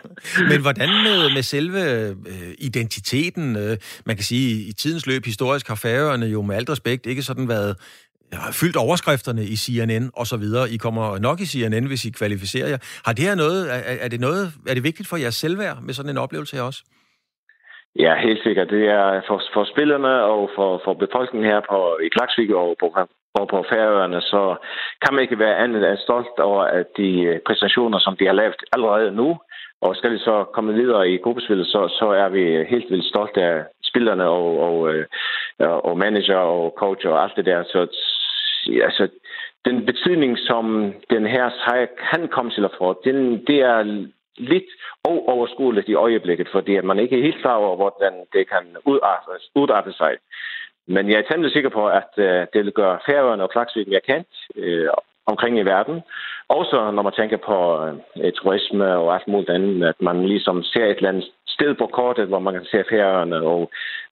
Men 0.50 0.60
hvordan 0.62 0.90
med, 1.06 1.20
med 1.36 1.42
selve 1.42 1.82
uh, 2.10 2.50
identiteten? 2.58 3.56
Uh, 3.56 3.74
man 4.06 4.16
kan 4.16 4.24
sige, 4.24 4.68
i 4.70 4.72
tidens 4.72 5.06
løb 5.06 5.24
historisk 5.24 5.68
har 5.68 5.80
færøerne 5.86 6.26
jo 6.26 6.42
med 6.42 6.56
alt 6.56 6.70
respekt 6.70 7.06
ikke 7.06 7.22
sådan 7.22 7.48
været 7.48 7.76
har 8.32 8.52
fyldt 8.52 8.76
overskrifterne 8.76 9.44
i 9.44 9.56
CNN 9.56 10.10
og 10.14 10.26
så 10.26 10.36
videre. 10.36 10.70
I 10.70 10.76
kommer 10.76 11.18
nok 11.18 11.40
i 11.40 11.46
CNN, 11.46 11.86
hvis 11.86 12.04
I 12.04 12.10
kvalificerer 12.10 12.68
jer. 12.68 12.78
Har 13.04 13.12
det 13.12 13.24
her 13.24 13.34
noget, 13.34 13.74
er, 13.74 13.96
er 14.00 14.08
det 14.08 14.20
noget, 14.20 14.52
er 14.68 14.74
det 14.74 14.82
vigtigt 14.82 15.08
for 15.08 15.16
jeres 15.16 15.34
selvværd 15.34 15.82
med 15.82 15.94
sådan 15.94 16.10
en 16.10 16.18
oplevelse 16.18 16.56
her 16.56 16.62
også? 16.62 16.82
Ja, 17.98 18.14
helt 18.14 18.42
sikkert. 18.42 18.70
Det 18.70 18.88
er 18.88 19.20
for, 19.26 19.42
for 19.52 19.64
spillerne 19.64 20.22
og 20.22 20.50
for, 20.56 20.80
for 20.84 20.94
befolkningen 20.94 21.50
her 21.50 21.60
på, 21.70 21.98
i 22.06 22.08
Klaksvik 22.08 22.50
og 22.50 22.76
på, 22.80 22.86
og 23.34 23.48
på 23.48 23.64
Færøerne, 23.72 24.20
så 24.20 24.56
kan 25.02 25.14
man 25.14 25.22
ikke 25.22 25.38
være 25.38 25.56
andet 25.56 25.90
end 25.90 25.98
stolt 25.98 26.38
over 26.38 26.62
at 26.62 26.86
de 26.96 27.40
præstationer, 27.46 27.98
som 27.98 28.16
de 28.16 28.26
har 28.26 28.32
lavet 28.32 28.56
allerede 28.72 29.10
nu. 29.10 29.38
Og 29.80 29.96
skal 29.96 30.12
vi 30.12 30.18
så 30.18 30.44
komme 30.54 30.74
videre 30.74 31.10
i 31.10 31.16
gruppespillet, 31.18 31.66
så, 31.66 31.88
så 31.98 32.06
er 32.10 32.28
vi 32.28 32.64
helt 32.64 32.90
vildt 32.90 33.08
stolte 33.08 33.42
af 33.42 33.64
spillerne 33.84 34.24
og, 34.24 34.60
og, 34.60 34.74
og, 35.58 35.84
og 35.84 35.98
manager 35.98 36.36
og 36.36 36.74
coach 36.78 37.06
og 37.06 37.22
alt 37.22 37.36
det 37.36 37.46
der. 37.46 37.62
Så 37.62 37.80
altså, 38.82 39.08
den 39.64 39.86
betydning, 39.86 40.38
som 40.38 40.94
den 41.10 41.26
her 41.26 41.50
sejr 41.50 41.86
kan 42.10 42.28
komme 42.28 42.50
til 42.50 42.64
at 42.64 42.74
få, 42.78 43.00
den, 43.04 43.46
det 43.46 43.60
er 43.60 44.06
lidt 44.36 44.70
overskueligt 45.04 45.88
i 45.88 45.94
øjeblikket, 45.94 46.48
fordi 46.52 46.80
man 46.80 46.98
ikke 46.98 47.18
er 47.18 47.22
helt 47.22 47.40
klar 47.40 47.56
over, 47.56 47.76
hvordan 47.76 48.12
det 48.32 48.48
kan 48.48 48.76
udarte, 48.84 49.30
udarte 49.54 49.92
sig. 49.92 50.12
Men 50.86 51.10
jeg 51.10 51.18
er 51.18 51.28
temmelig 51.30 51.52
sikker 51.52 51.70
på, 51.70 51.88
at 51.88 52.12
øh, 52.16 52.46
det 52.52 52.64
vil 52.64 52.72
gøre 52.72 52.98
Færøerne 53.06 53.42
og 53.42 53.50
Klaksvik 53.50 53.88
mere 53.88 54.00
kendt 54.00 54.28
øh, 54.56 54.88
omkring 55.26 55.58
i 55.58 55.68
verden. 55.74 55.96
Også 56.48 56.90
når 56.96 57.02
man 57.02 57.12
tænker 57.18 57.38
på 57.48 57.56
øh, 58.24 58.32
turisme 58.32 58.86
og 59.02 59.14
alt 59.14 59.28
muligt 59.28 59.50
andet, 59.50 59.88
at 59.92 59.98
man 60.00 60.26
ligesom 60.32 60.62
ser 60.62 60.84
et 60.86 60.96
eller 60.96 61.08
andet 61.08 61.26
sted 61.56 61.74
på 61.74 61.86
kortet, 61.98 62.26
hvor 62.28 62.42
man 62.46 62.54
kan 62.54 62.64
se 62.64 62.84
Færøerne 62.90 63.36
og, 63.52 63.60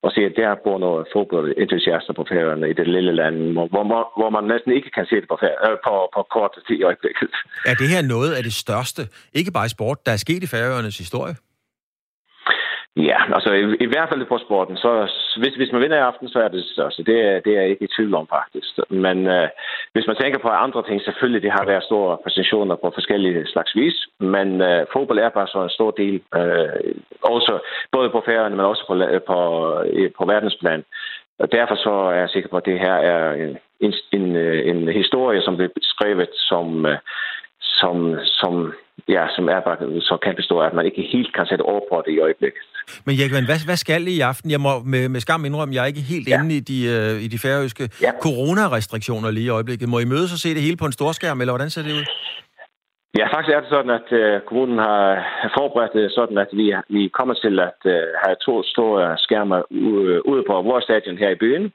og 0.05 0.11
se, 0.15 0.21
at 0.31 0.37
der 0.37 0.63
bor 0.65 0.79
nogle 0.79 1.05
fodboldentusiaster 1.13 2.13
på 2.13 2.25
Færøerne 2.31 2.71
i 2.71 2.79
det 2.81 2.89
lille 2.97 3.13
land, 3.21 3.37
hvor, 3.53 3.67
hvor, 3.69 4.03
hvor 4.21 4.31
man 4.37 4.45
næsten 4.53 4.73
ikke 4.73 4.91
kan 4.97 5.07
se 5.11 5.17
det 5.23 5.29
på, 5.33 5.39
øh, 5.43 5.77
på, 5.87 5.95
på 6.15 6.21
kortet 6.35 6.65
i 6.77 6.83
øjeblikket. 6.83 7.31
Er 7.71 7.75
det 7.81 7.89
her 7.95 8.03
noget 8.15 8.33
af 8.39 8.43
det 8.49 8.55
største, 8.65 9.03
ikke 9.39 9.53
bare 9.57 9.67
i 9.67 9.75
sport, 9.77 9.99
der 10.07 10.13
er 10.13 10.21
sket 10.27 10.43
i 10.43 10.53
Færøernes 10.55 10.99
historie? 10.99 11.35
Ja, 12.97 13.19
altså 13.35 13.53
i, 13.53 13.85
i 13.85 13.87
hvert 13.87 14.09
fald 14.09 14.25
på 14.27 14.39
sporten, 14.39 14.77
så 14.77 14.91
hvis, 15.37 15.55
hvis 15.55 15.73
man 15.73 15.81
vinder 15.83 15.97
i 15.97 16.09
aften, 16.11 16.29
så 16.29 16.39
er 16.39 16.49
det 16.49 16.63
det 16.63 16.75
største. 16.75 17.05
Det, 17.05 17.21
er, 17.21 17.41
det 17.41 17.57
er 17.57 17.61
jeg 17.61 17.71
ikke 17.71 17.85
i 17.85 17.95
tvivl 17.97 18.15
om 18.15 18.27
faktisk. 18.29 18.79
Men 18.91 19.27
øh, 19.27 19.49
hvis 19.93 20.07
man 20.07 20.17
tænker 20.17 20.39
på 20.39 20.49
andre 20.49 20.83
ting, 20.83 21.03
selvfølgelig 21.03 21.43
det 21.43 21.53
har 21.53 21.65
været 21.67 21.85
store 21.85 22.19
præstationer 22.23 22.77
på 22.77 22.91
forskellige 22.95 23.47
slags 23.47 23.77
vis, 23.77 23.95
men 24.21 24.61
øh, 24.61 24.87
fodbold 24.93 25.19
er 25.19 25.29
bare 25.29 25.47
så 25.47 25.63
en 25.63 25.77
stor 25.79 25.91
del, 25.91 26.23
øh, 26.35 26.95
også 27.23 27.59
både 27.93 28.11
på 28.11 28.23
færgerne, 28.27 28.57
men 28.57 28.65
også 28.65 28.85
på, 28.87 28.95
på, 29.27 29.39
på 30.19 30.25
verdensplan. 30.33 30.85
Og 31.39 31.53
derfor 31.53 31.75
så 31.75 31.91
er 31.91 32.19
jeg 32.21 32.29
sikker 32.29 32.49
på, 32.49 32.57
at 32.57 32.67
det 32.67 32.79
her 32.79 32.95
er 32.95 33.33
en, 33.33 33.59
en, 33.81 33.93
en, 34.13 34.37
øh, 34.37 34.69
en 34.71 34.89
historie, 34.89 35.43
som 35.43 35.57
bliver 35.57 35.71
skrevet 35.83 36.29
som, 36.33 36.87
øh, 36.87 36.99
som, 37.61 38.19
som 38.25 38.75
ja, 39.09 39.27
som 39.37 39.49
er 39.49 39.61
bare 39.61 40.01
så 40.01 40.17
kan 40.17 40.35
bestå, 40.35 40.61
at 40.61 40.75
man 40.75 40.87
ikke 40.87 41.03
helt 41.03 41.35
kan 41.35 41.47
sætte 41.47 41.63
over 41.63 41.81
på 41.91 42.03
det 42.07 42.13
i 42.13 42.21
øjeblikket. 42.21 42.63
Men 43.07 43.19
Jekman, 43.19 43.45
hvad, 43.45 43.59
hvad 43.69 43.77
skal 43.77 44.09
I 44.09 44.15
i 44.17 44.21
aften? 44.21 44.51
Jeg 44.51 44.61
må 44.61 44.73
med, 44.95 45.09
med 45.09 45.21
skam 45.21 45.45
indrømme, 45.45 45.75
jeg 45.75 45.83
er 45.83 45.87
ikke 45.87 46.01
helt 46.01 46.29
ja. 46.29 46.39
inde 46.39 46.57
i 46.57 46.61
de, 46.61 46.79
uh, 46.97 47.25
i 47.25 47.29
de 47.29 47.39
færøske 47.39 47.85
ja. 48.03 48.13
coronarestriktioner 48.27 49.31
lige 49.31 49.47
i 49.47 49.55
øjeblikket. 49.59 49.89
Må 49.89 49.99
I 49.99 50.05
mødes 50.05 50.33
og 50.33 50.39
se 50.39 50.49
det 50.55 50.63
hele 50.63 50.77
på 50.77 50.87
en 50.87 50.93
storskærm, 50.93 51.41
eller 51.41 51.53
hvordan 51.53 51.71
ser 51.71 51.83
det 51.83 51.93
ud? 51.93 52.05
Ja, 53.19 53.27
faktisk 53.35 53.53
er 53.55 53.61
det 53.61 53.69
sådan, 53.69 53.95
at 54.01 54.09
uh, 54.21 54.41
kommunen 54.49 54.79
har 54.79 55.01
forberedt 55.59 55.93
det 55.93 56.13
sådan, 56.19 56.39
at 56.39 56.51
vi, 56.53 56.67
vi 56.89 57.03
kommer 57.19 57.35
til 57.35 57.55
at 57.69 57.81
uh, 57.85 58.07
have 58.25 58.37
to 58.47 58.55
store 58.73 59.19
skærme 59.19 59.57
ude 60.33 60.43
på 60.49 60.55
vores 60.71 60.85
stadion 60.85 61.19
her 61.19 61.31
i 61.31 61.41
byen. 61.45 61.73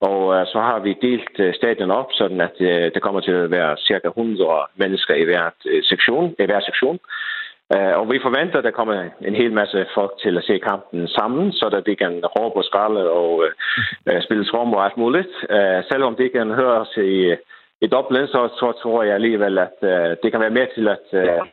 Og 0.00 0.20
uh, 0.26 0.42
så 0.52 0.58
har 0.68 0.78
vi 0.86 0.92
delt 1.08 1.36
uh, 1.44 1.54
stadion 1.60 1.90
op, 1.90 2.08
sådan 2.20 2.40
at 2.40 2.56
uh, 2.60 2.86
det 2.94 3.02
kommer 3.02 3.20
til 3.20 3.32
at 3.32 3.50
være 3.50 3.76
cirka 3.88 4.08
100 4.08 4.50
mennesker 4.76 5.14
i 5.14 5.24
hver 5.24 5.46
uh, 5.70 5.80
sektion. 5.82 6.34
I 6.38 6.44
hver 6.46 6.60
sektion. 6.60 6.98
Øh, 7.74 7.98
og 7.98 8.12
vi 8.12 8.18
forventer, 8.22 8.58
at 8.58 8.64
der 8.64 8.70
kommer 8.70 8.94
en 9.28 9.34
hel 9.34 9.52
masse 9.52 9.86
folk 9.94 10.12
til 10.22 10.38
at 10.38 10.44
se 10.44 10.58
kampen 10.58 11.08
sammen, 11.08 11.52
så 11.52 11.68
der 11.70 11.80
de 11.80 11.96
kan 11.96 12.20
råbe 12.24 12.56
og 12.56 12.64
skralde 12.64 13.10
og 13.10 13.30
uh, 14.06 14.22
spille 14.22 14.44
trom 14.44 14.74
og 14.74 14.84
alt 14.84 14.96
muligt. 14.96 15.34
Uh, 15.56 15.80
selvom 15.90 16.16
det 16.16 16.32
kan 16.32 16.50
høre 16.50 16.86
i, 16.96 17.36
i 17.80 17.86
Dublin, 17.86 18.26
så, 18.26 18.40
så 18.60 18.72
tror 18.82 19.02
jeg 19.02 19.14
alligevel, 19.14 19.58
at 19.58 19.76
det 20.22 20.32
kan 20.32 20.40
være 20.40 20.56
med 20.58 20.66
til 20.74 20.88
at 20.88 21.06
uh, 21.12 21.46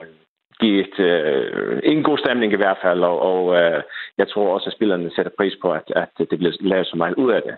give 0.59 0.79
et, 0.85 0.97
uh, 0.99 1.79
en 1.83 2.03
god 2.03 2.17
stemning 2.17 2.53
i 2.53 2.61
hvert 2.61 2.77
fald, 2.81 3.03
og, 3.03 3.21
og 3.21 3.55
jeg 4.17 4.27
tror 4.27 4.53
også, 4.53 4.67
at 4.69 4.73
spillerne 4.73 5.11
sætter 5.15 5.31
pris 5.37 5.55
på, 5.61 5.71
at, 5.71 5.87
at 5.95 6.09
det 6.29 6.37
bliver 6.39 6.53
lavet 6.59 6.87
så 6.87 6.97
meget 6.97 7.15
ud 7.15 7.31
af 7.31 7.41
det. 7.41 7.55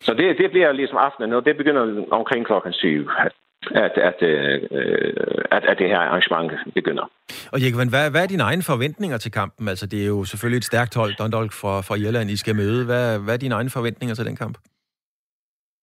Så 0.00 0.14
det, 0.14 0.38
det 0.38 0.50
bliver 0.50 0.72
ligesom 0.72 0.96
aftenen, 0.96 1.32
og 1.32 1.44
det 1.44 1.56
begynder 1.56 2.04
omkring 2.10 2.46
klokken 2.46 2.72
syv, 2.72 3.08
at, 3.18 3.32
at, 3.70 3.94
at, 4.08 4.18
øh, 4.22 4.62
at, 5.50 5.64
at 5.64 5.78
det 5.78 5.88
her 5.88 5.98
arrangement 5.98 6.52
begynder. 6.74 7.10
Og 7.52 7.58
Jekovan, 7.62 7.88
hvad, 7.88 8.10
hvad 8.10 8.22
er 8.22 8.26
dine 8.26 8.42
egne 8.42 8.62
forventninger 8.62 9.18
til 9.18 9.32
kampen? 9.32 9.68
Altså, 9.68 9.86
det 9.86 10.02
er 10.02 10.06
jo 10.06 10.24
selvfølgelig 10.24 10.58
et 10.58 10.64
stærkt 10.64 10.94
hold, 10.94 11.14
Dundalk 11.18 11.52
fra, 11.52 11.80
fra 11.80 11.94
Irland, 11.94 12.30
I 12.30 12.36
skal 12.36 12.56
møde. 12.56 12.84
Hvad, 12.84 13.18
hvad 13.18 13.34
er 13.34 13.38
dine 13.38 13.54
egne 13.54 13.70
forventninger 13.70 14.14
til 14.14 14.26
den 14.26 14.36
kamp? 14.36 14.58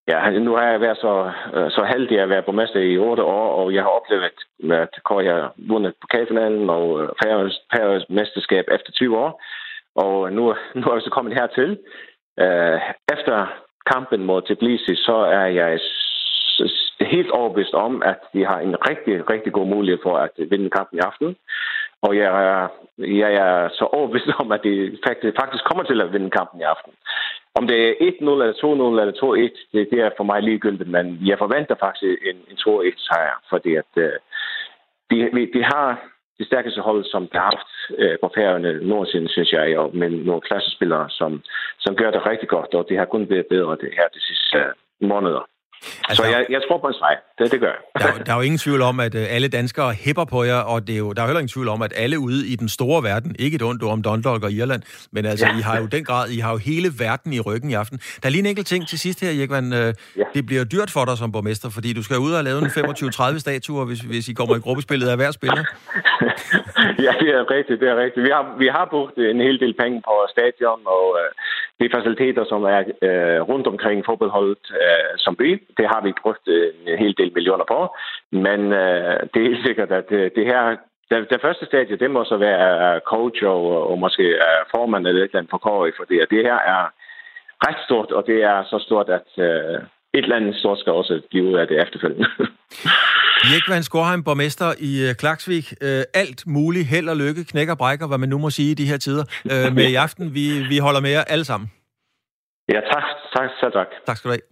Ja, 0.08 0.30
nu 0.30 0.56
har 0.56 0.68
jeg 0.72 0.82
været 0.82 0.98
så, 0.98 1.32
øh, 1.56 1.72
så 1.72 1.82
heldig 1.94 2.20
at 2.20 2.30
være 2.30 2.44
borgmester 2.44 2.80
i 2.80 2.98
otte 2.98 3.24
år, 3.24 3.48
og 3.60 3.74
jeg 3.74 3.84
har 3.84 3.90
oplevet, 3.90 4.24
at 4.84 4.94
Kåre 5.06 5.26
har 5.26 5.54
vundet 5.58 5.94
pokalfinalen 6.02 6.70
og 6.70 7.04
øh, 7.04 7.10
Færøs 7.74 8.06
mesterskab 8.10 8.66
efter 8.72 8.92
20 8.92 9.18
år. 9.18 9.42
Og 9.96 10.34
nu, 10.34 10.56
nu 10.76 10.84
er 10.88 10.96
vi 10.96 11.02
så 11.02 11.10
kommet 11.14 11.34
hertil. 11.34 11.78
Efter 13.16 13.38
kampen 13.94 14.24
mod 14.24 14.42
Tbilisi, 14.42 14.96
så 14.96 15.16
er 15.16 15.46
jeg 15.46 15.80
helt 17.12 17.32
overbevist 17.32 17.74
om, 17.74 18.04
at 18.12 18.20
de 18.34 18.46
har 18.46 18.60
en 18.60 18.76
rigtig, 18.90 19.30
rigtig 19.30 19.54
god 19.54 19.68
mulighed 19.68 20.00
for 20.04 20.18
at 20.18 20.32
vinde 20.52 20.70
kampen 20.70 20.98
i 20.98 21.06
aften. 21.10 21.36
Og 22.02 22.18
jeg 22.18 22.30
er, 22.46 22.68
jeg 23.22 23.32
er 23.34 23.70
så 23.70 23.86
overbevist 23.86 24.30
om, 24.40 24.52
at 24.52 24.64
de 24.64 24.98
faktisk 25.40 25.64
kommer 25.64 25.84
til 25.84 26.02
at 26.02 26.14
vinde 26.14 26.30
kampen 26.30 26.60
i 26.62 26.64
aften. 26.74 26.94
Om 27.56 27.68
det 27.68 27.78
er 27.88 27.94
1-0 27.94 28.02
eller 28.22 28.54
2-0 28.54 29.02
eller 29.02 29.50
2-1, 29.52 29.70
det, 29.74 29.88
det 29.92 30.00
er 30.00 30.10
for 30.18 30.24
mig 30.24 30.44
ligegyldigt, 30.44 30.90
men 30.90 31.06
jeg 31.30 31.38
forventer 31.38 31.76
faktisk 31.80 32.04
en, 32.30 32.38
en 32.52 32.58
2-1 32.68 33.06
sejr, 33.08 33.36
fordi 33.50 33.76
at 33.76 33.92
uh, 33.98 34.18
de, 35.10 35.18
de 35.54 35.64
har 35.64 36.12
det 36.42 36.48
stærkeste 36.48 36.82
hold, 36.82 37.04
som 37.14 37.28
der 37.32 37.40
har 37.40 37.52
haft 37.56 37.72
øh, 38.02 38.16
på 38.24 38.32
færgerne 38.36 38.72
nogensinde, 38.92 39.30
synes 39.30 39.52
jeg, 39.52 39.78
og 39.78 39.96
med 39.96 40.10
nogle 40.10 40.42
klassespillere, 40.42 41.10
som, 41.10 41.32
som 41.80 41.96
gør 41.96 42.12
det 42.12 42.26
rigtig 42.26 42.50
godt, 42.50 42.74
og 42.74 42.86
det 42.90 42.98
har 42.98 43.06
kun 43.06 43.30
været 43.30 43.46
bedre 43.56 43.82
det 43.84 43.92
her 43.98 44.08
de 44.16 44.22
sidste 44.28 44.58
øh, 44.58 44.74
måneder. 45.12 45.44
Altså, 46.10 46.24
så 46.24 46.30
jeg, 46.30 46.46
jeg 46.50 46.62
tror 46.68 46.78
på 46.78 46.88
en 46.88 46.94
sejr. 46.94 47.20
Det, 47.40 47.52
det 47.52 47.60
gør 47.60 47.68
jeg. 47.68 47.82
Der, 48.02 48.18
der 48.26 48.32
er 48.32 48.36
jo 48.36 48.42
ingen 48.42 48.58
tvivl 48.58 48.82
om, 48.82 49.00
at 49.00 49.16
øh, 49.16 49.26
alle 49.30 49.48
danskere 49.48 49.94
hæpper 49.94 50.26
på 50.26 50.44
jer, 50.44 50.60
og 50.60 50.88
det 50.88 50.94
er 50.94 51.00
jo, 51.00 51.14
der 51.14 51.22
er 51.22 51.26
heller 51.26 51.40
ingen 51.40 51.56
tvivl 51.58 51.68
om, 51.68 51.82
at 51.82 51.94
alle 51.96 52.20
ude 52.20 52.48
i 52.48 52.56
den 52.56 52.70
store 52.70 53.04
verden, 53.04 53.36
ikke 53.40 53.56
et 53.56 53.62
ondt 53.62 53.84
om 53.84 54.02
Dundalk 54.04 54.44
og 54.44 54.52
Irland, 54.52 54.82
men 55.12 55.26
altså, 55.26 55.46
ja. 55.46 55.58
I 55.58 55.62
har 55.62 55.80
jo 55.80 55.86
den 55.86 56.04
grad, 56.06 56.30
I 56.30 56.40
har 56.40 56.52
jo 56.52 56.58
hele 56.58 56.90
verden 57.00 57.34
i 57.34 57.40
ryggen 57.40 57.70
i 57.70 57.74
aften. 57.74 57.98
Der 57.98 58.26
er 58.28 58.30
lige 58.30 58.40
en 58.40 58.46
enkelt 58.46 58.68
ting 58.68 58.88
til 58.88 59.00
sidst 59.00 59.22
her, 59.22 59.32
Jekvan. 59.32 59.74
Øh, 59.74 59.94
ja. 60.18 60.24
Det 60.34 60.46
bliver 60.46 60.64
dyrt 60.64 60.92
for 60.92 61.06
dig 61.06 61.18
som 61.18 61.32
borgmester, 61.32 61.70
fordi 61.70 61.94
du 61.94 62.04
skal 62.04 62.18
ud 62.18 62.34
og 62.34 62.44
lave 62.44 62.58
en 62.58 62.66
25-30 62.66 63.40
statuer, 63.40 63.86
hvis, 63.86 64.00
hvis 64.00 64.28
I 64.28 64.34
kommer 64.34 64.56
i 64.56 64.60
gruppespillet 64.60 65.08
af 65.10 65.16
hver 65.16 65.32
spiller. 65.32 65.64
ja, 67.06 67.14
det 67.22 67.30
er 67.38 67.44
rigtigt, 67.56 67.80
det 67.82 67.90
er 67.90 67.98
rigtigt. 68.04 68.24
Vi 68.28 68.32
har, 68.36 68.56
vi 68.64 68.68
har 68.68 68.86
brugt 68.94 69.18
en 69.18 69.42
hel 69.48 69.60
del 69.60 69.74
penge 69.82 70.02
på 70.08 70.16
stadion, 70.36 70.82
og 70.86 71.06
øh, 71.22 71.30
de 71.82 71.90
faciliteter, 71.96 72.44
som 72.52 72.64
er 72.64 72.82
øh, 73.08 73.40
rundt 73.50 73.68
omkring 73.68 74.06
fodboldholdet 74.06 74.66
øh, 74.82 75.12
som 75.18 75.36
by, 75.36 75.50
det 75.78 75.86
har 75.92 76.02
vi 76.04 76.20
brugt 76.22 76.48
øh, 76.48 76.74
en 76.88 76.98
hel 76.98 77.16
del 77.18 77.32
millioner 77.34 77.66
på. 77.74 77.80
Men 78.32 78.60
øh, 78.82 79.20
det 79.32 79.40
er 79.40 79.50
helt 79.52 79.66
sikkert, 79.68 79.92
at 79.92 80.10
det, 80.10 80.36
det 80.36 80.46
her 80.46 80.76
det, 81.10 81.30
det 81.30 81.42
første 81.42 81.66
stadie, 81.66 82.02
det 82.04 82.12
må 82.12 82.24
så 82.24 82.38
være 82.38 82.96
øh, 82.96 83.02
coach 83.02 83.44
og, 83.44 83.90
og 83.90 84.00
måske 84.00 84.26
formand 84.76 85.08
eller 85.08 85.22
et 85.22 85.26
eller 85.26 85.40
andet 85.40 85.52
for 85.52 85.58
KOI, 85.58 85.92
fordi 86.00 86.16
det 86.32 86.42
her 86.48 86.60
er 86.76 86.84
ret 87.68 87.80
stort, 87.86 88.12
og 88.12 88.28
det 88.28 88.44
er 88.44 88.64
så 88.64 88.78
stort, 88.80 89.10
at 89.10 89.30
øh, 89.38 89.80
et 90.14 90.24
eller 90.24 90.36
andet 90.36 90.56
stort 90.56 90.80
skal 90.80 90.94
også 90.94 91.22
give 91.32 91.44
ud 91.44 91.54
af 91.62 91.68
det 91.68 91.82
efterfølgende. 91.82 92.28
Jekvan 93.52 93.84
Skorheim, 93.84 94.24
borgmester 94.24 94.74
i 94.90 94.92
øh, 95.10 95.16
Klaksvik. 95.16 95.66
Øh, 95.82 96.04
alt 96.14 96.48
muligt 96.48 96.86
held 96.86 97.10
og 97.10 97.18
lykke, 97.18 97.46
knæk 97.52 97.70
og 97.70 97.78
brækker, 97.78 98.08
hvad 98.08 98.18
man 98.18 98.30
nu 98.30 98.38
må 98.38 98.50
sige 98.50 98.72
i 98.72 98.74
de 98.74 98.86
her 98.86 98.98
tider. 98.98 99.26
Øh, 99.52 99.76
med 99.76 99.88
i 99.90 99.96
aften, 99.96 100.34
vi, 100.34 100.46
vi 100.70 100.78
holder 100.78 101.02
med 101.02 101.10
jer 101.10 101.24
alle 101.24 101.46
sammen. 101.46 101.72
Ja, 102.74 102.80
tak. 102.94 103.04
Tak, 103.36 103.50
så 103.60 103.70
tak. 103.74 103.88
Tak 104.08 104.18
skal 104.18 104.30
du 104.30 104.34
have. 104.34 104.51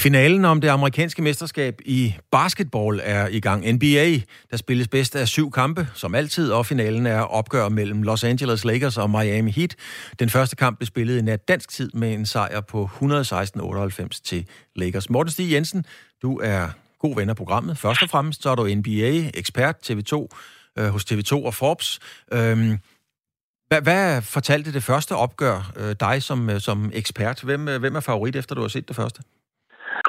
Finalen 0.00 0.44
om 0.44 0.60
det 0.60 0.68
amerikanske 0.68 1.22
mesterskab 1.22 1.80
i 1.84 2.14
basketball 2.30 3.00
er 3.02 3.28
i 3.28 3.40
gang. 3.40 3.72
NBA, 3.72 4.20
der 4.50 4.56
spilles 4.56 4.88
bedst 4.88 5.16
af 5.16 5.28
syv 5.28 5.50
kampe, 5.50 5.88
som 5.94 6.14
altid, 6.14 6.52
og 6.52 6.66
finalen 6.66 7.06
er 7.06 7.20
opgør 7.20 7.68
mellem 7.68 8.02
Los 8.02 8.24
Angeles 8.24 8.64
Lakers 8.64 8.98
og 8.98 9.10
Miami 9.10 9.50
Heat. 9.50 9.76
Den 10.18 10.30
første 10.30 10.56
kamp 10.56 10.78
blev 10.78 10.86
spillet 10.86 11.18
i 11.18 11.22
nat 11.22 11.48
dansk 11.48 11.68
tid 11.68 11.90
med 11.94 12.14
en 12.14 12.26
sejr 12.26 12.60
på 12.60 12.90
116-98 13.02 14.08
til 14.24 14.46
Lakers. 14.76 15.10
Morten 15.10 15.32
Stig 15.32 15.52
Jensen, 15.52 15.84
du 16.22 16.38
er 16.42 16.68
god 16.98 17.16
ven 17.16 17.30
af 17.30 17.36
programmet. 17.36 17.78
Først 17.78 18.02
og 18.02 18.10
fremmest 18.10 18.42
så 18.42 18.50
er 18.50 18.54
du 18.54 18.74
NBA-ekspert 18.74 19.90
TV2 19.90 20.26
øh, 20.78 20.88
hos 20.88 21.04
TV2 21.12 21.32
og 21.32 21.54
Forbes. 21.54 21.98
Øhm, 22.32 22.78
hvad, 23.68 23.82
hvad 23.82 24.22
fortalte 24.22 24.72
det 24.72 24.82
første 24.82 25.16
opgør 25.16 25.72
øh, 25.76 25.96
dig 26.00 26.22
som, 26.22 26.50
øh, 26.50 26.60
som 26.60 26.90
ekspert? 26.94 27.42
Hvem, 27.42 27.68
øh, 27.68 27.80
hvem 27.80 27.96
er 27.96 28.00
favorit, 28.00 28.36
efter 28.36 28.54
du 28.54 28.60
har 28.60 28.68
set 28.68 28.88
det 28.88 28.96
første? 28.96 29.22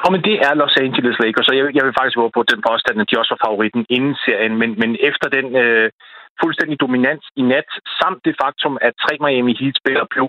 Og 0.04 0.08
men 0.12 0.22
det 0.28 0.36
er 0.46 0.52
Los 0.54 0.76
Angeles 0.86 1.18
Lakers, 1.22 1.48
og 1.50 1.56
jeg, 1.56 1.64
jeg 1.76 1.84
vil 1.84 1.98
faktisk 1.98 2.18
håbe 2.20 2.34
på 2.36 2.42
den 2.52 2.60
påstand, 2.68 3.00
at 3.00 3.08
de 3.10 3.18
også 3.20 3.32
var 3.34 3.44
favoritten 3.46 3.84
inden 3.96 4.14
serien, 4.24 4.54
men, 4.60 4.70
men 4.82 4.90
efter 5.08 5.26
den 5.36 5.46
øh, 5.62 5.90
fuldstændig 6.42 6.76
dominans 6.84 7.24
i 7.40 7.42
nat, 7.52 7.70
samt 8.00 8.20
det 8.26 8.34
faktum, 8.42 8.74
at 8.86 8.92
tre 9.04 9.12
Miami 9.24 9.54
Heat-spillere 9.60 10.06
blev 10.12 10.22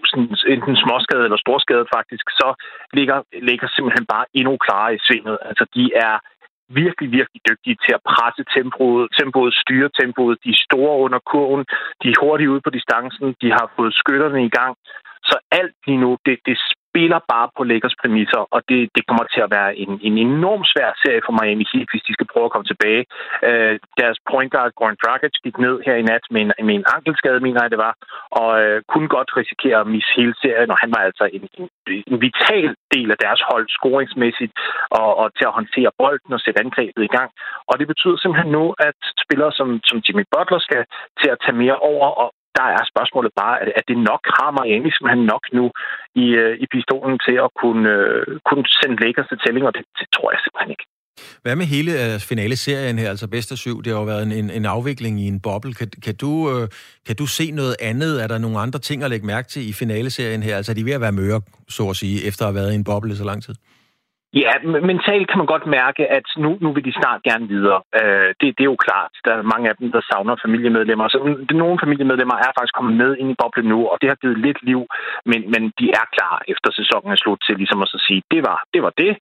enten 0.53 0.75
småskadet 0.83 1.25
eller 1.25 1.39
storskadet 1.45 1.87
faktisk, 1.95 2.25
så 2.39 2.47
ligger 2.97 3.17
Lakers 3.47 3.73
simpelthen 3.75 4.05
bare 4.13 4.25
endnu 4.39 4.53
klarere 4.65 4.95
i 4.95 5.03
svinget. 5.07 5.37
Altså, 5.49 5.65
de 5.75 5.85
er 6.07 6.15
virkelig, 6.81 7.09
virkelig 7.19 7.41
dygtige 7.49 7.77
til 7.85 7.93
at 7.97 8.05
presse 8.11 8.43
tempoet, 8.55 9.03
tempoet, 9.19 9.53
styre 9.63 9.89
tempoet. 9.99 10.35
De 10.43 10.49
er 10.55 10.63
store 10.67 10.93
under 11.05 11.19
kurven, 11.31 11.63
de 12.01 12.07
er 12.09 12.19
hurtige 12.23 12.51
ude 12.53 12.65
på 12.65 12.71
distancen, 12.77 13.27
de 13.41 13.49
har 13.57 13.67
fået 13.77 13.93
skytterne 14.01 14.41
i 14.49 14.51
gang. 14.59 14.73
Så 15.29 15.35
alt 15.59 15.75
lige 15.87 16.01
nu, 16.03 16.17
det, 16.25 16.35
det 16.47 16.57
spiller 16.93 17.19
bare 17.33 17.47
på 17.57 17.61
Lakers 17.71 17.95
præmisser, 18.01 18.41
og 18.55 18.59
det, 18.69 18.79
det 18.95 19.03
kommer 19.07 19.25
til 19.33 19.41
at 19.45 19.51
være 19.57 19.71
en, 19.83 19.91
en 20.07 20.15
enorm 20.27 20.63
svær 20.71 20.89
serie 21.03 21.21
for 21.25 21.33
Miami 21.39 21.65
Heat, 21.71 21.89
hvis 21.91 22.07
de 22.07 22.13
skal 22.13 22.31
prøve 22.33 22.45
at 22.47 22.53
komme 22.53 22.69
tilbage. 22.71 23.03
Øh, 23.47 23.75
deres 24.01 24.17
point 24.29 24.51
guard, 24.53 24.71
Goran 24.77 25.01
Dragic, 25.03 25.35
gik 25.45 25.57
ned 25.65 25.75
her 25.85 25.95
i 26.01 26.07
nat 26.11 26.25
med 26.33 26.41
en, 26.45 26.51
med 26.67 26.75
en 26.79 26.89
ankelskade, 26.95 27.43
mener 27.45 27.61
jeg 27.63 27.71
det 27.73 27.81
var, 27.87 27.93
og 28.41 28.49
øh, 28.63 28.77
kunne 28.91 29.09
godt 29.17 29.29
risikere 29.41 29.77
at 29.81 29.91
misse 29.95 30.11
hele 30.19 30.35
serien, 30.43 30.71
og 30.73 30.77
han 30.83 30.91
var 30.95 31.01
altså 31.09 31.25
en, 31.37 31.43
en, 31.59 31.67
en 32.11 32.17
vital 32.25 32.69
del 32.93 33.07
af 33.13 33.19
deres 33.25 33.41
hold 33.49 33.65
scoringsmæssigt, 33.77 34.53
og, 34.99 35.09
og 35.21 35.27
til 35.37 35.45
at 35.49 35.57
håndtere 35.59 35.91
bolden 36.01 36.33
og 36.37 36.41
sætte 36.41 36.61
angrebet 36.65 37.03
i 37.03 37.13
gang. 37.17 37.29
Og 37.69 37.73
det 37.79 37.87
betyder 37.91 38.17
simpelthen 38.17 38.51
nu, 38.57 38.65
at 38.87 38.99
spillere 39.25 39.51
som, 39.59 39.67
som 39.89 39.97
Jimmy 40.05 40.25
Butler 40.33 40.59
skal 40.67 40.83
til 41.21 41.29
at 41.33 41.41
tage 41.43 41.61
mere 41.63 41.77
over, 41.91 42.07
og, 42.23 42.29
der 42.57 42.67
er 42.77 42.83
spørgsmålet 42.93 43.31
bare, 43.41 43.55
at, 43.61 43.69
at 43.79 43.85
det 43.89 43.97
nok 44.11 44.23
har 44.37 44.49
Miami 44.57 44.89
han 45.13 45.21
nok 45.33 45.43
nu 45.57 45.65
i, 46.23 46.25
øh, 46.41 46.53
i 46.63 46.65
pistolen 46.73 47.17
til 47.25 47.35
at 47.45 47.49
kunne, 47.61 47.89
øh, 47.97 48.39
kunne 48.47 48.65
sende 48.79 48.95
Lakers 49.03 49.27
til 49.29 49.39
tælling, 49.43 49.65
og 49.67 49.73
det, 49.75 49.83
det 49.99 50.07
tror 50.15 50.31
jeg 50.31 50.39
simpelthen 50.41 50.71
ikke. 50.75 50.87
Hvad 51.43 51.55
med 51.55 51.65
hele 51.65 51.91
uh, 52.03 52.21
finale-serien 52.31 52.99
her, 52.99 53.09
altså 53.09 53.27
bedst 53.27 53.51
af 53.51 53.57
syv? 53.57 53.83
Det 53.83 53.91
har 53.91 53.99
jo 53.99 54.05
været 54.05 54.23
en, 54.23 54.31
en, 54.31 54.49
en 54.49 54.65
afvikling 54.65 55.21
i 55.21 55.27
en 55.27 55.39
boble. 55.39 55.73
Kan, 55.73 55.89
kan, 56.05 56.15
du, 56.15 56.31
kan 57.07 57.15
du 57.15 57.25
se 57.27 57.51
noget 57.51 57.75
andet? 57.81 58.23
Er 58.23 58.27
der 58.27 58.37
nogle 58.37 58.59
andre 58.59 58.79
ting 58.79 59.03
at 59.03 59.09
lægge 59.09 59.25
mærke 59.25 59.47
til 59.47 59.69
i 59.69 59.73
finale-serien 59.73 60.43
her? 60.43 60.57
Altså 60.57 60.71
er 60.71 60.75
de 60.75 60.85
ved 60.85 60.93
at 60.93 61.01
være 61.01 61.11
møre, 61.11 61.41
så 61.69 61.89
at 61.89 61.95
sige, 61.95 62.27
efter 62.27 62.45
at 62.45 62.53
have 62.53 62.55
været 62.61 62.71
i 62.71 62.75
en 62.75 62.83
boble 62.83 63.15
så 63.15 63.23
lang 63.23 63.43
tid? 63.43 63.55
Ja, 64.41 64.53
mentalt 64.91 65.27
kan 65.29 65.37
man 65.41 65.51
godt 65.53 65.65
mærke, 65.79 66.03
at 66.17 66.27
nu, 66.37 66.57
nu 66.61 66.69
vil 66.73 66.85
de 66.85 66.99
snart 66.99 67.23
gerne 67.29 67.47
videre. 67.47 67.81
Øh, 67.99 68.29
det, 68.39 68.47
det 68.57 68.63
er 68.63 68.71
jo 68.73 68.83
klart. 68.87 69.11
Der 69.25 69.33
er 69.33 69.51
mange 69.53 69.69
af 69.69 69.75
dem, 69.79 69.91
der 69.91 70.01
savner 70.09 70.35
familiemedlemmer. 70.45 71.07
Så 71.07 71.17
nogle 71.63 71.79
familiemedlemmer 71.83 72.35
er 72.35 72.51
faktisk 72.57 72.75
kommet 72.75 72.95
med 73.01 73.11
ind 73.17 73.29
i 73.31 73.39
boblen 73.41 73.67
nu, 73.73 73.79
og 73.91 73.97
det 74.01 74.09
har 74.09 74.15
givet 74.21 74.37
lidt 74.45 74.59
liv, 74.69 74.81
men, 75.25 75.41
men 75.53 75.63
de 75.79 75.85
er 75.99 76.05
klar 76.15 76.35
efter 76.53 76.69
sæsonen 76.79 77.11
er 77.11 77.19
slut 77.23 77.39
til 77.45 77.55
ligesom 77.57 77.81
at 77.81 77.89
så 77.93 77.99
sige, 78.07 78.21
det 78.31 78.41
var 78.49 78.59
det. 78.73 78.81
Var 78.83 78.93
det. 79.03 79.13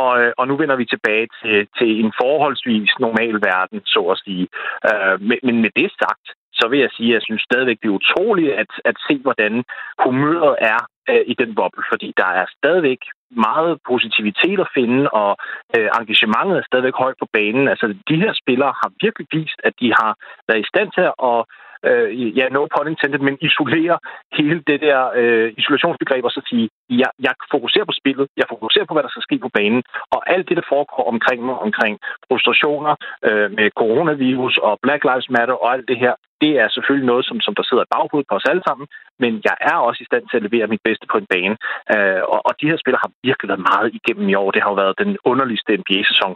Og, 0.00 0.10
øh, 0.20 0.32
og 0.38 0.44
nu 0.48 0.54
vender 0.56 0.76
vi 0.76 0.84
tilbage 0.84 1.26
til, 1.40 1.56
til 1.78 1.90
en 2.04 2.12
forholdsvis 2.22 2.90
normal 3.00 3.36
verden, 3.50 3.80
så 3.94 4.00
at 4.12 4.20
sige. 4.24 4.46
Øh, 4.88 5.14
men, 5.28 5.38
men 5.46 5.56
med 5.64 5.70
det 5.80 5.90
sagt, 6.02 6.26
så 6.58 6.64
vil 6.70 6.80
jeg 6.80 6.90
sige, 6.96 7.10
at 7.10 7.14
jeg 7.14 7.22
synes 7.22 7.42
stadigvæk, 7.42 7.78
det 7.82 7.88
er 7.88 8.00
utroligt 8.00 8.52
at, 8.62 8.70
at 8.84 8.96
se, 9.06 9.14
hvordan 9.26 9.64
humøret 10.04 10.54
er 10.72 10.80
øh, 11.10 11.24
i 11.32 11.34
den 11.42 11.54
boble, 11.54 11.84
fordi 11.92 12.08
der 12.16 12.30
er 12.40 12.46
stadigvæk 12.58 13.02
meget 13.36 13.78
positivitet 13.90 14.60
at 14.60 14.72
finde, 14.74 15.10
og 15.10 15.36
øh, 15.76 15.88
engagementet 15.98 16.56
er 16.58 16.68
stadigvæk 16.70 16.96
højt 17.04 17.18
på 17.20 17.26
banen. 17.32 17.68
Altså, 17.68 17.86
de 18.08 18.16
her 18.22 18.32
spillere 18.42 18.72
har 18.82 18.90
virkelig 19.00 19.26
vist, 19.32 19.58
at 19.64 19.74
de 19.80 19.88
har 20.00 20.12
været 20.48 20.60
i 20.64 20.70
stand 20.72 20.88
til 20.96 21.06
at 21.30 21.38
øh, 21.88 22.38
ja, 22.38 22.46
no 22.48 22.62
pun 22.72 22.88
intended, 22.88 23.20
men 23.28 23.36
isolere 23.48 23.96
hele 24.38 24.58
det 24.70 24.80
der 24.86 25.00
øh, 25.20 25.48
isolationsbegreb 25.60 26.24
og 26.24 26.30
så 26.36 26.42
sige, 26.50 26.68
jeg, 27.02 27.10
jeg 27.26 27.34
fokuserer 27.54 27.84
på 27.84 27.96
spillet, 28.00 28.26
jeg 28.40 28.46
fokuserer 28.54 28.86
på, 28.86 28.94
hvad 28.94 29.02
der 29.02 29.12
skal 29.12 29.26
ske 29.28 29.38
på 29.38 29.50
banen, 29.58 29.82
og 30.14 30.20
alt 30.34 30.48
det, 30.48 30.56
der 30.56 30.66
foregår 30.74 31.04
omkring 31.14 31.40
mig, 31.48 31.56
omkring 31.66 31.94
frustrationer 32.28 32.94
øh, 33.28 33.48
med 33.58 33.66
coronavirus 33.80 34.56
og 34.66 34.78
Black 34.84 35.02
Lives 35.08 35.30
Matter 35.30 35.56
og 35.62 35.72
alt 35.74 35.88
det 35.88 35.98
her, 36.04 36.14
det 36.42 36.52
er 36.62 36.68
selvfølgelig 36.68 37.10
noget, 37.12 37.24
som, 37.28 37.36
som 37.46 37.54
der 37.58 37.64
sidder 37.66 37.84
i 37.84 37.92
baghovedet 37.94 38.28
på 38.28 38.34
os 38.38 38.50
alle 38.50 38.64
sammen, 38.68 38.86
men 39.22 39.32
jeg 39.48 39.56
er 39.70 39.76
også 39.86 40.00
i 40.02 40.08
stand 40.10 40.24
til 40.26 40.38
at 40.38 40.46
levere 40.46 40.72
mit 40.72 40.86
bedste 40.88 41.06
på 41.12 41.16
en 41.18 41.30
bane. 41.32 41.56
Øh, 41.94 42.22
og, 42.32 42.40
og 42.48 42.52
de 42.60 42.68
her 42.70 42.78
spillere 42.82 43.04
har 43.04 43.12
virkelig 43.28 43.48
været 43.52 43.68
meget 43.72 43.88
igennem 43.98 44.26
i 44.28 44.34
år. 44.42 44.50
Det 44.50 44.62
har 44.62 44.70
jo 44.70 44.82
været 44.82 45.00
den 45.02 45.12
underligste 45.30 45.76
NBA-sæson 45.80 46.32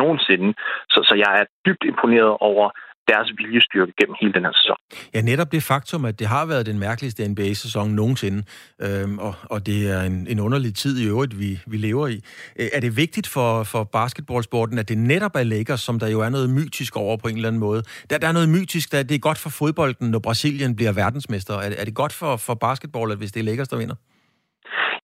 nogensinde. 0.00 0.48
Så, 0.92 0.98
så 1.08 1.14
jeg 1.24 1.32
er 1.40 1.46
dybt 1.66 1.84
imponeret 1.92 2.32
over 2.50 2.66
deres 3.08 3.32
viljestyrke 3.38 3.92
gennem 4.00 4.16
hele 4.20 4.32
den 4.32 4.44
her 4.44 4.52
sæson. 4.60 4.76
Ja, 5.14 5.20
netop 5.20 5.52
det 5.52 5.62
faktum, 5.62 6.04
at 6.04 6.18
det 6.18 6.26
har 6.26 6.46
været 6.46 6.66
den 6.66 6.78
mærkeligste 6.78 7.28
NBA-sæson 7.28 7.90
nogensinde, 7.90 8.42
øhm, 8.82 9.18
og, 9.18 9.34
og 9.50 9.66
det 9.66 9.90
er 9.90 10.00
en, 10.02 10.26
en 10.30 10.40
underlig 10.40 10.74
tid 10.74 10.98
i 10.98 11.06
øvrigt, 11.06 11.38
vi, 11.38 11.60
vi 11.66 11.76
lever 11.76 12.06
i. 12.08 12.20
Øh, 12.58 12.68
er 12.72 12.80
det 12.80 12.96
vigtigt 12.96 13.26
for, 13.26 13.62
for 13.62 13.84
basketballsporten, 13.84 14.78
at 14.78 14.88
det 14.88 14.98
netop 14.98 15.36
er 15.36 15.42
Lakers, 15.42 15.80
som 15.80 15.98
der 15.98 16.08
jo 16.08 16.20
er 16.20 16.28
noget 16.28 16.50
mytisk 16.50 16.96
over 16.96 17.16
på 17.16 17.28
en 17.28 17.36
eller 17.36 17.48
anden 17.48 17.60
måde? 17.60 17.82
Der, 18.10 18.18
der 18.18 18.28
er 18.28 18.32
noget 18.32 18.48
mytisk, 18.48 18.92
der 18.92 19.02
det 19.02 19.14
er 19.14 19.18
godt 19.18 19.38
for 19.38 19.50
fodbolden, 19.50 20.10
når 20.10 20.18
Brasilien 20.18 20.76
bliver 20.76 20.92
verdensmester. 20.92 21.54
Er, 21.54 21.70
er 21.78 21.84
det 21.84 21.94
godt 21.94 22.12
for, 22.12 22.36
for 22.36 22.54
basketball, 22.54 23.12
at 23.12 23.18
hvis 23.18 23.32
det 23.32 23.40
er 23.40 23.44
Lakers, 23.44 23.68
der 23.68 23.76
vinder? 23.76 23.94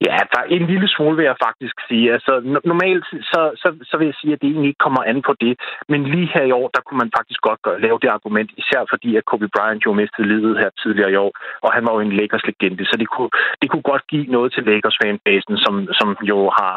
Ja, 0.07 0.17
der 0.33 0.43
en 0.57 0.67
lille 0.73 0.89
smule 0.89 1.17
vil 1.17 1.25
jeg 1.31 1.43
faktisk 1.47 1.77
sige. 1.89 2.13
Altså, 2.17 2.33
normalt 2.65 3.05
så, 3.33 3.41
så, 3.63 3.69
så 3.91 3.95
vil 3.99 4.07
jeg 4.11 4.19
sige, 4.21 4.33
at 4.33 4.41
det 4.41 4.49
egentlig 4.49 4.69
ikke 4.69 4.85
kommer 4.87 5.03
an 5.11 5.23
på 5.29 5.33
det. 5.41 5.53
Men 5.89 6.01
lige 6.13 6.31
her 6.35 6.45
i 6.47 6.57
år, 6.61 6.69
der 6.75 6.81
kunne 6.83 6.99
man 7.03 7.13
faktisk 7.19 7.41
godt 7.49 7.63
gøre, 7.63 7.81
lave 7.81 7.99
det 8.03 8.09
argument, 8.09 8.51
især 8.61 8.81
fordi, 8.93 9.17
at 9.17 9.25
Kobe 9.25 9.49
Bryant 9.55 9.87
jo 9.87 9.93
mistede 9.93 10.29
livet 10.29 10.59
her 10.59 10.71
tidligere 10.83 11.13
i 11.13 11.21
år, 11.25 11.33
og 11.65 11.73
han 11.73 11.85
var 11.87 11.93
jo 11.95 12.01
en 12.01 12.17
Lakers-legende, 12.19 12.85
så 12.87 12.97
det 13.03 13.09
kunne, 13.15 13.31
det 13.63 13.71
kunne 13.71 13.87
godt 13.91 14.05
give 14.13 14.27
noget 14.37 14.53
til 14.53 14.63
Lakers-fanbasen, 14.71 15.57
som, 15.65 15.75
som 15.99 16.09
jo 16.31 16.39
har 16.61 16.75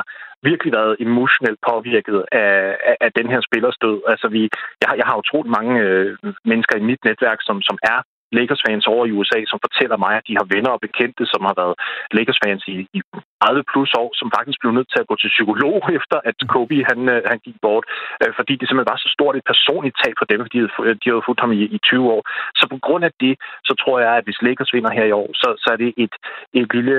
virkelig 0.49 0.73
været 0.79 0.95
emotionelt 0.99 1.59
påvirket 1.69 2.17
af, 2.31 2.77
af, 2.89 2.95
af 3.05 3.11
den 3.19 3.27
her 3.33 3.41
spillers 3.47 3.77
død. 3.85 3.97
Altså, 4.11 4.27
vi, 4.35 4.41
jeg, 4.81 4.89
jeg 4.99 5.05
har 5.09 5.17
utroligt 5.21 5.55
mange 5.59 5.73
øh, 5.81 6.17
mennesker 6.51 6.75
i 6.77 6.87
mit 6.89 7.01
netværk, 7.05 7.39
som, 7.41 7.61
som 7.61 7.77
er 7.93 7.99
Lakers-fans 8.37 8.85
over 8.93 9.03
i 9.05 9.15
USA, 9.17 9.39
som 9.51 9.59
fortæller 9.65 9.97
mig, 10.05 10.13
at 10.19 10.27
de 10.29 10.37
har 10.39 10.47
venner 10.53 10.71
og 10.75 10.81
bekendte, 10.87 11.23
som 11.33 11.41
har 11.47 11.55
været 11.61 11.75
Lakers-fans 12.17 12.63
i, 12.73 12.75
i 12.97 12.99
30 13.43 13.63
plus 13.71 13.91
år, 14.01 14.09
som 14.19 14.27
faktisk 14.37 14.57
blev 14.61 14.73
nødt 14.77 14.89
til 14.91 14.99
at 15.01 15.09
gå 15.09 15.15
til 15.19 15.33
psykolog 15.35 15.75
efter, 15.97 16.17
at 16.29 16.35
Kobe 16.53 16.77
han, 16.89 16.99
øh, 17.13 17.21
han 17.31 17.39
gik 17.45 17.57
bort, 17.65 17.85
øh, 18.21 18.31
fordi 18.37 18.53
det 18.59 18.65
simpelthen 18.65 18.93
var 18.93 18.99
så 19.05 19.09
stort 19.17 19.35
et 19.35 19.49
personligt 19.51 19.97
tab 20.01 20.15
for 20.19 20.27
dem, 20.31 20.39
fordi 20.43 20.57
de 20.57 20.61
havde, 20.63 20.99
de 21.01 21.07
havde 21.11 21.25
fulgt 21.27 21.43
ham 21.43 21.51
i, 21.59 21.61
i 21.77 21.79
20 21.89 22.11
år. 22.15 22.21
Så 22.59 22.65
på 22.73 22.77
grund 22.85 23.03
af 23.09 23.13
det, 23.23 23.33
så 23.67 23.73
tror 23.81 23.97
jeg, 24.05 24.13
at 24.19 24.25
hvis 24.25 24.41
Lakers 24.45 24.73
vinder 24.75 24.91
her 24.97 25.05
i 25.11 25.15
år, 25.21 25.29
så, 25.41 25.47
så 25.63 25.67
er 25.73 25.79
det 25.83 25.91
et, 26.03 26.15
et 26.59 26.67
lille... 26.75 26.95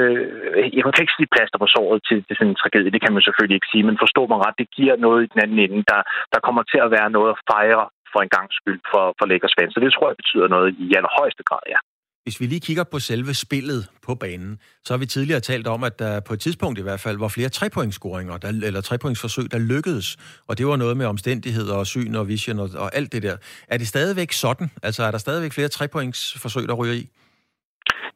Jeg 0.76 0.82
kan 0.82 1.04
ikke 1.04 1.18
sige 1.18 1.32
plaster 1.34 1.58
på 1.60 1.68
såret 1.76 2.00
til, 2.08 2.18
til 2.26 2.34
sådan 2.36 2.52
en 2.52 2.60
tragedie, 2.62 2.94
det 2.94 3.02
kan 3.02 3.14
man 3.14 3.22
selvfølgelig 3.26 3.56
ikke 3.58 3.72
sige, 3.72 3.86
men 3.88 4.02
forstå 4.04 4.22
mig 4.30 4.38
ret, 4.44 4.60
det 4.62 4.74
giver 4.78 4.96
noget 5.06 5.20
i 5.22 5.30
den 5.32 5.40
anden 5.44 5.58
ende, 5.64 5.80
der, 5.92 6.00
der 6.32 6.40
kommer 6.46 6.62
til 6.72 6.80
at 6.84 6.92
være 6.96 7.10
noget 7.16 7.30
at 7.34 7.40
fejre 7.50 7.84
for 8.14 8.20
en 8.26 8.32
gang 8.36 8.46
skyld 8.58 8.80
for, 8.92 9.04
for 9.18 9.24
Lakers 9.30 9.54
fans. 9.58 9.70
Så 9.74 9.80
det 9.84 9.90
tror 9.92 10.06
jeg 10.10 10.18
betyder 10.22 10.46
noget 10.56 10.68
i 10.84 10.86
allerhøjeste 10.98 11.42
grad, 11.50 11.64
ja. 11.74 11.80
Hvis 12.24 12.40
vi 12.40 12.46
lige 12.46 12.60
kigger 12.60 12.84
på 12.84 12.98
selve 12.98 13.34
spillet 13.34 13.88
på 14.06 14.14
banen, 14.14 14.58
så 14.84 14.92
har 14.92 14.98
vi 14.98 15.06
tidligere 15.06 15.40
talt 15.40 15.66
om, 15.66 15.84
at 15.84 15.98
der 15.98 16.20
på 16.20 16.32
et 16.34 16.40
tidspunkt 16.40 16.78
i 16.78 16.82
hvert 16.82 17.00
fald 17.00 17.18
var 17.18 17.28
flere 17.28 17.48
trepointscoringer, 17.48 18.36
der, 18.36 18.48
eller 18.48 18.80
trepointsforsøg, 18.80 19.50
der 19.50 19.58
lykkedes. 19.58 20.16
Og 20.48 20.58
det 20.58 20.66
var 20.66 20.76
noget 20.76 20.96
med 20.96 21.06
omstændigheder 21.06 21.74
og 21.74 21.86
syn 21.86 22.14
og 22.14 22.28
vision 22.28 22.58
og, 22.58 22.68
og 22.76 22.96
alt 22.96 23.12
det 23.12 23.22
der. 23.22 23.36
Er 23.68 23.78
det 23.78 23.88
stadigvæk 23.88 24.32
sådan? 24.32 24.70
Altså 24.82 25.02
er 25.02 25.10
der 25.10 25.18
stadigvæk 25.18 25.52
flere 25.52 25.68
trepointsforsøg, 25.68 26.68
der 26.68 26.74
ryger 26.74 26.94
i? 26.94 27.08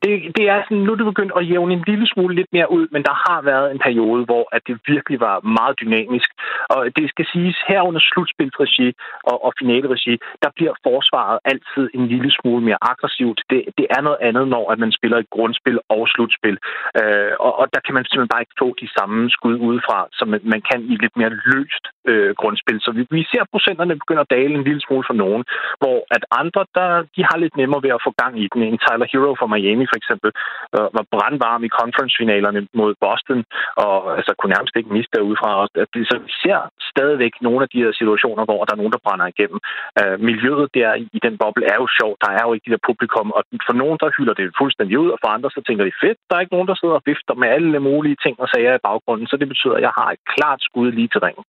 Det, 0.05 0.13
det 0.37 0.45
er 0.55 0.59
sådan, 0.63 0.85
nu 0.85 0.93
er 0.93 0.99
det 1.01 1.13
begyndt 1.13 1.33
at 1.39 1.49
jævne 1.51 1.73
en 1.75 1.85
lille 1.91 2.07
smule 2.13 2.35
lidt 2.35 2.51
mere 2.53 2.73
ud, 2.77 2.85
men 2.95 3.03
der 3.09 3.15
har 3.27 3.41
været 3.43 3.67
en 3.71 3.81
periode, 3.87 4.23
hvor 4.25 4.45
at 4.57 4.63
det 4.67 4.77
virkelig 4.87 5.21
var 5.21 5.37
meget 5.41 5.75
dynamisk. 5.83 6.31
Og 6.75 6.81
det 6.97 7.07
skal 7.13 7.27
siges, 7.33 7.57
her 7.69 7.81
under 7.89 8.03
slutspilsregi 8.11 8.89
og, 9.31 9.37
og 9.47 9.53
finaleregi, 9.61 10.15
der 10.43 10.51
bliver 10.57 10.75
forsvaret 10.89 11.39
altid 11.53 11.85
en 11.95 12.05
lille 12.13 12.31
smule 12.39 12.63
mere 12.69 12.81
aggressivt. 12.93 13.41
Det, 13.51 13.61
det 13.79 13.87
er 13.97 14.01
noget 14.01 14.21
andet, 14.29 14.49
når 14.55 14.65
at 14.73 14.79
man 14.79 14.93
spiller 14.99 15.19
et 15.19 15.31
grundspil 15.31 15.79
og 15.89 16.03
slutspil. 16.13 16.57
Øh, 17.01 17.33
og, 17.47 17.53
og 17.61 17.67
der 17.75 17.81
kan 17.85 17.95
man 17.95 18.05
simpelthen 18.05 18.35
bare 18.35 18.45
ikke 18.45 18.61
få 18.63 18.69
de 18.83 18.89
samme 18.99 19.31
skud 19.31 19.57
udefra, 19.69 19.99
som 20.19 20.29
man 20.29 20.63
kan 20.71 20.81
i 20.93 20.97
lidt 21.05 21.17
mere 21.21 21.33
løst 21.53 21.85
øh, 22.11 22.31
grundspil. 22.41 22.79
Så 22.81 22.91
vi, 22.97 23.03
vi 23.11 23.23
ser 23.33 23.45
procenterne 23.53 24.01
begynder 24.03 24.25
at 24.25 24.35
dale 24.39 24.55
en 24.55 24.65
lille 24.69 24.83
smule 24.87 25.05
for 25.09 25.17
nogen, 25.25 25.43
hvor 25.83 25.99
at 26.17 26.23
andre, 26.43 26.63
der, 26.79 26.89
de 27.17 27.23
har 27.29 27.37
lidt 27.39 27.57
nemmere 27.61 27.83
ved 27.83 27.93
at 27.97 28.05
få 28.07 28.11
gang 28.23 28.35
i 28.45 28.47
den. 28.53 28.63
En 28.63 28.79
Tyler 28.85 29.07
Hero 29.13 29.35
fra 29.41 29.51
Miami 29.55 29.87
for 29.91 29.99
eksempel 30.01 30.30
øh, 30.76 30.89
var 30.97 31.05
brandvarm 31.14 31.62
i 31.68 31.74
conference-finalerne 31.80 32.61
mod 32.80 32.93
Boston, 33.05 33.41
og 33.84 33.97
altså, 34.18 34.32
kunne 34.39 34.55
nærmest 34.57 34.74
ikke 34.76 34.95
miste 34.97 35.12
derudefra. 35.16 35.51
At, 35.82 35.91
så 36.11 36.16
vi 36.26 36.32
ser 36.45 36.59
stadigvæk 36.93 37.34
nogle 37.47 37.61
af 37.64 37.68
de 37.72 37.82
her 37.84 37.93
situationer, 38.01 38.45
hvor 38.49 38.61
der 38.64 38.72
er 38.72 38.80
nogen, 38.82 38.95
der 38.97 39.05
brænder 39.07 39.26
igennem. 39.34 39.61
Øh, 40.01 40.16
miljøet 40.28 40.68
der 40.78 40.91
i, 41.03 41.05
i 41.16 41.20
den 41.26 41.34
boble 41.43 41.64
er 41.72 41.76
jo 41.82 41.86
sjovt. 41.99 42.18
Der 42.24 42.30
er 42.39 42.43
jo 42.47 42.53
ikke 42.53 42.66
de 42.68 42.74
der 42.74 42.86
publikum, 42.89 43.28
og 43.36 43.43
for 43.68 43.74
nogen, 43.82 43.99
der 44.03 44.14
hylder 44.16 44.34
det 44.41 44.57
fuldstændig 44.61 44.97
ud, 45.03 45.11
og 45.14 45.18
for 45.22 45.30
andre, 45.36 45.51
så 45.57 45.61
tænker 45.66 45.84
de, 45.84 46.01
fedt, 46.05 46.18
der 46.28 46.34
er 46.36 46.43
ikke 46.45 46.57
nogen, 46.57 46.70
der 46.70 46.78
sidder 46.80 46.97
og 47.01 47.07
vifter 47.11 47.34
med 47.43 47.49
alle 47.57 47.80
mulige 47.89 48.18
ting 48.24 48.34
og 48.43 48.49
sager 48.55 48.74
i 48.74 48.84
baggrunden, 48.89 49.26
så 49.26 49.36
det 49.41 49.49
betyder, 49.53 49.76
at 49.76 49.84
jeg 49.86 49.95
har 49.99 50.09
et 50.11 50.22
klart 50.34 50.61
skud 50.68 50.89
lige 50.99 51.11
til 51.12 51.20
ringen. 51.26 51.45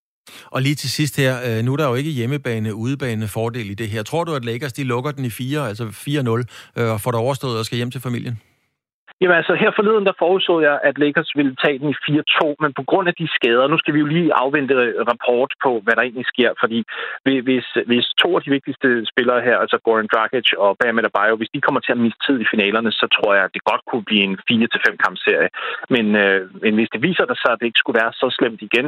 Og 0.45 0.61
lige 0.61 0.75
til 0.75 0.89
sidst 0.89 1.17
her, 1.17 1.57
øh, 1.57 1.63
nu 1.65 1.73
er 1.73 1.77
der 1.77 1.87
jo 1.87 1.95
ikke 1.95 2.11
hjemmebane, 2.11 2.75
udebane 2.75 3.27
fordel 3.27 3.69
i 3.69 3.73
det 3.73 3.89
her. 3.89 4.03
Tror 4.03 4.23
du, 4.23 4.33
at 4.33 4.45
Lakers 4.45 4.73
de 4.73 4.83
lukker 4.83 5.11
den 5.11 5.25
i 5.25 5.29
4, 5.29 5.67
altså 5.67 5.85
4-0, 5.85 6.81
øh, 6.81 6.91
og 6.91 7.01
får 7.01 7.11
det 7.11 7.19
overstået 7.19 7.59
og 7.59 7.65
skal 7.65 7.75
hjem 7.75 7.91
til 7.91 8.01
familien? 8.01 8.39
Jamen 9.21 9.37
altså, 9.39 9.53
her 9.63 9.71
forleden 9.75 10.05
der 10.05 10.21
forudså 10.23 10.53
jeg, 10.67 10.75
at 10.83 10.99
Lakers 11.03 11.31
ville 11.39 11.55
tage 11.63 11.79
den 11.79 11.89
i 11.89 11.95
4-2, 12.09 12.55
men 12.63 12.71
på 12.79 12.83
grund 12.89 13.07
af 13.07 13.15
de 13.21 13.27
skader, 13.37 13.67
nu 13.67 13.77
skal 13.77 13.93
vi 13.93 13.99
jo 13.99 14.05
lige 14.05 14.33
afvente 14.43 14.73
rapport 15.11 15.51
på, 15.63 15.71
hvad 15.83 15.93
der 15.95 16.01
egentlig 16.01 16.27
sker, 16.33 16.51
fordi 16.63 16.79
hvis, 17.47 17.67
hvis 17.91 18.07
to 18.21 18.29
af 18.35 18.41
de 18.43 18.49
vigtigste 18.57 18.87
spillere 19.11 19.41
her, 19.47 19.57
altså 19.63 19.77
Goran 19.85 20.09
Dragic 20.13 20.47
og 20.57 20.77
Bam 20.79 20.99
Adebayo, 20.99 21.35
hvis 21.35 21.53
de 21.53 21.61
kommer 21.61 21.81
til 21.81 21.91
at 21.95 22.03
miste 22.05 22.21
tid 22.27 22.37
i 22.41 22.49
finalerne, 22.53 22.91
så 22.91 23.07
tror 23.15 23.31
jeg, 23.35 23.43
at 23.45 23.53
det 23.53 23.69
godt 23.71 23.83
kunne 23.89 24.05
blive 24.09 24.23
en 24.29 24.37
4-5 24.51 24.95
kampserie. 25.05 25.49
Men, 25.95 26.05
øh, 26.23 26.41
men 26.63 26.73
hvis 26.75 26.91
det 26.93 27.01
viser 27.07 27.25
sig, 27.41 27.51
at 27.51 27.59
det 27.59 27.65
ikke 27.65 27.83
skulle 27.83 28.01
være 28.01 28.13
så 28.21 28.27
slemt 28.37 28.61
igen, 28.67 28.87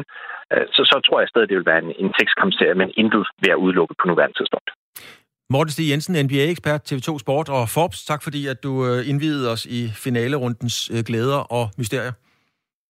øh, 0.53 0.65
så, 0.75 0.82
så 0.91 0.95
tror 1.05 1.19
jeg 1.19 1.29
stadig, 1.29 1.45
at 1.45 1.49
det 1.49 1.57
vil 1.57 1.71
være 1.71 1.84
en, 1.86 1.91
en 2.03 2.13
6 2.19 2.34
kampserie, 2.41 2.75
men 2.82 2.89
intet 3.01 3.27
ved 3.43 3.51
at 3.51 3.61
udelukke 3.63 3.95
på 3.99 4.07
nuværende 4.07 4.38
tidspunkt. 4.38 4.69
Morten 5.51 5.71
Stig 5.71 5.89
Jensen, 5.89 6.25
NBA-ekspert, 6.25 6.91
TV2 6.91 7.19
Sport 7.19 7.49
og 7.49 7.69
Forbes. 7.69 8.05
Tak 8.05 8.23
fordi, 8.23 8.47
at 8.47 8.63
du 8.63 8.85
øh, 8.87 9.09
indvidede 9.09 9.51
os 9.51 9.65
i 9.65 9.91
finalerundens 9.95 10.89
øh, 10.93 11.03
glæder 11.03 11.37
og 11.37 11.69
mysterier. 11.77 12.11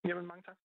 Jamen, 0.08 0.28
mange 0.28 0.44
tak. 0.46 0.61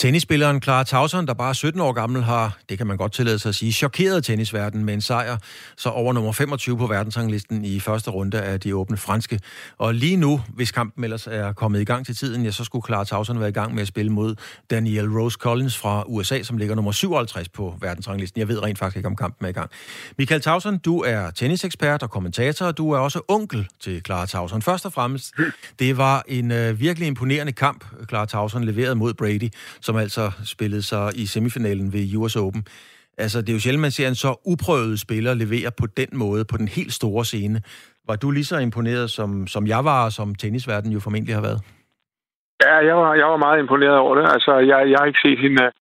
Tennisspilleren 0.00 0.62
Clara 0.62 0.84
Tauson, 0.84 1.26
der 1.26 1.34
bare 1.34 1.48
er 1.48 1.52
17 1.52 1.80
år 1.80 1.92
gammel, 1.92 2.22
har, 2.22 2.58
det 2.68 2.78
kan 2.78 2.86
man 2.86 2.96
godt 2.96 3.12
tillade 3.12 3.38
sig 3.38 3.48
at 3.48 3.54
sige, 3.54 3.72
chokeret 3.72 4.24
tennisverdenen 4.24 4.84
med 4.84 4.94
en 4.94 5.00
sejr, 5.00 5.36
så 5.76 5.88
over 5.88 6.12
nummer 6.12 6.32
25 6.32 6.78
på 6.78 6.86
verdensranglisten 6.86 7.64
i 7.64 7.80
første 7.80 8.10
runde 8.10 8.40
af 8.40 8.60
de 8.60 8.76
åbne 8.76 8.96
franske. 8.96 9.40
Og 9.78 9.94
lige 9.94 10.16
nu, 10.16 10.40
hvis 10.48 10.70
kampen 10.70 11.04
ellers 11.04 11.26
er 11.26 11.52
kommet 11.52 11.80
i 11.80 11.84
gang 11.84 12.06
til 12.06 12.16
tiden, 12.16 12.44
ja, 12.44 12.50
så 12.50 12.64
skulle 12.64 12.86
Clara 12.86 13.04
Tauson 13.04 13.40
være 13.40 13.48
i 13.48 13.52
gang 13.52 13.74
med 13.74 13.82
at 13.82 13.88
spille 13.88 14.12
mod 14.12 14.34
Danielle 14.70 15.20
Rose 15.20 15.38
Collins 15.40 15.78
fra 15.78 16.04
USA, 16.06 16.42
som 16.42 16.58
ligger 16.58 16.74
nummer 16.74 16.92
57 16.92 17.48
på 17.48 17.74
verdensranglisten. 17.80 18.38
Jeg 18.38 18.48
ved 18.48 18.62
rent 18.62 18.78
faktisk 18.78 18.96
ikke, 18.96 19.06
om 19.06 19.16
kampen 19.16 19.44
er 19.44 19.50
i 19.50 19.52
gang. 19.52 19.70
Michael 20.18 20.40
Tauson, 20.40 20.78
du 20.78 21.00
er 21.00 21.30
tennisekspert 21.30 22.02
og 22.02 22.10
kommentator, 22.10 22.66
og 22.66 22.78
du 22.78 22.90
er 22.90 22.98
også 22.98 23.20
onkel 23.28 23.68
til 23.80 24.02
Clara 24.04 24.26
Tauson. 24.26 24.62
Først 24.62 24.86
og 24.86 24.92
fremmest, 24.92 25.34
det 25.78 25.96
var 25.96 26.24
en 26.28 26.50
uh, 26.50 26.80
virkelig 26.80 27.06
imponerende 27.06 27.52
kamp, 27.52 27.84
Clara 28.08 28.26
Tauson 28.26 28.64
leverede 28.64 28.94
mod 28.94 29.14
Brady, 29.14 29.50
som 29.88 29.96
altså 30.04 30.24
spillede 30.54 30.84
sig 30.92 31.04
i 31.22 31.24
semifinalen 31.34 31.88
ved 31.96 32.04
US 32.20 32.36
Open. 32.36 32.62
Altså, 33.22 33.38
det 33.40 33.48
er 33.50 33.56
jo 33.58 33.64
sjældent, 33.64 33.86
man 33.86 33.96
ser 33.96 34.08
en 34.08 34.22
så 34.26 34.30
uprøvet 34.52 35.00
spiller 35.06 35.32
levere 35.34 35.70
på 35.80 35.86
den 36.00 36.10
måde, 36.22 36.42
på 36.52 36.56
den 36.62 36.68
helt 36.76 36.92
store 37.00 37.24
scene. 37.30 37.58
Var 38.08 38.16
du 38.22 38.28
lige 38.30 38.50
så 38.52 38.58
imponeret, 38.68 39.06
som, 39.18 39.30
som 39.54 39.62
jeg 39.74 39.82
var, 39.90 40.00
og 40.06 40.12
som 40.18 40.28
tennisverdenen 40.34 40.92
jo 40.96 41.00
formentlig 41.06 41.34
har 41.38 41.44
været? 41.48 41.60
Ja, 42.64 42.76
jeg 42.88 42.96
var, 43.02 43.12
jeg 43.20 43.26
var 43.32 43.40
meget 43.46 43.58
imponeret 43.64 43.98
over 44.04 44.14
det. 44.18 44.26
Altså, 44.36 44.52
jeg, 44.70 44.78
jeg 44.90 44.96
har 45.00 45.06
ikke 45.10 45.24
set 45.26 45.40
hende 45.44 45.62
øh, 45.64 45.72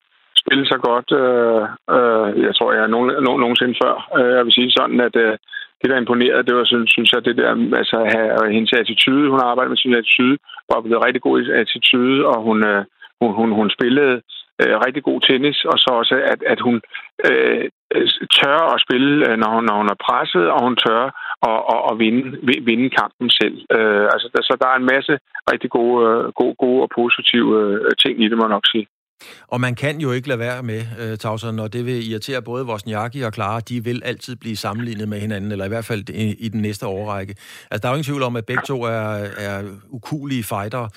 spille 0.41 0.65
så 0.73 0.77
godt, 0.89 1.09
øh, 1.21 1.61
øh, 1.95 2.27
jeg 2.47 2.53
tror, 2.55 2.69
jeg 2.73 2.87
nogen, 2.95 3.09
nogen, 3.27 3.39
nogensinde 3.43 3.75
før. 3.83 3.95
Øh, 4.17 4.31
jeg 4.37 4.43
vil 4.45 4.57
sige 4.57 4.71
sådan, 4.79 4.99
at 5.07 5.15
øh, 5.25 5.33
det, 5.79 5.87
der 5.89 5.97
imponerede, 5.97 6.45
det 6.47 6.55
var, 6.57 6.65
synes, 6.65 6.89
synes 6.95 7.09
jeg, 7.13 7.25
det 7.27 7.35
der, 7.41 7.49
altså, 7.81 7.97
have, 8.13 8.53
hendes 8.55 8.73
attitude. 8.81 9.29
Hun 9.31 9.39
har 9.39 9.47
arbejdet 9.49 9.71
med 9.73 9.83
sin 9.83 9.99
attitude, 9.99 10.37
var 10.69 10.81
blevet 10.81 11.05
rigtig 11.05 11.21
god 11.27 11.35
i 11.41 11.51
attitude, 11.61 12.17
og 12.31 12.37
hun, 12.47 12.57
øh, 12.71 12.83
hun, 13.22 13.32
hun, 13.39 13.49
hun 13.59 13.70
spillede 13.78 14.15
øh, 14.61 14.76
rigtig 14.86 15.03
god 15.09 15.20
tennis, 15.30 15.57
og 15.72 15.78
så 15.84 15.89
også, 16.01 16.15
at, 16.34 16.39
at 16.53 16.59
hun 16.68 16.76
øh, 17.30 17.63
øh 17.95 18.07
tør 18.38 18.59
at 18.76 18.84
spille, 18.86 19.11
øh, 19.28 19.36
når 19.41 19.49
hun, 19.55 19.63
når 19.70 19.78
hun 19.82 19.89
er 19.93 20.03
presset, 20.07 20.45
og 20.53 20.59
hun 20.68 20.76
tør 20.86 21.03
at, 21.49 21.59
at, 21.74 21.80
at 21.89 21.93
vinde, 22.03 22.24
vinde 22.70 22.89
kampen 22.99 23.30
selv. 23.39 23.57
Øh, 23.78 24.05
altså, 24.13 24.28
der, 24.34 24.41
så 24.49 24.53
der 24.61 24.68
er 24.70 24.78
en 24.78 24.91
masse 24.95 25.13
rigtig 25.51 25.70
gode, 25.78 25.97
øh, 26.07 26.24
gode, 26.39 26.55
gode 26.63 26.82
og 26.86 26.89
positive 26.99 27.51
ting 28.03 28.15
i 28.24 28.28
det, 28.30 28.38
må 28.38 28.43
jeg 28.45 28.55
nok 28.57 28.68
sige. 28.74 28.88
Og 29.47 29.61
man 29.61 29.76
kan 29.76 29.99
jo 29.99 30.11
ikke 30.11 30.28
lade 30.28 30.39
være 30.39 30.63
med, 30.63 30.82
uh, 31.01 31.18
Tausen, 31.18 31.59
og 31.59 31.74
det 31.74 31.86
vil 31.86 32.11
irritere 32.11 32.41
både 32.41 32.65
Vosniaki 32.65 33.22
og 33.22 33.34
Clara. 33.34 33.59
De 33.59 33.84
vil 33.84 34.01
altid 34.05 34.36
blive 34.36 34.55
sammenlignet 34.55 35.09
med 35.09 35.20
hinanden, 35.20 35.51
eller 35.51 35.65
i 35.65 35.68
hvert 35.68 35.86
fald 35.86 36.09
i, 36.09 36.45
i 36.45 36.49
den 36.49 36.61
næste 36.61 36.88
årrække. 36.88 37.36
Altså, 37.72 37.82
der 37.82 37.88
er 37.88 37.91
jo 37.91 37.95
ingen 37.95 38.11
tvivl 38.11 38.24
om, 38.24 38.36
at 38.36 38.45
begge 38.45 38.63
to 38.68 38.82
er, 38.84 39.09
er 39.38 39.63
ukulige 39.89 40.43
fighter 40.43 40.88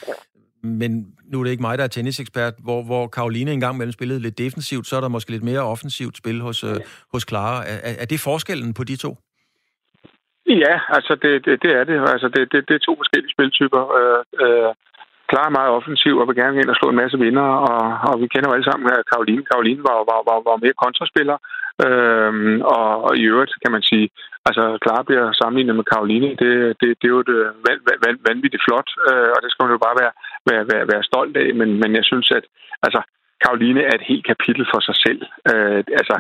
men 0.63 0.91
nu 1.25 1.41
er 1.41 1.45
det 1.45 1.51
ikke 1.51 1.63
mig, 1.63 1.79
der 1.79 1.85
er 1.85 1.89
tennisekspert, 1.89 2.55
hvor, 2.65 2.83
hvor 2.83 3.07
Karoline 3.07 3.53
engang 3.53 3.77
mellem 3.77 3.93
spillede 3.93 4.21
lidt 4.21 4.39
defensivt, 4.39 4.87
så 4.87 4.97
er 4.97 5.01
der 5.01 5.09
måske 5.09 5.31
lidt 5.31 5.43
mere 5.43 5.61
offensivt 5.61 6.17
spil 6.17 6.41
hos, 6.41 6.65
øh, 6.65 6.77
hos 7.13 7.25
Clara. 7.29 7.63
Er, 7.67 7.95
er 8.03 8.07
det 8.07 8.21
forskellen 8.21 8.75
på 8.75 8.85
de 8.85 8.97
to? 8.97 9.17
Ja, 10.47 10.75
altså 10.89 11.13
det, 11.23 11.45
det, 11.45 11.63
det 11.63 11.73
er 11.79 11.85
det. 11.85 11.97
Altså 12.15 12.29
det, 12.35 12.53
det, 12.53 12.61
det 12.69 12.75
er 12.75 12.87
to 12.89 12.97
forskellige 13.01 13.35
spiltyper. 13.37 13.83
Øh, 13.99 14.23
øh, 14.43 14.71
Clara 15.31 15.49
er 15.51 15.59
meget 15.59 15.75
offensiv 15.79 16.15
og 16.19 16.27
vil 16.29 16.41
gerne 16.43 16.61
ind 16.61 16.73
og 16.73 16.77
slå 16.77 16.87
en 16.91 17.01
masse 17.03 17.19
vinder, 17.25 17.49
og, 17.69 17.83
og 18.09 18.15
vi 18.23 18.27
kender 18.33 18.49
jo 18.49 18.55
alle 18.55 18.69
sammen 18.69 18.85
Karoline. 19.13 19.43
Karoline 19.51 19.83
var, 19.89 19.97
var, 20.11 20.21
var, 20.29 20.39
var 20.49 20.57
mere 20.65 20.81
kontraspiller, 20.85 21.39
øh, 21.87 22.33
og, 22.75 22.87
og 23.07 23.13
i 23.21 23.25
øvrigt 23.33 23.53
kan 23.63 23.73
man 23.77 23.83
sige, 23.91 24.07
altså 24.49 24.65
Clara 24.83 25.03
bliver 25.09 25.27
sammenlignet 25.41 25.77
med 25.77 25.89
Karoline. 25.93 26.29
Det, 26.43 26.53
det, 26.81 26.89
det 27.01 27.07
er 27.09 27.17
jo 27.19 27.23
det 27.31 27.39
øh, 27.47 27.77
van, 28.05 28.17
vanvittigt 28.29 28.65
flot, 28.67 28.89
øh, 29.09 29.29
og 29.35 29.39
det 29.43 29.51
skal 29.51 29.65
man 29.65 29.75
jo 29.77 29.85
bare 29.87 29.97
være, 30.03 30.13
være, 30.51 30.65
være, 30.73 30.85
være 30.93 31.09
stolt 31.11 31.37
af, 31.43 31.49
men, 31.61 31.69
men 31.83 31.91
jeg 31.99 32.05
synes, 32.11 32.29
at 32.39 32.45
altså, 32.87 33.01
Karoline 33.45 33.83
er 33.89 33.95
et 33.97 34.09
helt 34.11 34.27
kapitel 34.33 34.65
for 34.73 34.81
sig 34.89 34.97
selv. 35.05 35.23
Øh, 35.51 35.83
altså, 36.01 36.17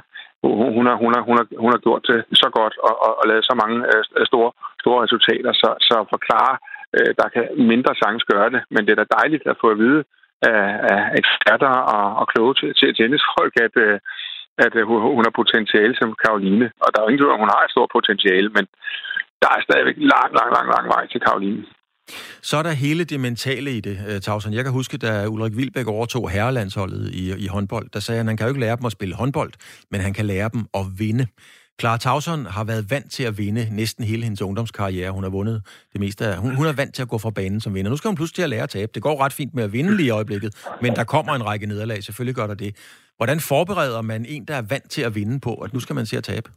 hun 0.78 0.86
har, 0.88 0.96
hun, 1.02 1.10
har, 1.14 1.22
hun, 1.28 1.36
har, 1.38 1.46
hun 1.62 1.70
har 1.74 1.80
gjort 1.86 2.04
det 2.10 2.38
så 2.42 2.48
godt 2.58 2.74
og, 2.88 2.94
og, 3.06 3.12
og 3.20 3.24
lavet 3.28 3.44
så 3.44 3.54
mange 3.62 3.78
øh, 3.90 4.26
store, 4.30 4.50
store 4.82 5.02
resultater, 5.04 5.52
så, 5.52 5.70
så 5.88 5.96
forklare 6.14 6.54
øh, 6.96 7.10
der 7.20 7.28
kan 7.34 7.44
mindre 7.72 7.92
chance 8.02 8.24
gøre 8.32 8.50
det, 8.54 8.60
men 8.74 8.82
det 8.84 8.92
er 8.92 9.00
da 9.02 9.14
dejligt 9.18 9.44
at 9.46 9.60
få 9.60 9.66
at 9.70 9.78
vide 9.84 10.04
af, 10.50 10.64
af 10.92 11.00
eksperter 11.20 11.72
og, 11.94 12.06
og 12.20 12.24
kloge 12.32 12.54
til, 12.54 12.70
til 12.78 12.94
tennisfolk, 12.94 13.54
at, 13.66 13.74
øh, 13.86 13.98
at 14.66 14.74
øh, 14.80 14.84
hun 15.16 15.24
har 15.26 15.34
potentiale 15.40 15.94
som 16.00 16.08
Karoline. 16.24 16.66
Og 16.82 16.88
der 16.90 16.96
er 16.98 17.04
jo 17.04 17.08
ingen 17.08 17.20
tvivl 17.20 17.34
om, 17.36 17.44
hun 17.44 17.54
har 17.54 17.62
et 17.64 17.74
stort 17.74 17.90
potentiale, 17.96 18.48
men 18.56 18.64
der 19.42 19.48
er 19.54 19.60
stadigvæk 19.68 19.96
lang, 20.14 20.30
lang, 20.38 20.50
lang, 20.56 20.66
lang 20.74 20.86
vej 20.94 21.02
til 21.12 21.20
Karoline. 21.26 21.62
Så 22.42 22.56
er 22.56 22.62
der 22.62 22.72
hele 22.84 23.04
det 23.04 23.20
mentale 23.20 23.70
i 23.78 23.80
det, 23.80 23.96
øh, 24.08 24.20
Tausen. 24.20 24.54
Jeg 24.54 24.64
kan 24.64 24.72
huske, 24.72 24.96
da 24.98 25.26
Ulrik 25.28 25.56
Vilbæk 25.56 25.86
overtog 25.86 26.30
herrelandsholdet 26.30 27.10
i, 27.14 27.44
i 27.44 27.46
håndbold, 27.46 27.86
der 27.92 28.00
sagde 28.00 28.18
han, 28.18 28.26
at 28.26 28.30
han 28.30 28.36
kan 28.36 28.46
jo 28.46 28.50
ikke 28.50 28.60
lære 28.60 28.76
dem 28.76 28.86
at 28.86 28.92
spille 28.92 29.14
håndbold, 29.14 29.52
men 29.90 30.00
han 30.00 30.12
kan 30.12 30.26
lære 30.26 30.50
dem 30.52 30.62
at 30.74 30.84
vinde. 30.98 31.26
Clara 31.80 31.98
Tauson 31.98 32.46
har 32.46 32.64
været 32.64 32.90
vant 32.90 33.10
til 33.12 33.24
at 33.24 33.38
vinde 33.38 33.68
næsten 33.70 34.04
hele 34.04 34.22
hendes 34.22 34.42
ungdomskarriere. 34.42 35.10
Hun 35.10 35.22
har 35.22 35.30
vundet 35.30 35.62
det 35.92 36.00
meste 36.00 36.26
af... 36.26 36.36
Hun, 36.36 36.54
hun 36.54 36.66
er 36.66 36.72
vant 36.72 36.94
til 36.94 37.02
at 37.02 37.08
gå 37.08 37.18
fra 37.18 37.30
banen 37.30 37.60
som 37.60 37.74
vinder. 37.74 37.90
Nu 37.90 37.96
skal 37.96 38.08
hun 38.08 38.16
pludselig 38.16 38.34
til 38.34 38.42
at 38.42 38.50
lære 38.50 38.62
at 38.62 38.68
tabe. 38.68 38.90
Det 38.94 39.02
går 39.02 39.24
ret 39.24 39.32
fint 39.32 39.54
med 39.54 39.64
at 39.64 39.72
vinde 39.72 39.96
lige 39.96 40.06
i 40.06 40.10
øjeblikket, 40.10 40.66
men 40.82 40.96
der 40.96 41.04
kommer 41.04 41.34
en 41.34 41.46
række 41.46 41.66
nederlag. 41.66 42.04
Selvfølgelig 42.04 42.34
gør 42.34 42.46
der 42.46 42.54
det. 42.54 42.76
Hvordan 43.20 43.40
forbereder 43.52 44.02
man 44.12 44.20
en, 44.34 44.42
der 44.50 44.56
er 44.58 44.68
vant 44.74 44.88
til 44.94 45.02
at 45.08 45.14
vinde 45.18 45.36
på, 45.46 45.52
at 45.64 45.72
nu 45.74 45.80
skal 45.80 45.96
man 45.98 46.06
se 46.06 46.16
at 46.20 46.24
tabe? 46.32 46.48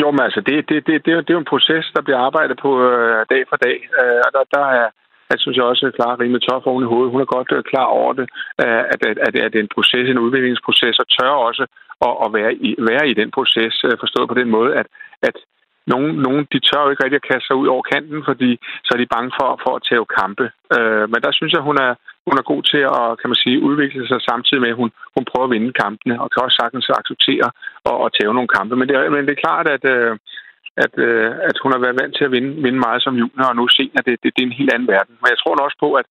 Jo, 0.00 0.06
men 0.14 0.22
altså, 0.26 0.40
det, 0.48 0.54
det, 0.68 0.78
det, 0.86 0.94
det, 1.04 1.12
er, 1.12 1.20
det 1.24 1.30
er 1.30 1.38
jo 1.38 1.44
en 1.44 1.52
proces, 1.54 1.84
der 1.96 2.02
bliver 2.06 2.20
arbejdet 2.28 2.56
på 2.64 2.70
øh, 2.88 3.26
dag 3.32 3.42
for 3.50 3.56
dag. 3.66 3.76
Øh, 4.00 4.20
og 4.26 4.30
der, 4.34 4.42
der 4.56 4.64
er, 4.78 4.86
jeg 5.30 5.38
synes 5.40 5.56
jeg 5.56 5.64
også, 5.64 5.84
at 5.86 5.94
Clara 5.96 6.16
rimelig 6.20 6.42
tof 6.42 6.66
oven 6.66 6.84
i 6.84 6.90
hovedet. 6.92 7.12
Hun 7.12 7.20
er 7.20 7.34
godt 7.36 7.50
øh, 7.56 7.62
klar 7.70 7.88
over 8.00 8.12
det, 8.18 8.26
øh, 8.62 8.82
at, 8.92 9.00
at, 9.08 9.16
at, 9.26 9.32
at 9.44 9.50
det 9.52 9.58
er 9.58 9.66
en 9.66 9.76
proces, 9.76 10.06
en 10.08 10.24
udviklingsproces, 10.26 10.96
og 11.02 11.06
tør 11.16 11.34
også 11.48 11.64
at, 12.06 12.14
at 12.24 12.28
være, 12.36 12.52
i, 12.68 12.70
være 12.90 13.04
i 13.12 13.14
den 13.20 13.30
proces, 13.36 13.74
øh, 13.88 13.94
forstået 14.02 14.28
på 14.28 14.38
den 14.40 14.48
måde, 14.56 14.70
at, 14.80 14.86
at 15.28 15.36
nogen, 15.92 16.10
nogen 16.26 16.42
de 16.52 16.58
tør 16.66 16.84
jo 16.84 16.90
ikke 16.90 17.04
rigtig 17.04 17.20
at 17.20 17.28
kaste 17.30 17.46
sig 17.46 17.56
ud 17.62 17.68
over 17.74 17.82
kanten, 17.92 18.20
fordi 18.28 18.50
så 18.84 18.90
er 18.94 19.00
de 19.00 19.14
bange 19.14 19.30
for, 19.38 19.48
for 19.64 19.72
at 19.76 19.84
tage 19.88 20.12
kampe. 20.20 20.46
Øh, 20.76 21.04
men 21.12 21.20
der 21.24 21.32
synes 21.38 21.52
jeg, 21.52 21.62
hun 21.68 21.76
er, 21.86 21.92
hun 22.28 22.36
er 22.40 22.50
god 22.52 22.62
til 22.72 22.82
at 22.98 23.04
kan 23.20 23.30
man 23.30 23.42
sige, 23.44 23.64
udvikle 23.68 24.08
sig 24.08 24.20
samtidig 24.30 24.60
med, 24.62 24.72
at 24.74 24.80
hun, 24.82 24.90
hun 25.16 25.24
prøver 25.30 25.46
at 25.46 25.54
vinde 25.54 25.72
kampene, 25.82 26.14
og 26.22 26.26
kan 26.30 26.44
også 26.44 26.58
sagtens 26.60 26.96
acceptere 27.00 27.48
og, 27.88 27.96
og 28.04 28.08
tage 28.12 28.36
nogle 28.38 28.54
kampe. 28.56 28.74
Men 28.76 28.88
det, 28.88 28.94
er, 28.96 29.10
men 29.16 29.24
det 29.26 29.32
er 29.34 29.44
klart, 29.46 29.66
at, 29.76 29.84
øh, 29.94 30.12
at, 30.84 30.94
øh, 31.06 31.30
at 31.48 31.56
hun 31.62 31.72
har 31.72 31.80
været 31.84 32.00
vant 32.00 32.14
til 32.16 32.24
at 32.26 32.34
vinde, 32.36 32.52
vinde 32.64 32.80
meget 32.86 33.00
som 33.02 33.18
junior, 33.22 33.48
og 33.52 33.56
nu 33.56 33.64
ser 33.68 34.02
det, 34.06 34.16
det, 34.22 34.30
det 34.34 34.42
er 34.42 34.50
en 34.50 34.60
helt 34.60 34.72
anden 34.74 34.92
verden. 34.94 35.14
Men 35.20 35.28
jeg 35.32 35.38
tror 35.40 35.64
også 35.66 35.78
på, 35.84 35.88
at, 36.00 36.06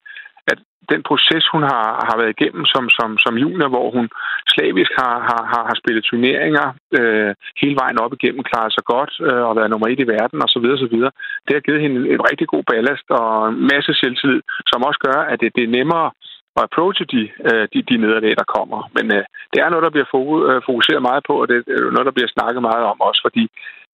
at 0.51 0.57
den 0.91 1.01
proces, 1.09 1.43
hun 1.53 1.63
har, 1.71 1.87
har 2.09 2.17
været 2.19 2.35
igennem 2.35 2.65
som, 2.73 2.83
som, 2.97 3.09
som 3.23 3.33
junior, 3.43 3.69
hvor 3.75 3.87
hun 3.97 4.07
slavisk 4.53 4.91
har, 5.01 5.15
har, 5.29 5.41
har, 5.51 5.63
har 5.69 5.75
spillet 5.81 6.03
turneringer 6.03 6.67
øh, 6.99 7.31
hele 7.61 7.75
vejen 7.81 7.97
op 8.03 8.13
igennem, 8.13 8.43
klaret 8.49 8.71
sig 8.73 8.83
godt 8.93 9.11
øh, 9.27 9.43
og 9.47 9.53
været 9.57 9.71
nummer 9.71 9.87
et 9.87 10.03
i 10.03 10.11
verden 10.15 10.39
osv., 10.45 10.65
osv., 10.75 10.97
det 11.45 11.53
har 11.55 11.65
givet 11.65 11.83
hende 11.85 11.97
en 12.13 12.21
rigtig 12.29 12.47
god 12.53 12.63
ballast 12.69 13.07
og 13.19 13.49
en 13.49 13.59
masse 13.73 13.91
selvtillid, 14.01 14.41
som 14.71 14.85
også 14.87 14.99
gør, 15.07 15.19
at 15.31 15.37
det, 15.41 15.49
det 15.57 15.63
er 15.63 15.75
nemmere 15.77 16.07
at 16.57 16.63
approache 16.67 17.05
de, 17.13 17.21
øh, 17.49 17.65
de, 17.73 17.79
de 17.89 17.95
nederlag, 18.03 18.33
der 18.41 18.53
kommer. 18.55 18.79
Men 18.95 19.05
øh, 19.17 19.23
det 19.51 19.59
er 19.59 19.69
noget, 19.69 19.85
der 19.85 19.95
bliver 19.95 20.09
øh, 20.49 20.61
fokuseret 20.69 21.01
meget 21.09 21.23
på, 21.27 21.33
og 21.41 21.47
det 21.49 21.57
er 21.57 21.93
noget, 21.95 22.09
der 22.09 22.17
bliver 22.17 22.31
snakket 22.35 22.61
meget 22.69 22.83
om 22.91 22.97
også, 23.09 23.21
fordi 23.27 23.43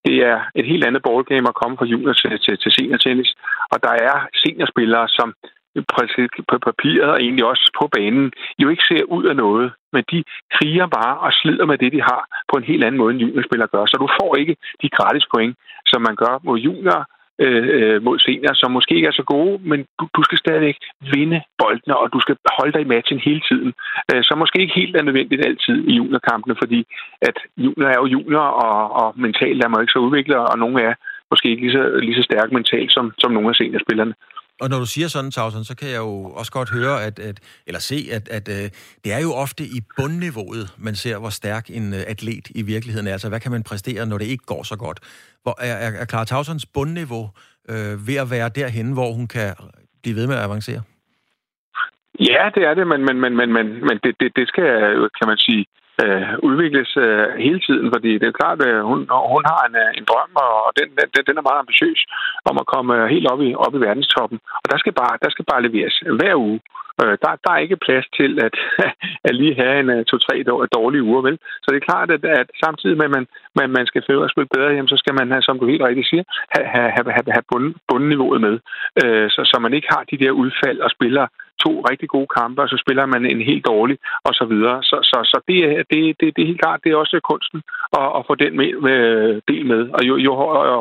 det 0.06 0.16
er 0.32 0.38
et 0.60 0.66
helt 0.72 0.86
andet 0.88 1.02
ballgame 1.08 1.48
at 1.50 1.60
komme 1.62 1.78
fra 1.78 1.90
junior 1.94 2.14
til, 2.22 2.32
til, 2.44 2.56
til 2.64 2.72
seniortennis. 2.78 3.32
Og 3.74 3.78
der 3.86 3.94
er 4.10 4.16
seniorspillere, 4.44 5.08
som 5.18 5.28
på 6.52 6.58
papiret 6.70 7.10
og 7.14 7.22
egentlig 7.22 7.46
også 7.46 7.72
på 7.80 7.90
banen, 7.96 8.32
jo 8.60 8.70
ikke 8.70 8.84
ser 8.90 9.04
ud 9.04 9.26
af 9.26 9.36
noget, 9.36 9.72
men 9.94 10.04
de 10.12 10.24
kriger 10.56 10.88
bare 10.88 11.18
og 11.18 11.32
slider 11.34 11.66
med 11.66 11.78
det, 11.78 11.92
de 11.92 12.02
har, 12.02 12.22
på 12.52 12.58
en 12.58 12.64
helt 12.64 12.84
anden 12.84 13.00
måde, 13.02 13.14
end 13.14 13.22
juniorspillere 13.22 13.74
gør. 13.74 13.86
Så 13.86 13.98
du 14.04 14.08
får 14.22 14.36
ikke 14.36 14.56
de 14.82 14.90
gratis 14.90 15.26
point, 15.34 15.56
som 15.86 16.02
man 16.02 16.16
gør 16.16 16.40
mod 16.44 16.60
junior, 16.60 17.08
øh, 17.40 17.66
øh, 17.78 18.04
mod 18.04 18.20
senior, 18.20 18.54
som 18.54 18.72
måske 18.72 18.96
ikke 18.96 19.08
er 19.08 19.20
så 19.22 19.24
gode, 19.24 19.60
men 19.64 19.86
du, 20.00 20.08
du 20.18 20.24
skal 20.24 20.38
stadigvæk 20.38 20.78
vinde 21.14 21.42
boldene, 21.58 21.98
og 21.98 22.14
du 22.14 22.20
skal 22.20 22.36
holde 22.58 22.74
dig 22.74 22.82
i 22.82 22.92
matchen 22.94 23.20
hele 23.20 23.42
tiden. 23.50 23.74
Øh, 24.10 24.24
så 24.24 24.36
måske 24.36 24.62
ikke 24.62 24.80
helt 24.82 24.96
er 24.96 25.04
nødvendigt 25.04 25.46
altid 25.46 25.78
i 25.88 25.94
juniorkampene, 26.00 26.56
fordi 26.62 26.80
at 27.22 27.38
junior 27.58 27.88
er 27.88 28.00
jo 28.02 28.06
junior, 28.06 28.48
og, 28.66 28.80
og 29.02 29.14
mentalt 29.16 29.64
er 29.64 29.68
man 29.68 29.82
ikke 29.82 29.98
så 29.98 30.00
udviklet, 30.00 30.38
og 30.38 30.58
nogle 30.60 30.82
er 30.82 30.94
måske 31.32 31.50
ikke 31.50 31.62
lige 31.62 31.78
så, 31.78 31.84
lige 32.08 32.16
så 32.16 32.24
stærke 32.24 32.54
mentalt 32.54 32.92
som, 32.92 33.14
som 33.22 33.32
nogle 33.32 33.50
af 33.50 33.56
seniorspillerne. 33.56 34.14
Og 34.62 34.70
når 34.70 34.80
du 34.80 34.86
siger 34.86 35.08
sådan, 35.08 35.32
Tausen, 35.32 35.64
så 35.64 35.76
kan 35.76 35.90
jeg 35.90 35.98
jo 35.98 36.24
også 36.40 36.52
godt 36.52 36.70
høre, 36.70 37.04
at, 37.08 37.20
at 37.20 37.40
eller 37.68 37.80
se, 37.80 37.98
at, 38.12 38.30
at 38.38 38.46
øh, 38.50 38.70
det 39.04 39.14
er 39.14 39.22
jo 39.28 39.32
ofte 39.34 39.64
i 39.64 39.80
bundniveauet, 39.98 40.66
man 40.78 40.96
ser, 40.96 41.18
hvor 41.20 41.30
stærk 41.30 41.70
en 41.70 41.94
øh, 41.94 42.00
atlet 42.08 42.46
i 42.56 42.62
virkeligheden 42.62 43.08
er. 43.08 43.12
Altså, 43.12 43.30
hvad 43.30 43.40
kan 43.40 43.52
man 43.52 43.64
præstere, 43.64 44.06
når 44.06 44.18
det 44.18 44.26
ikke 44.26 44.46
går 44.46 44.64
så 44.64 44.76
godt? 44.78 45.00
Hvor, 45.44 45.56
er, 45.60 45.76
er, 45.86 45.92
er 46.02 46.06
Clara 46.06 46.26
Tausons 46.26 46.66
bundniveau 46.66 47.30
øh, 47.70 48.08
ved 48.08 48.16
at 48.24 48.32
være 48.32 48.50
derhen, 48.50 48.94
hvor 48.94 49.12
hun 49.14 49.28
kan 49.28 49.56
blive 50.02 50.16
ved 50.16 50.28
med 50.28 50.36
at 50.36 50.44
avancere? 50.44 50.82
Ja, 52.20 52.50
det 52.56 52.64
er 52.64 52.74
det, 52.74 52.88
men, 52.88 53.06
men, 53.06 53.22
men, 53.22 53.36
men, 53.36 53.54
men, 53.54 53.66
men 53.88 54.00
det, 54.04 54.16
det, 54.20 54.30
det 54.36 54.48
skal, 54.48 54.64
øh, 54.64 55.10
kan 55.20 55.28
man 55.28 55.38
sige, 55.38 55.60
øh, 55.60 55.87
Øh, 56.04 56.34
udvikles 56.50 56.92
øh, 57.06 57.28
hele 57.46 57.60
tiden, 57.68 57.88
fordi 57.96 58.12
det 58.22 58.28
er 58.28 58.40
klart, 58.42 58.60
at 58.70 58.76
hun, 58.90 59.00
hun 59.34 59.44
har 59.52 59.62
en, 59.68 59.76
øh, 59.84 59.90
en 60.00 60.06
drøm, 60.10 60.34
og 60.46 60.72
den, 60.80 60.88
den, 61.14 61.24
den 61.28 61.38
er 61.38 61.48
meget 61.48 61.64
ambitiøs 61.64 62.02
om 62.50 62.56
at 62.62 62.70
komme 62.74 62.94
helt 63.14 63.28
op 63.34 63.42
i, 63.48 63.50
op 63.66 63.74
i 63.76 63.84
verdenstoppen. 63.86 64.40
Og 64.64 64.68
der 64.72 64.78
skal 64.80 64.94
bare, 65.02 65.16
der 65.24 65.30
skal 65.32 65.46
bare 65.52 65.66
leveres 65.68 65.96
hver 66.20 66.36
uge. 66.48 66.60
Øh, 67.02 67.16
der, 67.24 67.32
der 67.44 67.52
er 67.54 67.64
ikke 67.66 67.84
plads 67.86 68.08
til 68.20 68.32
at, 68.46 68.56
at 69.28 69.34
lige 69.42 69.56
have 69.62 69.76
en 69.80 70.06
to-tre 70.06 70.36
dårlige 70.78 71.04
uger, 71.10 71.22
vel? 71.28 71.38
Så 71.62 71.68
det 71.70 71.78
er 71.78 71.90
klart, 71.90 72.10
at, 72.16 72.24
at 72.42 72.48
samtidig 72.66 72.98
med, 72.98 73.06
at 73.10 73.16
man, 73.18 73.26
man, 73.60 73.70
man 73.78 73.86
skal 73.88 74.04
finde 74.08 74.24
at 74.24 74.34
spille 74.34 74.54
bedre, 74.56 74.74
hjem, 74.74 74.88
så 74.88 74.98
skal 74.98 75.14
man, 75.20 75.32
have, 75.32 75.44
som 75.48 75.60
du 75.60 75.66
helt 75.68 75.88
rigtigt 75.90 76.10
siger, 76.10 76.24
have, 76.56 76.68
have, 76.96 77.12
have, 77.16 77.32
have 77.36 77.48
bund, 77.52 77.68
bundniveauet 77.90 78.42
med. 78.48 78.56
Øh, 79.02 79.28
så, 79.34 79.42
så 79.52 79.56
man 79.66 79.74
ikke 79.74 79.90
har 79.96 80.04
de 80.12 80.22
der 80.24 80.32
udfald 80.32 80.80
og 80.86 80.90
spiller 80.98 81.26
to 81.66 81.72
rigtig 81.90 82.10
gode 82.10 82.30
kampe, 82.40 82.62
og 82.62 82.70
så 82.70 82.78
spiller 82.84 83.06
man 83.06 83.26
en 83.26 83.42
helt 83.42 83.66
dårlig, 83.66 83.98
og 84.28 84.34
så 84.34 84.46
videre. 84.46 84.84
Så, 84.84 84.98
så, 85.10 85.18
så 85.32 85.38
det, 85.48 85.60
er, 85.66 85.84
det, 85.92 86.02
det, 86.20 86.28
det 86.36 86.42
er 86.42 86.52
helt 86.52 86.62
klart, 86.62 86.84
det 86.84 86.92
er 86.92 86.96
også 87.04 87.20
kunsten 87.32 87.62
at, 88.00 88.08
at 88.18 88.26
få 88.28 88.36
den 88.36 88.58
med, 88.58 88.72
med, 88.88 89.00
del 89.48 89.66
med. 89.66 89.82
Og 89.98 90.02
jo, 90.10 90.16
jo 90.18 90.32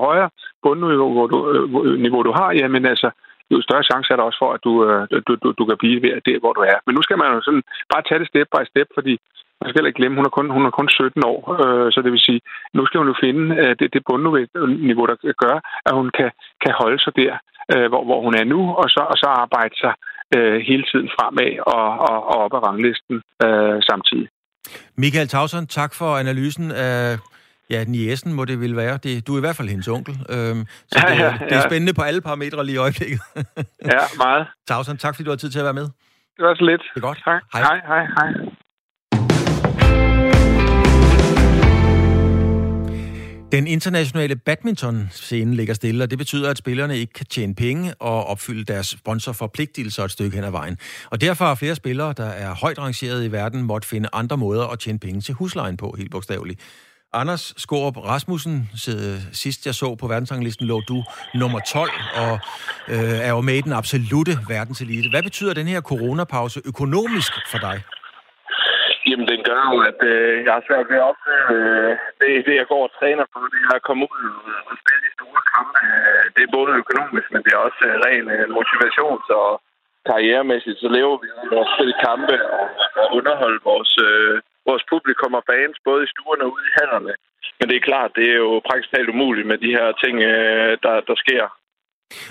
højere 0.09 0.31
bundniveau 0.63 1.27
du, 1.33 1.39
øh, 1.53 2.01
niveau 2.01 2.23
du 2.23 2.33
har, 2.33 2.49
jamen 2.53 2.87
altså, 2.87 3.11
jo 3.51 3.63
større 3.63 3.89
chance 3.91 4.13
er 4.13 4.17
der 4.17 4.29
også 4.29 4.41
for, 4.43 4.53
at 4.57 4.61
du, 4.67 4.73
øh, 4.89 5.03
du, 5.27 5.33
du, 5.43 5.49
du 5.59 5.65
kan 5.69 5.79
blive 5.83 6.01
der, 6.29 6.39
hvor 6.41 6.53
du 6.53 6.61
er. 6.61 6.79
Men 6.87 6.95
nu 6.95 7.03
skal 7.03 7.19
man 7.19 7.35
jo 7.35 7.41
sådan 7.43 7.65
bare 7.93 8.03
tage 8.09 8.21
det 8.21 8.29
step 8.29 8.49
by 8.55 8.63
step, 8.71 8.89
fordi 8.95 9.15
man 9.61 9.67
skal 9.69 9.79
heller 9.79 9.93
ikke 9.93 10.01
glemme, 10.01 10.19
hun 10.19 10.29
er 10.29 10.37
kun, 10.39 10.51
hun 10.57 10.67
er 10.67 10.71
kun 10.79 10.89
17 10.89 11.23
år, 11.33 11.41
øh, 11.63 11.93
så 11.93 11.99
det 12.05 12.13
vil 12.13 12.27
sige, 12.29 12.41
nu 12.75 12.87
skal 12.87 12.99
hun 12.99 13.09
jo 13.13 13.17
finde 13.25 13.45
øh, 13.63 13.73
det, 13.79 13.89
det 13.95 14.03
bundniveau, 14.09 15.07
der 15.07 15.17
gør, 15.45 15.57
at 15.89 15.95
hun 15.99 16.09
kan, 16.19 16.31
kan 16.65 16.75
holde 16.81 16.99
sig 17.05 17.13
der, 17.17 17.33
øh, 17.73 17.87
hvor, 17.91 18.03
hvor 18.09 18.21
hun 18.27 18.35
er 18.41 18.45
nu, 18.45 18.61
og 18.81 18.89
så, 18.95 19.03
og 19.13 19.17
så 19.23 19.29
arbejde 19.45 19.77
sig 19.85 19.95
øh, 20.37 20.57
hele 20.69 20.85
tiden 20.91 21.09
fremad 21.17 21.53
og, 21.75 21.87
og, 22.09 22.19
og 22.31 22.37
op 22.45 22.55
ad 22.57 22.63
ranglisten 22.69 23.17
øh, 23.45 23.79
samtidig. 23.91 24.29
Michael 24.97 25.29
Tausen, 25.29 25.67
tak 25.67 25.95
for 25.95 26.17
analysen 26.17 26.71
af 26.71 27.19
Ja, 27.71 27.85
Niesen 27.85 28.33
må 28.33 28.45
det 28.45 28.61
vil 28.61 28.77
være. 28.77 28.99
Det, 29.05 29.27
du 29.27 29.35
er 29.35 29.39
i 29.39 29.41
hvert 29.41 29.57
fald 29.57 29.69
hendes 29.69 29.89
onkel. 29.89 30.15
Øhm, 30.15 30.63
så 30.91 30.97
ja, 31.03 31.15
det, 31.15 31.19
ja, 31.21 31.25
ja. 31.25 31.45
det 31.49 31.57
er 31.57 31.61
spændende 31.71 31.95
på 31.95 32.03
alle 32.03 32.21
parametre 32.21 32.65
lige 32.67 32.75
i 32.75 32.79
øjeblikket. 32.79 33.21
ja, 33.95 34.03
meget. 34.25 34.47
Tausen, 34.69 34.97
tak 34.97 35.15
fordi 35.15 35.25
du 35.25 35.31
har 35.31 35.37
tid 35.37 35.51
til 35.51 35.59
at 35.59 35.65
være 35.65 35.79
med. 35.81 35.89
Det 36.37 36.43
var 36.47 36.55
så 36.55 36.65
lidt. 36.65 36.83
Det 36.95 37.01
er 37.03 37.07
godt. 37.09 37.19
Tak. 37.25 37.43
Hej. 37.53 37.63
Hej, 37.63 37.79
hej, 37.87 38.05
hej. 38.19 38.31
Den 43.53 43.67
internationale 43.67 44.37
badminton-scene 44.37 45.55
ligger 45.55 45.75
stille, 45.75 46.05
og 46.05 46.11
det 46.11 46.19
betyder, 46.19 46.51
at 46.51 46.59
spillerne 46.59 46.99
ikke 46.99 47.13
kan 47.13 47.27
tjene 47.27 47.55
penge 47.55 47.95
og 47.95 48.27
opfylde 48.27 48.65
deres 48.65 48.87
sponsorforpligtelser 48.87 50.05
et 50.05 50.11
stykke 50.11 50.35
hen 50.35 50.45
ad 50.45 50.51
vejen. 50.51 50.79
Og 51.11 51.21
derfor 51.21 51.45
har 51.45 51.55
flere 51.55 51.75
spillere, 51.75 52.15
der 52.17 52.27
er 52.27 52.55
højt 52.55 52.79
rangeret 52.79 53.25
i 53.25 53.33
verden, 53.33 53.63
måtte 53.63 53.89
finde 53.89 54.09
andre 54.13 54.37
måder 54.37 54.67
at 54.67 54.79
tjene 54.79 54.99
penge 54.99 55.21
til 55.21 55.35
huslejen 55.35 55.77
på, 55.77 55.95
helt 55.99 56.11
bogstaveligt. 56.11 56.61
Anders 57.13 57.55
Skorup 57.57 57.97
Rasmussen, 57.97 58.71
sidst 59.33 59.67
jeg 59.67 59.75
så 59.75 59.95
på 59.95 60.07
verdensranglisten, 60.07 60.67
lå 60.67 60.81
du 60.81 61.05
nummer 61.35 61.61
12, 61.73 61.91
og 62.17 62.39
øh, 62.89 62.99
er 62.99 63.29
jo 63.29 63.41
med 63.41 63.55
i 63.55 63.61
den 63.61 63.73
absolute 63.73 64.39
verdenselite. 64.49 65.11
Hvad 65.11 65.23
betyder 65.23 65.55
den 65.55 65.67
her 65.67 65.81
coronapause 65.81 66.61
økonomisk 66.65 67.33
for 67.51 67.59
dig? 67.59 67.83
Jamen, 69.17 69.33
den 69.35 69.43
gør 69.51 69.63
jo, 69.73 69.77
at 69.91 70.01
øh, 70.13 70.33
jeg 70.45 70.53
har 70.57 70.65
svært 70.69 70.87
ved 70.91 70.99
at 71.01 71.09
opføre 71.11 71.47
øh, 71.57 71.93
det, 72.21 72.31
det, 72.47 72.55
jeg 72.61 72.69
går 72.73 72.83
og 72.89 72.95
træner 72.99 73.27
på. 73.33 73.39
Det 73.53 73.61
er 73.69 73.75
at 73.81 73.87
komme 73.89 74.05
ud 74.15 74.25
og 74.71 74.75
spille 74.83 75.03
de 75.07 75.13
store 75.19 75.43
kampe. 75.55 75.79
Øh, 75.91 76.25
det 76.35 76.43
er 76.45 76.57
både 76.59 76.81
økonomisk, 76.83 77.29
men 77.35 77.43
det 77.45 77.53
er 77.53 77.61
også 77.69 77.83
øh, 77.91 77.95
ren 78.07 78.27
øh, 78.37 78.47
motivation. 78.59 79.19
Så 79.31 79.39
karrieremæssigt. 80.09 80.79
Så 80.83 80.89
lever 80.97 81.17
vi 81.23 81.29
af 81.35 81.61
at 81.65 81.71
spille 81.75 81.97
kampe 82.09 82.37
og, 82.57 82.67
og 83.01 83.07
underholde 83.19 83.61
vores, 83.71 83.93
øh, 84.09 84.35
vores 84.69 84.85
publikum 84.93 85.33
og 85.39 85.45
fans, 85.51 85.77
både 85.89 86.01
i 86.05 86.13
stuerne 86.15 86.45
og 86.47 86.53
ude 86.55 86.67
i 86.71 86.77
hallerne. 86.79 87.13
Men 87.59 87.67
det 87.69 87.77
er 87.77 87.89
klart, 87.91 88.11
det 88.19 88.27
er 88.35 88.39
jo 88.47 88.53
praktisk 88.69 88.91
talt 88.95 89.13
umuligt 89.15 89.47
med 89.51 89.59
de 89.65 89.71
her 89.77 89.87
ting, 90.03 90.15
øh, 90.31 90.73
der, 90.85 90.95
der 91.09 91.17
sker. 91.25 91.45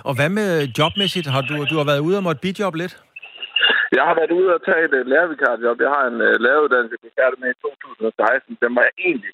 Og 0.08 0.14
hvad 0.18 0.30
med 0.40 0.50
jobmæssigt? 0.78 1.28
Har 1.36 1.44
du, 1.50 1.56
du 1.72 1.76
har 1.82 1.88
været 1.92 2.06
ude 2.08 2.18
og 2.20 2.24
måtte 2.28 2.44
bidjob 2.46 2.76
lidt? 2.84 2.96
Jeg 3.98 4.04
har 4.08 4.16
været 4.20 4.38
ude 4.40 4.54
og 4.56 4.62
tage 4.66 4.86
et 4.88 4.94
øh, 5.00 5.08
lærervikarjob. 5.12 5.80
Jeg 5.82 5.92
har 5.98 6.06
en 6.12 6.20
uh, 6.28 6.36
læreruddannelse, 6.44 6.96
jeg 7.04 7.12
færdig 7.22 7.38
med 7.40 7.50
i 7.52 7.62
2016. 7.62 8.58
Den 8.64 8.76
var 8.76 8.84
jeg 8.88 8.96
egentlig 9.08 9.34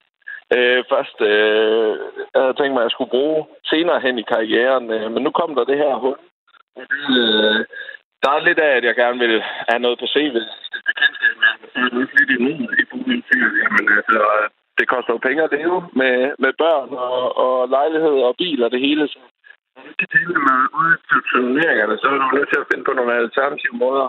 øh, 0.56 0.82
først... 0.92 1.18
øh, 1.32 1.92
jeg 2.34 2.42
havde 2.42 2.58
tænkt 2.58 2.74
mig, 2.74 2.82
at 2.82 2.88
jeg 2.88 2.96
skulle 2.96 3.16
bruge 3.16 3.40
senere 3.72 4.00
hen 4.06 4.16
i 4.20 4.30
karrieren. 4.34 4.86
Øh, 4.96 5.08
men 5.14 5.24
nu 5.24 5.32
kom 5.40 5.56
der 5.56 5.64
det 5.72 5.78
her 5.84 5.94
hul. 6.04 6.18
Øh, 7.18 7.60
der 8.24 8.32
er 8.34 8.48
lidt 8.48 8.60
af, 8.60 8.72
at 8.78 8.84
jeg 8.84 8.96
gerne 8.96 9.20
vil 9.26 9.36
have 9.70 9.82
noget 9.86 10.00
på 10.00 10.08
CV. 10.14 10.36
Det 10.86 10.94
kan 10.98 11.08
jeg 11.76 11.90
lidt 11.98 12.12
lidt 12.20 12.32
imod 12.40 12.68
i 12.82 12.84
boligfyr. 12.92 13.48
Jamen, 13.62 13.86
altså, 13.98 14.20
det 14.80 14.88
koster 14.94 15.14
jo 15.14 15.20
penge 15.28 15.44
at 15.44 15.54
leve 15.58 15.78
med, 16.02 16.16
med 16.44 16.54
børn 16.64 16.90
og, 17.08 17.38
og 17.46 17.70
lejlighed 17.70 18.18
og 18.28 18.36
bil 18.42 18.64
og 18.64 18.72
det 18.72 18.82
hele. 18.88 19.08
Så 19.08 19.20
ikke 19.88 19.98
kan 20.02 20.10
dele 20.18 20.36
med 20.48 20.60
ud 20.82 20.92
til 21.10 21.20
turneringerne, 21.30 21.96
så 21.98 22.06
er 22.08 22.18
du 22.18 22.28
nødt 22.36 22.50
til 22.52 22.62
at 22.64 22.70
finde 22.72 22.84
på 22.88 22.94
nogle 22.94 23.14
alternative 23.14 23.76
måder. 23.84 24.08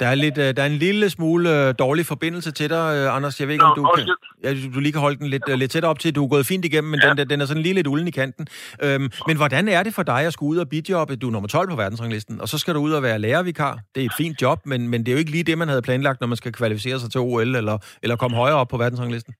Der 0.00 0.06
er, 0.06 0.14
lidt, 0.14 0.38
øh, 0.38 0.56
der 0.56 0.62
er 0.62 0.66
en 0.66 0.80
lille 0.86 1.10
smule 1.10 1.68
øh, 1.68 1.74
dårlig 1.78 2.06
forbindelse 2.06 2.52
til 2.52 2.70
dig, 2.70 2.84
øh, 2.96 3.16
Anders. 3.16 3.40
Jeg 3.40 3.48
ved 3.48 3.54
ikke, 3.54 3.64
om 3.64 3.76
du, 3.76 3.82
kan, 3.96 4.08
ja, 4.44 4.50
du 4.74 4.80
lige 4.80 4.92
kan 4.92 5.00
holde 5.00 5.18
den 5.18 5.26
lidt, 5.26 5.58
lidt 5.58 5.70
tættere 5.70 5.90
op 5.90 5.98
til. 5.98 6.14
Du 6.14 6.24
er 6.24 6.28
gået 6.28 6.46
fint 6.46 6.64
igennem, 6.64 6.90
men 6.90 7.00
ja. 7.02 7.14
den, 7.14 7.30
den 7.30 7.40
er 7.40 7.46
sådan 7.46 7.62
lige 7.62 7.74
lidt 7.74 7.86
ulden 7.86 8.08
i 8.08 8.10
kanten. 8.10 8.46
Øhm, 8.82 9.10
men 9.26 9.36
hvordan 9.36 9.68
er 9.68 9.82
det 9.82 9.94
for 9.94 10.02
dig 10.02 10.20
at 10.26 10.32
skulle 10.32 10.50
ud 10.50 10.58
og 10.58 10.68
bidjobbe? 10.68 11.16
Du 11.16 11.26
er 11.28 11.32
nummer 11.32 11.48
12 11.48 11.68
på 11.68 11.76
verdensranglisten, 11.76 12.40
og 12.40 12.48
så 12.48 12.58
skal 12.58 12.74
du 12.74 12.80
ud 12.80 12.92
og 12.92 13.02
være 13.02 13.18
lærervikar. 13.18 13.78
Det 13.94 14.00
er 14.00 14.04
et 14.04 14.16
fint 14.16 14.42
job, 14.42 14.58
men, 14.66 14.88
men 14.88 14.98
det 15.00 15.08
er 15.08 15.12
jo 15.12 15.18
ikke 15.18 15.30
lige 15.30 15.44
det, 15.44 15.58
man 15.58 15.68
havde 15.68 15.82
planlagt, 15.82 16.20
når 16.20 16.28
man 16.28 16.36
skal 16.36 16.52
kvalificere 16.52 16.98
sig 16.98 17.10
til 17.10 17.20
OL 17.20 17.56
eller, 17.56 17.78
eller 18.02 18.16
komme 18.16 18.36
højere 18.36 18.56
op 18.56 18.68
på 18.68 18.76
verdensranglisten. 18.76 19.34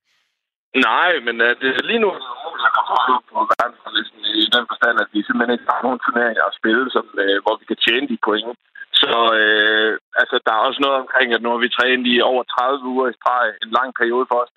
Nej, 0.89 1.11
men 1.27 1.35
uh, 1.47 1.51
det, 1.61 1.69
lige 1.91 2.01
nu 2.03 2.09
er 2.11 2.19
det 2.19 2.31
umuligt 2.35 2.69
at 2.69 2.75
komme 2.77 2.91
højere 2.95 3.15
op 3.19 3.27
på 3.33 3.39
verdensranglisten 3.55 4.21
i 4.43 4.45
den 4.57 4.65
forstand, 4.71 4.95
at 5.03 5.09
vi 5.15 5.19
simpelthen 5.23 5.55
ikke 5.55 5.69
har 5.73 5.81
nogen 5.87 6.01
turneringer 6.05 6.45
at 6.51 6.57
spille, 6.61 6.85
som, 6.95 7.05
uh, 7.23 7.39
hvor 7.45 7.55
vi 7.61 7.65
kan 7.71 7.79
tjene 7.87 8.07
de 8.13 8.19
point. 8.27 8.59
Så 9.03 9.13
øh, 9.41 9.93
altså, 10.21 10.37
der 10.47 10.53
er 10.55 10.67
også 10.69 10.81
noget 10.83 10.97
omkring, 11.03 11.29
at 11.33 11.43
nu 11.43 11.49
har 11.51 11.61
vi 11.65 11.77
trænet 11.77 12.07
i 12.13 12.15
over 12.31 12.43
30 12.43 12.85
uger 12.93 13.07
i 13.09 13.19
streg, 13.19 13.47
en 13.65 13.73
lang 13.79 13.91
periode 14.01 14.27
for 14.31 14.39
os, 14.43 14.51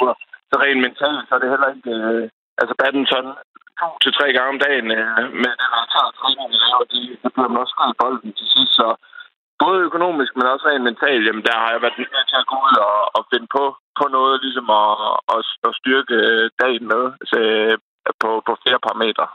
uger. 0.00 0.14
Så 0.50 0.54
rent 0.62 0.80
mentalt, 0.86 1.22
så 1.28 1.32
er 1.34 1.40
det 1.42 1.52
heller 1.54 1.70
ikke... 1.76 1.90
Øh, 2.00 2.28
altså 2.60 2.74
badminton 2.80 3.26
to 3.80 3.88
til 4.02 4.12
tre 4.18 4.26
gange 4.36 4.52
om 4.54 4.60
dagen 4.66 4.88
øh, 4.98 5.26
med 5.42 5.52
den 5.60 5.70
her 5.74 5.84
træning, 6.18 6.46
vi 6.52 6.58
laver, 6.64 6.84
det, 6.92 7.02
det 7.22 7.30
bliver 7.34 7.50
man 7.52 7.62
også 7.62 7.74
skrevet 7.76 8.00
bolden 8.02 8.32
til 8.38 8.46
sidst. 8.54 8.72
Så 8.80 8.86
både 9.62 9.86
økonomisk, 9.88 10.32
men 10.36 10.46
også 10.52 10.64
rent 10.66 10.88
mentalt, 10.90 11.24
jamen 11.26 11.44
der 11.48 11.56
har 11.62 11.70
jeg 11.72 11.82
været 11.82 11.98
nødt 11.98 12.28
til 12.30 12.42
at 12.42 12.48
gå 12.50 12.56
ud 12.66 12.74
og, 12.88 12.98
og 13.16 13.22
finde 13.32 13.48
på, 13.56 13.64
på 13.98 14.04
noget, 14.16 14.36
ligesom 14.44 14.66
at, 14.80 14.90
at, 15.34 15.40
at 15.68 15.72
styrke 15.80 16.16
øh, 16.30 16.44
dagen 16.62 16.84
med 16.92 17.02
så, 17.30 17.38
på, 18.22 18.30
på 18.46 18.52
flere 18.62 18.80
parametre. 18.86 19.26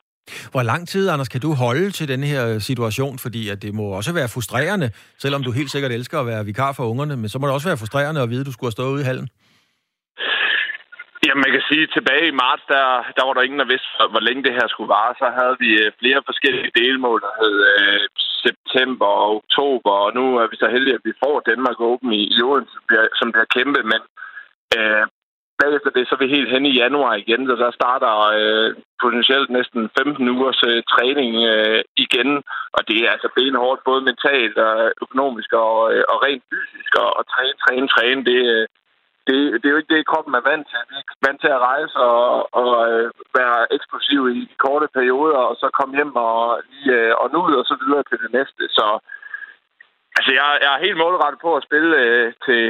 Hvor 0.51 0.63
lang 0.63 0.87
tid, 0.87 1.09
Anders, 1.09 1.29
kan 1.29 1.41
du 1.41 1.53
holde 1.53 1.91
til 1.91 2.07
den 2.07 2.23
her 2.23 2.59
situation? 2.59 3.19
Fordi 3.19 3.49
at 3.49 3.61
det 3.61 3.73
må 3.73 3.83
også 3.83 4.13
være 4.13 4.33
frustrerende, 4.33 4.91
selvom 5.23 5.43
du 5.43 5.51
helt 5.51 5.71
sikkert 5.71 5.91
elsker 5.91 6.19
at 6.19 6.27
være 6.27 6.45
vikar 6.45 6.71
for 6.73 6.83
ungerne, 6.91 7.15
men 7.17 7.29
så 7.29 7.39
må 7.39 7.47
det 7.47 7.53
også 7.53 7.69
være 7.69 7.81
frustrerende 7.81 8.21
at 8.21 8.29
vide, 8.29 8.41
at 8.41 8.45
du 8.45 8.51
skulle 8.51 8.67
have 8.67 8.77
stået 8.77 8.93
ude 8.93 9.01
i 9.01 9.09
hallen. 9.11 9.27
Jamen, 11.25 11.43
man 11.45 11.53
kan 11.55 11.63
sige, 11.69 11.83
at 11.87 11.93
tilbage 11.97 12.25
i 12.29 12.39
marts, 12.43 12.65
der, 12.73 12.85
der 13.17 13.23
var 13.25 13.33
der 13.33 13.45
ingen, 13.47 13.61
der 13.63 13.73
vidste, 13.73 13.89
hvor 14.13 14.23
længe 14.27 14.43
det 14.47 14.57
her 14.57 14.67
skulle 14.69 14.93
vare. 14.97 15.13
Så 15.21 15.27
havde 15.39 15.55
vi 15.63 15.69
øh, 15.83 15.91
flere 16.01 16.21
forskellige 16.29 16.75
delmål, 16.81 17.19
der 17.25 17.33
hed 17.41 17.55
øh, 17.73 18.01
september 18.45 19.09
og 19.23 19.29
oktober, 19.41 19.91
og 20.05 20.09
nu 20.17 20.23
er 20.41 20.47
vi 20.51 20.55
så 20.63 20.67
heldige, 20.73 20.97
at 20.97 21.07
vi 21.09 21.13
får 21.23 21.35
Danmark 21.51 21.77
åben 21.89 22.09
i, 22.19 22.23
i 22.35 22.37
Odense, 22.49 22.73
som 22.75 22.83
bliver, 22.89 23.05
som 23.19 23.27
bliver 23.33 23.49
kæmpe, 23.55 23.81
men 23.91 24.01
øh, 24.77 25.03
bagefter 25.61 25.89
det, 25.95 26.03
så 26.05 26.11
er 26.15 26.23
vi 26.23 26.35
helt 26.35 26.49
hen 26.53 26.65
i 26.65 26.77
januar 26.83 27.13
igen, 27.23 27.41
så 27.47 27.55
der 27.63 27.71
starter 27.79 28.13
øh, 28.39 28.69
potentielt 29.03 29.49
næsten 29.49 29.81
15 29.97 30.29
ugers 30.35 30.61
øh, 30.69 30.83
træning 30.93 31.33
øh, 31.53 31.81
igen, 32.05 32.29
og 32.77 32.81
det 32.87 32.97
er 32.99 33.09
altså 33.15 33.29
benhårdt, 33.35 33.81
både 33.89 34.01
mentalt 34.09 34.57
og 34.57 34.91
økonomisk 35.03 35.53
og, 35.53 35.75
øh, 35.93 36.03
og 36.11 36.17
rent 36.25 36.43
fysisk, 36.51 36.91
og, 37.03 37.09
og 37.17 37.23
træne, 37.33 37.55
træne, 37.63 37.87
træne, 37.95 38.21
det, 38.29 38.39
øh, 38.55 38.67
det, 39.27 39.35
det 39.59 39.65
er 39.65 39.73
jo 39.73 39.81
ikke 39.81 39.95
det, 39.95 40.09
kroppen 40.11 40.33
er 40.35 40.47
vant 40.49 40.67
til. 40.69 40.79
Vi 40.89 40.95
er 40.99 41.25
vant 41.27 41.39
til 41.41 41.51
at 41.55 41.63
rejse 41.71 41.95
og, 42.11 42.25
og 42.59 42.69
øh, 42.91 43.07
være 43.39 43.59
eksplosiv 43.75 44.21
i 44.39 44.41
korte 44.65 44.87
perioder, 44.97 45.41
og 45.49 45.55
så 45.61 45.67
komme 45.79 45.95
hjem 45.95 46.15
og, 46.15 46.61
lige, 46.71 46.93
øh, 46.99 47.13
og 47.21 47.27
nu 47.33 47.37
ud 47.47 47.55
og 47.61 47.65
så 47.71 47.75
videre 47.81 48.03
til 48.09 48.17
det 48.23 48.31
næste. 48.37 48.63
Så 48.77 48.85
Altså, 50.17 50.31
jeg, 50.39 50.47
jeg 50.63 50.71
er 50.73 50.85
helt 50.85 51.01
målrettet 51.01 51.39
på 51.45 51.51
at 51.55 51.65
spille 51.67 51.91
øh, 52.03 52.25
til 52.45 52.61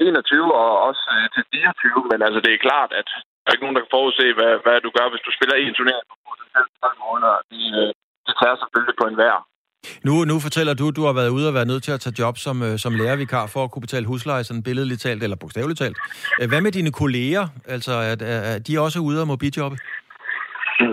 21 0.00 0.54
og 0.62 0.70
også 0.88 1.04
øh, 1.16 1.26
til 1.34 1.42
24, 1.52 2.10
men 2.10 2.18
altså, 2.26 2.40
det 2.44 2.52
er 2.52 2.66
klart, 2.68 2.90
at 3.00 3.08
der 3.42 3.48
er 3.48 3.54
ikke 3.54 3.64
nogen, 3.64 3.76
der 3.76 3.84
kan 3.84 3.96
forudse, 3.96 4.26
hvad, 4.38 4.52
hvad 4.64 4.76
du 4.86 4.90
gør, 4.98 5.06
hvis 5.12 5.24
du 5.26 5.30
spiller 5.36 5.56
en 5.56 5.74
turnering 5.78 6.06
på 6.10 6.14
12 6.82 6.98
måneder. 7.06 7.36
Det, 7.50 7.64
øh, 7.80 7.88
det 8.26 8.34
tager 8.40 8.56
selvfølgelig 8.62 8.96
på 9.00 9.06
en 9.10 9.18
vær. 9.22 9.36
Nu, 10.06 10.14
nu 10.30 10.36
fortæller 10.46 10.74
du, 10.74 10.84
at 10.88 10.96
du 10.98 11.04
har 11.08 11.14
været 11.20 11.34
ude 11.36 11.48
og 11.48 11.54
været 11.54 11.70
nødt 11.72 11.82
til 11.84 11.96
at 11.96 12.00
tage 12.00 12.18
job 12.22 12.36
som, 12.46 12.56
øh, 12.66 12.74
som 12.84 12.92
lærervikar 13.00 13.44
for 13.54 13.62
at 13.64 13.70
kunne 13.70 13.86
betale 13.86 14.06
husleje, 14.06 14.44
sådan 14.44 14.66
billedligt 14.68 15.00
talt, 15.06 15.22
eller 15.22 15.36
bogstaveligt 15.42 15.78
talt. 15.78 15.98
Øh, 16.40 16.48
hvad 16.50 16.60
med 16.66 16.72
dine 16.78 16.92
kolleger? 17.02 17.44
Altså, 17.74 17.92
er, 18.10 18.16
er 18.52 18.58
de 18.66 18.72
også 18.86 18.98
ude 19.08 19.20
og 19.22 19.26
må 19.30 19.36
bidjobbe? 19.36 19.76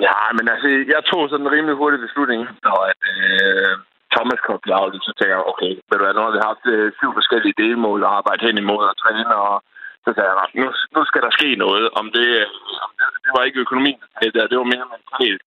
Ja, 0.07 0.19
men 0.37 0.45
altså, 0.53 0.67
jeg 0.95 1.01
tog 1.11 1.21
sådan 1.29 1.45
en 1.45 1.53
rimelig 1.55 1.75
hurtig 1.81 1.99
beslutning, 2.05 2.41
så 2.63 2.73
at, 2.91 3.01
øh, 3.15 3.73
Thomas 4.13 4.39
kom 4.45 4.59
blive 4.63 4.79
afledt, 4.81 5.05
så 5.05 5.13
tænker 5.15 5.35
jeg, 5.35 5.49
okay, 5.51 5.71
ved 5.87 5.97
du 5.97 6.03
hvad, 6.03 6.13
nu 6.15 6.21
har 6.25 6.35
vi 6.35 6.47
haft 6.49 6.65
øh, 6.73 6.87
syv 6.99 7.11
forskellige 7.19 7.59
delmål 7.63 8.01
at 8.03 8.13
arbejde 8.19 8.45
hen 8.47 8.57
imod 8.63 8.83
og 8.91 8.97
træne, 9.03 9.35
og 9.47 9.55
så 10.03 10.09
sagde 10.13 10.29
jeg, 10.29 10.49
nu, 10.59 10.67
nu 10.95 11.01
skal 11.05 11.21
der 11.25 11.37
ske 11.37 11.49
noget. 11.65 11.85
Om 11.99 12.05
det, 12.15 12.27
øh, 12.41 12.47
om 12.85 12.91
det, 12.97 13.05
det 13.25 13.31
var 13.35 13.43
ikke 13.43 13.63
økonomien, 13.65 14.01
det, 14.21 14.33
det 14.51 14.57
var 14.61 14.73
mere 14.73 14.87
mentalt. 14.93 15.43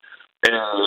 Øh, 0.49 0.87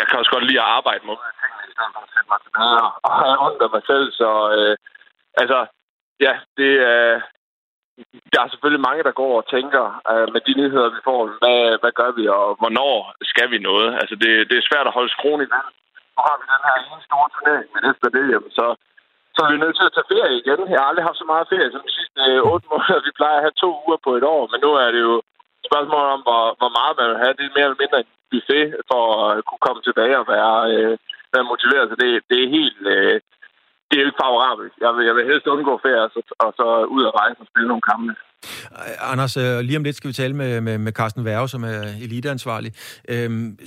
jeg 0.00 0.06
kan 0.06 0.18
også 0.18 0.32
godt 0.34 0.46
lide 0.46 0.62
at 0.64 0.72
arbejde 0.78 1.02
med 1.06 1.16
tingene, 1.40 1.64
i 1.68 1.72
stedet 1.74 1.92
for 1.94 2.02
at 2.06 2.12
sætte 2.14 2.30
mig 2.32 2.40
tilbage 2.44 2.78
og 3.06 3.12
have 3.20 3.38
ondt 3.46 3.62
af 3.66 3.70
mig 3.76 3.82
selv, 3.90 4.06
så 4.20 4.30
øh, 4.56 4.74
altså, 5.42 5.58
ja, 6.26 6.34
det 6.58 6.72
er... 6.92 7.14
Øh, 7.14 7.20
der 8.32 8.40
er 8.42 8.48
selvfølgelig 8.50 8.86
mange, 8.88 9.02
der 9.08 9.20
går 9.22 9.32
og 9.40 9.48
tænker 9.56 9.84
øh, 10.10 10.26
med 10.34 10.40
de 10.46 10.52
nyheder, 10.60 10.94
vi 10.96 11.00
får, 11.08 11.20
hvad, 11.40 11.60
hvad 11.80 11.92
gør 12.00 12.10
vi, 12.18 12.24
og 12.28 12.46
hvornår 12.60 12.94
skal 13.32 13.48
vi 13.50 13.58
noget? 13.58 13.90
Altså, 14.00 14.14
det, 14.22 14.30
det 14.50 14.56
er 14.58 14.68
svært 14.70 14.86
at 14.86 14.96
holde 14.98 15.12
skruen 15.16 15.42
i 15.42 15.50
vand 15.54 15.70
nu 16.20 16.24
har 16.28 16.36
vi 16.40 16.46
den 16.54 16.62
her 16.68 16.76
ene 16.86 17.02
store 17.08 17.28
turnering, 17.34 17.68
men 17.74 17.82
efter 17.92 18.08
det, 18.16 18.24
jamen, 18.32 18.52
så, 18.58 18.66
så 19.34 19.38
er 19.44 19.50
vi 19.52 19.62
nødt 19.62 19.76
til 19.76 19.88
at 19.88 19.94
tage 19.94 20.10
ferie 20.14 20.34
igen. 20.42 20.60
Jeg 20.72 20.80
har 20.80 20.88
aldrig 20.88 21.06
haft 21.08 21.22
så 21.22 21.28
meget 21.32 21.50
ferie 21.52 21.70
som 21.72 21.82
de 21.88 21.92
sidste 21.98 22.20
øh, 22.30 22.50
otte 22.52 22.66
måneder. 22.70 23.04
Vi 23.06 23.18
plejer 23.18 23.38
at 23.38 23.46
have 23.46 23.60
to 23.64 23.70
uger 23.84 23.98
på 24.06 24.10
et 24.18 24.24
år, 24.34 24.42
men 24.52 24.58
nu 24.64 24.70
er 24.84 24.88
det 24.94 25.02
jo 25.08 25.14
et 25.60 25.66
spørgsmål 25.70 26.04
om, 26.14 26.20
hvor, 26.26 26.44
hvor 26.60 26.70
meget 26.78 26.94
man 26.98 27.08
vil 27.10 27.22
have. 27.22 27.34
Det 27.38 27.44
er 27.44 27.56
mere 27.56 27.68
eller 27.68 27.82
mindre 27.82 28.00
en 28.00 28.10
buffet 28.30 28.66
for 28.90 29.04
at 29.28 29.44
kunne 29.48 29.64
komme 29.66 29.80
tilbage 29.82 30.16
og 30.22 30.26
være, 30.34 30.56
øh, 30.74 30.94
være 31.34 31.50
motiveret. 31.52 31.86
Så 31.90 31.96
det, 32.02 32.10
det 32.30 32.38
er 32.40 32.54
helt... 32.58 32.80
Øh, 32.94 33.16
det 33.90 33.96
er 33.96 34.02
jo 34.02 34.08
ikke 34.10 34.22
favorabelt. 34.24 34.72
Jeg 34.84 34.90
vil, 34.96 35.04
jeg 35.08 35.14
vil 35.16 35.24
helst 35.30 35.46
undgå 35.46 35.72
ferie, 35.84 36.02
og 36.06 36.10
så, 36.14 36.20
og 36.46 36.50
så 36.58 36.66
ud 36.96 37.02
og 37.08 37.14
rejse 37.20 37.40
og 37.40 37.46
spille 37.50 37.68
nogle 37.68 37.86
kampe. 37.90 38.12
Anders, 39.12 39.36
øh, 39.36 39.58
lige 39.60 39.76
om 39.76 39.84
lidt 39.84 39.96
skal 39.96 40.08
vi 40.08 40.12
tale 40.12 40.34
med, 40.34 40.60
med, 40.60 40.78
med 40.78 40.92
Carsten 40.92 41.24
Værge, 41.24 41.48
som 41.48 41.64
er 41.64 41.82
eliteansvarlig. 42.02 42.72
Øhm, 43.08 43.58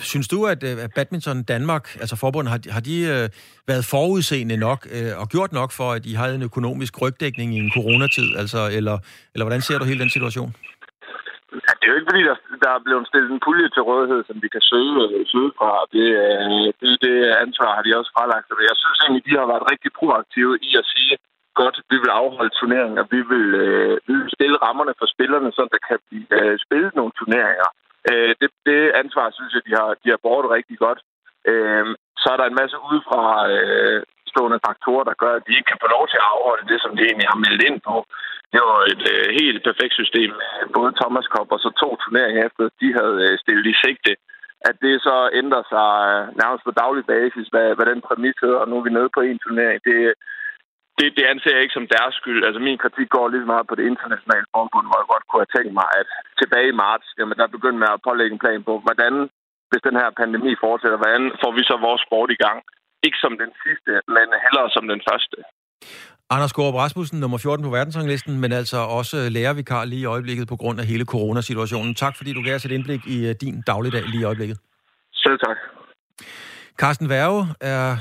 synes 0.00 0.28
du, 0.28 0.46
at, 0.46 0.62
øh, 0.62 0.84
at 0.84 0.90
Badminton 0.94 1.42
Danmark, 1.42 1.96
altså 2.00 2.16
forbundet, 2.16 2.50
har, 2.50 2.60
har 2.72 2.80
de 2.80 3.00
øh, 3.00 3.28
været 3.66 3.84
forudseende 3.84 4.56
nok 4.56 4.86
øh, 4.92 5.20
og 5.20 5.28
gjort 5.28 5.52
nok 5.52 5.72
for, 5.72 5.92
at 5.92 6.04
de 6.04 6.16
havde 6.16 6.34
en 6.34 6.42
økonomisk 6.42 7.02
rygdækning 7.02 7.54
i 7.54 7.58
en 7.58 7.70
coronatid? 7.74 8.36
Altså, 8.36 8.70
eller, 8.72 8.98
eller 9.34 9.44
hvordan 9.44 9.60
ser 9.60 9.78
du 9.78 9.84
hele 9.84 10.00
den 10.00 10.10
situation? 10.10 10.54
Det 11.82 11.88
er 11.88 11.92
jo 11.92 11.98
ikke, 11.98 12.10
fordi 12.12 12.24
der, 12.30 12.36
der 12.64 12.70
er 12.74 12.84
blevet 12.86 13.08
stillet 13.10 13.30
en 13.32 13.44
pulje 13.46 13.68
til 13.74 13.82
rådighed, 13.90 14.20
som 14.28 14.36
vi 14.44 14.48
kan 14.54 14.64
søge, 14.70 14.94
øh, 15.14 15.26
søge 15.32 15.52
fra. 15.58 15.70
Det, 15.94 16.06
øh, 16.24 16.66
det, 16.80 16.90
det 17.04 17.16
ansvar 17.44 17.70
har 17.76 17.82
de 17.84 17.98
også 17.98 18.12
fralagt. 18.16 18.46
Jeg 18.70 18.76
synes 18.82 18.98
egentlig, 19.00 19.24
de 19.28 19.38
har 19.40 19.46
været 19.52 19.70
rigtig 19.72 19.90
proaktive 19.98 20.54
i 20.68 20.70
at 20.80 20.86
sige, 20.94 21.14
godt, 21.60 21.76
vi 21.90 21.96
vil 22.02 22.12
afholde 22.22 22.56
turneringer, 22.60 23.02
vi 23.14 23.20
vil, 23.30 23.46
øh, 23.64 23.94
vi 24.06 24.12
vil 24.20 24.30
stille 24.36 24.56
rammerne 24.66 24.94
for 24.98 25.06
spillerne, 25.14 25.48
så 25.56 25.62
der 25.72 25.80
kan 25.88 25.98
blive 26.08 26.26
øh, 26.38 26.54
spillet 26.64 26.92
nogle 26.98 27.12
turneringer. 27.18 27.68
Øh, 28.10 28.32
det, 28.40 28.50
det 28.68 28.80
ansvar, 29.02 29.26
synes 29.30 29.52
jeg, 29.54 29.62
de 29.68 29.72
har, 29.80 29.90
de 30.02 30.08
har 30.12 30.20
båret 30.26 30.50
rigtig 30.56 30.78
godt. 30.84 31.00
Øh, 31.50 31.86
så 32.22 32.26
er 32.32 32.36
der 32.38 32.46
en 32.48 32.60
masse 32.62 32.76
udefra 32.88 33.22
øh, 33.54 34.02
stående 34.32 34.64
faktorer, 34.68 35.04
der 35.06 35.20
gør, 35.22 35.32
at 35.36 35.46
de 35.46 35.56
ikke 35.56 35.70
kan 35.70 35.82
få 35.84 35.88
lov 35.96 36.04
til 36.08 36.18
at 36.20 36.28
afholde 36.34 36.70
det, 36.72 36.78
som 36.80 36.92
de 36.96 37.02
egentlig 37.04 37.28
har 37.32 37.42
meldt 37.44 37.62
ind 37.68 37.78
på. 37.88 37.96
Det 38.52 38.60
var 38.68 38.78
et 38.92 39.04
øh, 39.14 39.24
helt 39.40 39.60
perfekt 39.68 39.94
system. 40.02 40.30
Både 40.76 40.90
Thomas 41.00 41.26
Kopp 41.32 41.48
og 41.54 41.60
så 41.64 41.70
to 41.82 41.88
turneringer 42.02 42.42
efter, 42.48 42.62
de 42.82 42.88
havde 42.98 43.16
øh, 43.26 43.34
stillet 43.42 43.66
i 43.72 43.74
sigte. 43.82 44.12
At 44.68 44.76
det 44.84 44.94
så 45.06 45.16
ændrer 45.40 45.64
sig 45.74 45.90
øh, 46.10 46.22
nærmest 46.40 46.64
på 46.64 46.72
daglig 46.82 47.04
basis, 47.14 47.46
hvad, 47.52 47.68
hvad 47.76 47.86
den 47.92 48.00
præmis 48.06 48.38
hedder, 48.44 48.60
og 48.62 48.68
nu 48.68 48.74
er 48.76 48.84
vi 48.86 48.92
nede 48.96 49.10
på 49.16 49.20
en 49.20 49.38
turnering. 49.44 49.78
Det, 49.88 49.98
det, 50.98 51.06
det 51.16 51.24
anser 51.32 51.52
jeg 51.54 51.62
ikke 51.62 51.78
som 51.78 51.90
deres 51.94 52.14
skyld. 52.20 52.40
Altså 52.46 52.60
min 52.68 52.78
kritik 52.82 53.08
går 53.16 53.26
lidt 53.28 53.46
meget 53.52 53.66
på 53.68 53.74
det 53.78 53.84
internationale 53.92 54.46
forbund, 54.54 54.86
hvor 54.88 54.98
jeg 55.00 55.10
godt 55.12 55.26
kunne 55.26 55.42
have 55.44 55.54
tænkt 55.56 55.74
mig, 55.80 55.88
at 56.00 56.08
tilbage 56.40 56.68
i 56.70 56.78
marts, 56.84 57.08
jamen 57.18 57.36
der 57.40 57.54
begyndte 57.56 57.82
man 57.82 57.94
at 57.94 58.04
pålægge 58.08 58.34
en 58.34 58.42
plan 58.44 58.62
på, 58.68 58.74
hvordan, 58.86 59.14
hvis 59.70 59.86
den 59.88 59.96
her 60.00 60.10
pandemi 60.20 60.52
fortsætter, 60.64 60.98
hvordan 61.02 61.24
får 61.42 61.52
vi 61.58 61.62
så 61.70 61.76
vores 61.86 62.02
sport 62.06 62.30
i 62.36 62.42
gang? 62.46 62.58
Ikke 63.06 63.18
som 63.24 63.32
den 63.42 63.52
sidste, 63.64 63.92
men 64.16 64.26
hellere 64.44 64.68
som 64.76 64.84
den 64.92 65.00
første. 65.10 65.36
Anders 66.30 66.52
Gård 66.52 66.74
Rasmussen, 66.74 67.20
nummer 67.20 67.38
14 67.38 67.64
på 67.64 67.70
verdensranglisten, 67.70 68.40
men 68.40 68.52
altså 68.52 68.78
også 68.98 69.16
lærervikar 69.30 69.84
lige 69.84 70.00
i 70.00 70.04
øjeblikket 70.04 70.48
på 70.48 70.56
grund 70.56 70.80
af 70.80 70.86
hele 70.86 71.04
coronasituationen. 71.04 71.94
Tak 71.94 72.16
fordi 72.16 72.32
du 72.32 72.42
gav 72.42 72.54
os 72.54 72.64
et 72.64 72.72
indblik 72.72 73.06
i 73.06 73.28
øh, 73.28 73.34
din 73.40 73.62
dagligdag 73.66 74.02
lige 74.02 74.20
i 74.20 74.24
øjeblikket. 74.24 74.58
Selv 75.14 75.38
tak. 75.38 75.56
Carsten 76.78 77.08
Værge 77.08 77.46
er 77.60 77.96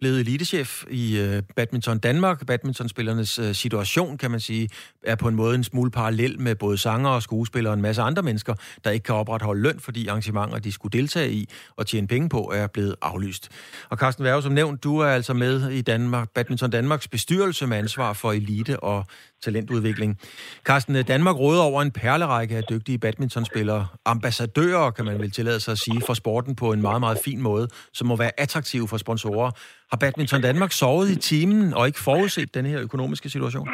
blevet 0.00 0.20
elitechef 0.20 0.84
i 0.90 1.18
øh, 1.18 1.42
Badminton 1.56 1.98
Danmark. 1.98 2.46
Badmintonspillernes 2.46 3.38
øh, 3.38 3.54
situation, 3.54 4.18
kan 4.18 4.30
man 4.30 4.40
sige, 4.40 4.68
er 5.02 5.14
på 5.14 5.28
en 5.28 5.34
måde 5.34 5.54
en 5.54 5.64
smule 5.64 5.90
parallel 5.90 6.40
med 6.40 6.54
både 6.54 6.78
sanger 6.78 7.10
og 7.10 7.22
skuespillere 7.22 7.72
og 7.72 7.74
en 7.74 7.82
masse 7.82 8.02
andre 8.02 8.22
mennesker, 8.22 8.54
der 8.84 8.90
ikke 8.90 9.04
kan 9.04 9.14
opretholde 9.14 9.62
løn, 9.62 9.80
fordi 9.80 10.06
arrangementer, 10.06 10.58
de 10.58 10.72
skulle 10.72 10.98
deltage 10.98 11.32
i 11.32 11.48
og 11.76 11.86
tjene 11.86 12.06
penge 12.06 12.28
på, 12.28 12.52
er 12.54 12.66
blevet 12.66 12.94
aflyst. 13.02 13.48
Og 13.88 13.96
Carsten 13.96 14.24
Værge, 14.24 14.42
som 14.42 14.52
nævnt, 14.52 14.84
du 14.84 14.98
er 14.98 15.08
altså 15.08 15.34
med 15.34 15.70
i 15.70 15.82
Danmark, 15.82 16.30
Badminton 16.34 16.70
Danmarks 16.70 17.08
bestyrelse 17.08 17.66
med 17.66 17.78
ansvar 17.78 18.12
for 18.12 18.32
elite 18.32 18.80
og 18.80 19.06
talentudvikling. 19.42 20.18
Carsten, 20.64 20.96
øh, 20.96 21.08
Danmark 21.08 21.36
råder 21.36 21.62
over 21.62 21.82
en 21.82 21.90
perlerække 21.90 22.56
af 22.56 22.62
dygtige 22.70 22.98
badmintonspillere, 22.98 23.86
ambassadører, 24.04 24.90
kan 24.90 25.04
man 25.04 25.18
vel 25.18 25.30
tillade 25.30 25.60
sig 25.60 25.72
at 25.72 25.78
sige, 25.78 26.02
for 26.06 26.14
sporten 26.14 26.56
på 26.56 26.72
en 26.72 26.82
meget, 26.82 27.00
meget 27.00 27.18
fin 27.24 27.40
måde, 27.40 27.68
som 27.92 28.06
må 28.06 28.16
være 28.16 28.30
attraktiv 28.40 28.88
for 28.88 28.96
sponsorer. 28.96 29.50
Har 29.90 29.96
Badminton 29.96 30.42
Danmark 30.42 30.72
sovet 30.72 31.10
i 31.10 31.16
timen 31.16 31.74
og 31.74 31.86
ikke 31.86 32.00
forudset 32.00 32.54
den 32.54 32.66
her 32.66 32.80
økonomiske 32.80 33.28
situation? 33.28 33.68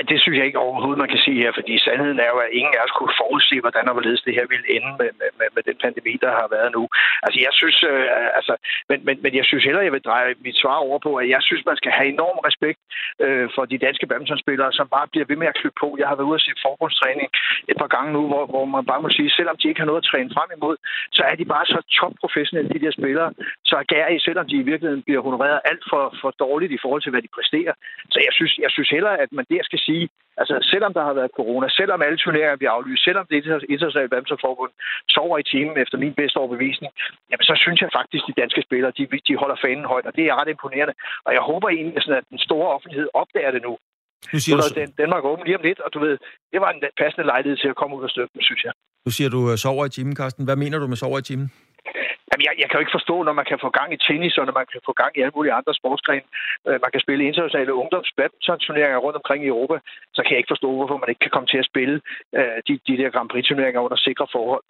Nej, 0.00 0.12
det 0.12 0.20
synes 0.22 0.36
jeg 0.38 0.46
ikke 0.46 0.64
overhovedet, 0.66 1.02
man 1.04 1.12
kan 1.14 1.24
sige 1.26 1.42
her, 1.44 1.52
fordi 1.58 1.74
sandheden 1.78 2.20
er 2.26 2.30
jo, 2.34 2.38
at 2.46 2.50
ingen 2.58 2.74
af 2.76 2.84
os 2.86 2.96
kunne 2.98 3.14
forudse, 3.20 3.56
hvordan 3.64 3.88
og 3.88 3.94
hvorledes 3.94 4.22
det 4.26 4.36
her 4.38 4.46
ville 4.52 4.66
ende 4.76 4.90
med, 5.00 5.10
med, 5.38 5.48
med 5.56 5.62
den 5.68 5.76
pandemi, 5.84 6.12
der 6.24 6.30
har 6.40 6.48
været 6.56 6.70
nu. 6.76 6.82
Altså, 7.24 7.38
jeg 7.46 7.52
synes, 7.60 7.78
øh, 7.90 8.06
altså, 8.38 8.54
men, 8.90 8.98
men, 9.06 9.16
men 9.24 9.32
jeg 9.38 9.44
synes 9.48 9.64
heller, 9.64 9.82
jeg 9.86 9.94
vil 9.96 10.08
dreje 10.08 10.34
mit 10.46 10.58
svar 10.62 10.78
over 10.86 10.98
på, 11.06 11.10
at 11.22 11.26
jeg 11.34 11.42
synes, 11.48 11.62
man 11.70 11.80
skal 11.80 11.92
have 11.98 12.08
enorm 12.16 12.38
respekt 12.48 12.78
øh, 13.24 13.46
for 13.54 13.64
de 13.72 13.78
danske 13.86 14.06
badmintonspillere, 14.10 14.72
som 14.78 14.86
bare 14.96 15.10
bliver 15.12 15.26
ved 15.30 15.36
med 15.42 15.48
at 15.52 15.58
klø 15.60 15.70
på. 15.82 15.88
Jeg 16.00 16.08
har 16.08 16.16
været 16.16 16.30
ude 16.30 16.40
og 16.40 16.44
se 16.46 16.52
forbundstræning 16.66 17.28
et 17.70 17.76
par 17.82 17.90
gange 17.94 18.10
nu, 18.16 18.22
hvor, 18.30 18.44
hvor 18.52 18.64
man 18.76 18.84
bare 18.90 19.02
må 19.04 19.08
sige, 19.18 19.30
selvom 19.38 19.56
de 19.56 19.68
ikke 19.68 19.80
har 19.82 19.90
noget 19.90 20.02
at 20.02 20.08
træne 20.10 20.30
frem 20.36 20.50
imod, 20.56 20.76
så 21.16 21.22
er 21.30 21.34
de 21.40 21.44
bare 21.54 21.66
så 21.74 21.80
topprofessionelle, 22.00 22.70
de 22.74 22.82
der 22.84 22.92
spillere, 22.98 23.30
så 23.70 23.74
er 24.02 24.08
I, 24.16 24.18
selvom 24.26 24.46
de 24.48 24.56
i 24.62 24.68
virkeligheden 24.70 25.02
bliver 25.06 25.22
honoreret 25.28 25.60
alt 25.70 25.84
for, 25.90 26.04
for 26.20 26.30
dårligt 26.44 26.72
i 26.72 26.82
forhold 26.82 27.02
til, 27.02 27.12
hvad 27.12 27.22
de 27.22 27.34
præsterer. 27.36 27.74
Så 28.12 28.18
jeg 28.26 28.32
synes, 28.38 28.52
jeg 28.64 28.70
synes 28.70 28.90
heller, 28.96 29.12
at 29.24 29.30
man 29.38 29.46
der 29.50 29.62
skal 29.68 29.78
sige, 29.78 29.89
altså 30.40 30.54
selvom 30.72 30.92
der 30.96 31.04
har 31.08 31.14
været 31.20 31.36
corona, 31.38 31.66
selvom 31.80 32.02
alle 32.06 32.18
turneringer 32.18 32.60
bliver 32.60 32.74
aflyst, 32.76 33.04
selvom 33.04 33.26
det 33.30 33.36
internationale 33.74 34.12
badmintonforbund 34.12 34.72
sover 35.14 35.36
i 35.38 35.48
timen 35.52 35.76
efter 35.84 35.96
min 36.04 36.14
bedste 36.20 36.36
overbevisning, 36.42 36.92
jamen 37.30 37.46
så 37.50 37.54
synes 37.64 37.78
jeg 37.80 37.90
faktisk, 37.98 38.22
at 38.24 38.28
de 38.30 38.40
danske 38.42 38.60
spillere, 38.66 38.92
de, 38.98 39.04
de 39.28 39.34
holder 39.42 39.56
fanen 39.64 39.86
højt, 39.92 40.06
og 40.08 40.14
det 40.16 40.24
er 40.24 40.34
ret 40.40 40.50
imponerende. 40.54 40.94
Og 41.26 41.30
jeg 41.36 41.42
håber 41.50 41.68
egentlig, 41.68 42.02
sådan, 42.02 42.22
at 42.22 42.30
den 42.34 42.40
store 42.48 42.68
offentlighed 42.76 43.08
opdager 43.22 43.52
det 43.56 43.62
nu. 43.68 43.72
Nu 44.32 44.38
siger 44.44 44.56
du... 44.56 44.62
Den, 44.80 44.90
Danmark 45.02 45.22
åben 45.30 45.44
lige 45.46 45.58
om 45.60 45.64
lidt, 45.68 45.80
og 45.86 45.90
du 45.94 45.98
ved, 46.06 46.14
det 46.52 46.60
var 46.64 46.70
en 46.70 46.80
passende 47.02 47.26
lejlighed 47.32 47.56
til 47.62 47.68
at 47.72 47.76
komme 47.80 47.96
ud 47.96 48.04
af 48.08 48.10
støtten, 48.10 48.40
synes 48.48 48.62
jeg. 48.66 48.72
Nu 49.06 49.10
siger 49.16 49.30
du 49.30 49.40
sover 49.56 49.84
i 49.86 49.88
timen, 49.96 50.16
Carsten. 50.16 50.44
Hvad 50.44 50.56
mener 50.56 50.78
du 50.78 50.86
med 50.86 50.96
sover 50.96 51.18
i 51.18 51.22
timen? 51.22 51.48
Jamen, 52.30 52.44
jeg, 52.46 52.54
jeg 52.60 52.66
kan 52.66 52.76
jo 52.78 52.84
ikke 52.84 52.98
forstå, 52.98 53.16
når 53.28 53.34
man 53.40 53.46
kan 53.50 53.58
få 53.64 53.70
gang 53.78 53.90
i 53.96 54.02
tennis, 54.08 54.38
og 54.40 54.44
når 54.46 54.56
man 54.60 54.68
kan 54.72 54.80
få 54.88 54.92
gang 55.02 55.12
i 55.14 55.20
alle 55.22 55.36
mulige 55.36 55.56
andre 55.58 55.72
sportsgrene. 55.80 56.28
Øh, 56.68 56.78
man 56.84 56.90
kan 56.92 57.04
spille 57.04 57.28
internationale 57.30 57.72
ungdomsbadminton-turneringer 57.82 58.98
rundt 59.04 59.20
omkring 59.20 59.40
i 59.42 59.52
Europa. 59.54 59.76
Så 60.16 60.20
kan 60.22 60.32
jeg 60.32 60.40
ikke 60.40 60.54
forstå, 60.54 60.68
hvorfor 60.76 60.96
man 61.02 61.10
ikke 61.12 61.24
kan 61.26 61.34
komme 61.34 61.48
til 61.52 61.62
at 61.62 61.70
spille 61.72 61.96
øh, 62.38 62.58
de, 62.66 62.72
de 62.88 62.94
der 63.00 63.10
Grand 63.14 63.30
Prix-turneringer 63.32 63.80
under 63.86 63.98
sikre 64.06 64.26
forhold. 64.36 64.64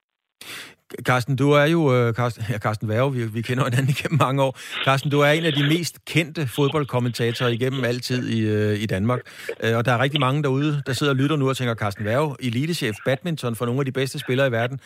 Carsten, 1.02 1.36
du 1.36 1.50
er 1.50 1.66
jo... 1.76 1.80
Øh, 1.94 2.14
Carsten, 2.14 2.44
ja, 2.50 2.58
Carsten 2.58 2.88
Værge, 2.88 3.12
vi, 3.12 3.22
vi 3.36 3.42
kender 3.42 3.64
hinanden 3.64 3.90
igennem 3.96 4.18
mange 4.26 4.42
år. 4.42 4.52
Carsten, 4.84 5.11
du 5.11 5.20
er 5.20 5.30
en 5.30 5.44
af 5.44 5.52
de 5.52 5.64
mest 5.74 6.04
kendte 6.04 6.42
fodboldkommentatorer 6.56 7.50
igennem 7.50 7.84
altid 7.84 8.28
i, 8.28 8.40
øh, 8.56 8.82
i 8.82 8.86
Danmark. 8.86 9.20
Øh, 9.64 9.76
og 9.78 9.84
der 9.84 9.92
er 9.92 9.98
rigtig 9.98 10.20
mange 10.20 10.42
derude, 10.42 10.82
der 10.86 10.92
sidder 10.92 11.12
og 11.12 11.16
lytter 11.16 11.36
nu 11.36 11.48
og 11.48 11.56
tænker, 11.56 11.74
Carsten 11.74 12.04
Værge, 12.04 12.36
elitechef 12.40 12.96
badminton 13.04 13.56
for 13.56 13.66
nogle 13.66 13.80
af 13.80 13.84
de 13.84 13.92
bedste 13.92 14.18
spillere 14.18 14.48
i 14.48 14.52
verden. 14.52 14.80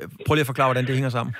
Øh, 0.00 0.08
prøv 0.26 0.34
lige 0.34 0.40
at 0.40 0.46
forklare, 0.46 0.68
hvordan 0.68 0.86
det 0.86 0.94
hænger 0.94 1.10
sammen. 1.10 1.34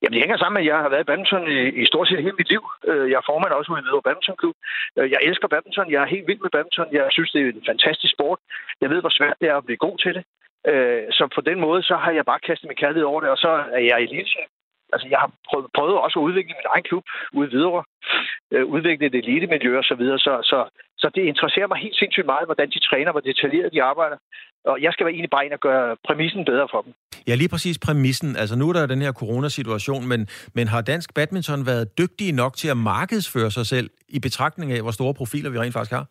Jamen, 0.00 0.14
det 0.14 0.22
hænger 0.24 0.38
sammen 0.38 0.56
med, 0.56 0.62
at 0.64 0.70
jeg 0.72 0.78
har 0.84 0.92
været 0.92 1.04
i 1.04 1.10
badminton 1.10 1.44
i, 1.56 1.58
i 1.82 1.84
stort 1.90 2.08
set 2.08 2.24
hele 2.26 2.40
mit 2.40 2.52
liv. 2.54 2.62
Øh, 2.90 3.06
jeg 3.10 3.16
er 3.18 3.28
formand 3.30 3.52
også 3.52 3.72
ude 3.72 3.80
i 3.80 3.84
Hvidovre 3.84 4.06
Badmintonklub. 4.06 4.56
Klub. 4.94 5.04
Øh, 5.04 5.10
jeg 5.14 5.20
elsker 5.28 5.48
badminton. 5.48 5.92
Jeg 5.92 6.00
er 6.02 6.14
helt 6.14 6.28
vild 6.28 6.42
med 6.42 6.54
badminton. 6.54 6.88
Jeg 6.92 7.04
synes, 7.16 7.30
det 7.32 7.40
er 7.40 7.52
en 7.52 7.70
fantastisk 7.72 8.12
sport. 8.16 8.38
Jeg 8.82 8.90
ved, 8.90 9.00
hvor 9.00 9.14
svært 9.18 9.40
det 9.40 9.48
er 9.48 9.56
at 9.56 9.66
blive 9.68 9.84
god 9.86 9.96
til 10.04 10.12
det. 10.16 10.24
Øh, 10.70 11.04
så 11.16 11.24
på 11.36 11.40
den 11.48 11.58
måde, 11.66 11.82
så 11.90 11.94
har 12.04 12.12
jeg 12.18 12.24
bare 12.30 12.44
kastet 12.46 12.68
min 12.68 12.82
kærlighed 12.82 13.06
over 13.12 13.20
det, 13.20 13.30
og 13.30 13.38
så 13.44 13.52
er 13.76 13.82
jeg 13.90 13.98
elitechef. 14.06 14.48
Altså, 14.92 15.06
jeg 15.12 15.18
har 15.24 15.30
prøvet, 15.48 15.66
prøvet 15.76 15.96
også 16.04 16.18
at 16.18 16.26
udvikle 16.28 16.54
min 16.60 16.72
egen 16.74 16.84
klub 16.88 17.04
ude 17.38 17.50
videre, 17.56 17.82
øh, 18.54 18.64
udvikle 18.74 19.06
et 19.06 19.14
elitemiljø 19.22 19.70
og 19.82 19.86
så 19.90 19.94
videre, 20.00 20.18
så, 20.26 20.32
så, 20.50 20.58
så 21.02 21.06
det 21.14 21.22
interesserer 21.32 21.68
mig 21.68 21.78
helt 21.78 21.98
sindssygt 22.02 22.26
meget, 22.32 22.46
hvordan 22.48 22.68
de 22.74 22.80
træner, 22.88 23.10
hvor 23.12 23.20
detaljeret 23.20 23.72
de 23.72 23.82
arbejder. 23.82 24.18
Og 24.64 24.76
jeg 24.82 24.92
skal 24.92 25.04
være 25.06 25.14
egentlig 25.14 25.30
bare 25.30 25.44
ind 25.46 25.52
og 25.52 25.60
gøre 25.60 25.96
præmissen 26.06 26.44
bedre 26.44 26.66
for 26.70 26.80
dem. 26.82 26.92
Ja, 27.28 27.34
lige 27.34 27.48
præcis 27.48 27.78
præmissen. 27.78 28.36
Altså 28.36 28.56
nu 28.56 28.68
er 28.68 28.72
der 28.72 28.86
den 28.86 29.02
her 29.02 29.12
coronasituation, 29.12 30.08
men, 30.08 30.20
men 30.54 30.68
har 30.68 30.80
dansk 30.80 31.14
badminton 31.14 31.66
været 31.66 31.98
dygtige 31.98 32.32
nok 32.32 32.56
til 32.56 32.68
at 32.68 32.76
markedsføre 32.76 33.50
sig 33.50 33.66
selv 33.66 33.90
i 34.08 34.18
betragtning 34.20 34.72
af, 34.72 34.80
hvor 34.82 34.90
store 34.90 35.14
profiler 35.14 35.50
vi 35.50 35.58
rent 35.58 35.72
faktisk 35.72 35.92
har? 35.92 36.06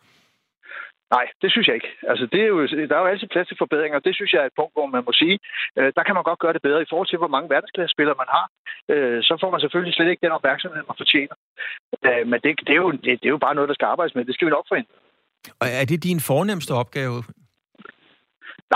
Nej, 1.16 1.26
det 1.42 1.52
synes 1.52 1.68
jeg 1.68 1.76
ikke. 1.76 1.92
Altså, 2.12 2.26
det 2.34 2.42
er 2.42 2.48
jo, 2.48 2.68
der 2.68 2.96
er 2.96 3.04
jo 3.04 3.12
altid 3.14 3.28
plads 3.28 3.48
til 3.48 3.58
forbedringer. 3.58 4.00
Det 4.00 4.16
synes 4.16 4.34
jeg 4.34 4.42
er 4.42 4.46
et 4.46 4.60
punkt, 4.60 4.74
hvor 4.74 4.86
man 4.86 5.04
må 5.06 5.12
sige, 5.14 5.40
øh, 5.78 5.94
der 5.96 6.04
kan 6.04 6.16
man 6.16 6.24
godt 6.24 6.40
gøre 6.40 6.54
det 6.54 6.62
bedre 6.62 6.82
i 6.82 6.90
forhold 6.90 7.08
til, 7.08 7.18
hvor 7.18 7.34
mange 7.36 7.50
verdensklassespillere 7.50 8.22
man 8.24 8.30
har. 8.36 8.46
Øh, 8.94 9.24
så 9.24 9.34
får 9.42 9.52
man 9.52 9.60
selvfølgelig 9.60 9.94
slet 9.94 10.10
ikke 10.10 10.26
den 10.26 10.38
opmærksomhed, 10.38 10.84
man 10.88 11.02
fortjener. 11.04 11.36
Øh, 12.08 12.24
men 12.32 12.40
det, 12.44 12.52
det, 12.68 12.74
er 12.78 12.82
jo, 12.86 12.92
det, 12.92 13.14
det 13.22 13.28
er 13.28 13.36
jo 13.38 13.46
bare 13.46 13.56
noget, 13.56 13.68
der 13.70 13.78
skal 13.78 13.92
arbejdes 13.94 14.16
med. 14.16 14.26
Det 14.26 14.36
skal 14.36 14.46
vi 14.48 14.56
nok 14.58 14.68
forhindre. 14.68 14.96
Og 15.62 15.68
er 15.80 15.86
det 15.86 16.04
din 16.04 16.20
fornemmeste 16.32 16.74
opgave? 16.82 17.18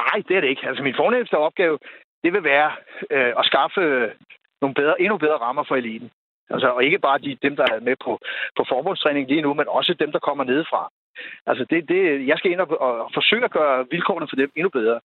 Nej, 0.02 0.18
det 0.28 0.38
er 0.38 0.42
det 0.42 0.50
ikke. 0.50 0.68
Altså, 0.70 0.84
min 0.84 1.00
fornemmeste 1.02 1.38
opgave, 1.38 1.80
det 2.24 2.34
vil 2.34 2.44
være 2.44 2.72
øh, 3.12 3.34
at 3.40 3.46
skaffe 3.46 3.82
nogle 4.62 4.76
bedre, 4.76 5.02
endnu 5.02 5.18
bedre 5.18 5.38
rammer 5.46 5.64
for 5.68 5.76
eliten. 5.76 6.12
Altså, 6.50 6.68
og 6.68 6.84
ikke 6.84 7.00
bare 7.00 7.18
de, 7.18 7.38
dem, 7.42 7.56
der 7.56 7.66
er 7.72 7.80
med 7.80 7.96
på, 8.06 8.20
på 8.58 8.64
forbundstræning 8.70 9.28
lige 9.28 9.42
nu, 9.42 9.54
men 9.54 9.68
også 9.68 9.94
dem, 9.94 10.12
der 10.12 10.20
kommer 10.20 10.44
nedefra. 10.44 10.92
Altså, 11.50 11.64
det, 11.70 11.78
det, 11.92 12.28
jeg 12.28 12.38
skal 12.38 12.52
ind 12.52 12.60
og, 12.60 12.82
og 12.82 13.12
forsøge 13.14 13.46
at 13.46 13.52
gøre 13.52 13.86
vilkårene 13.92 14.28
for 14.30 14.36
dem 14.36 14.50
endnu 14.56 14.70
bedre. 14.70 15.00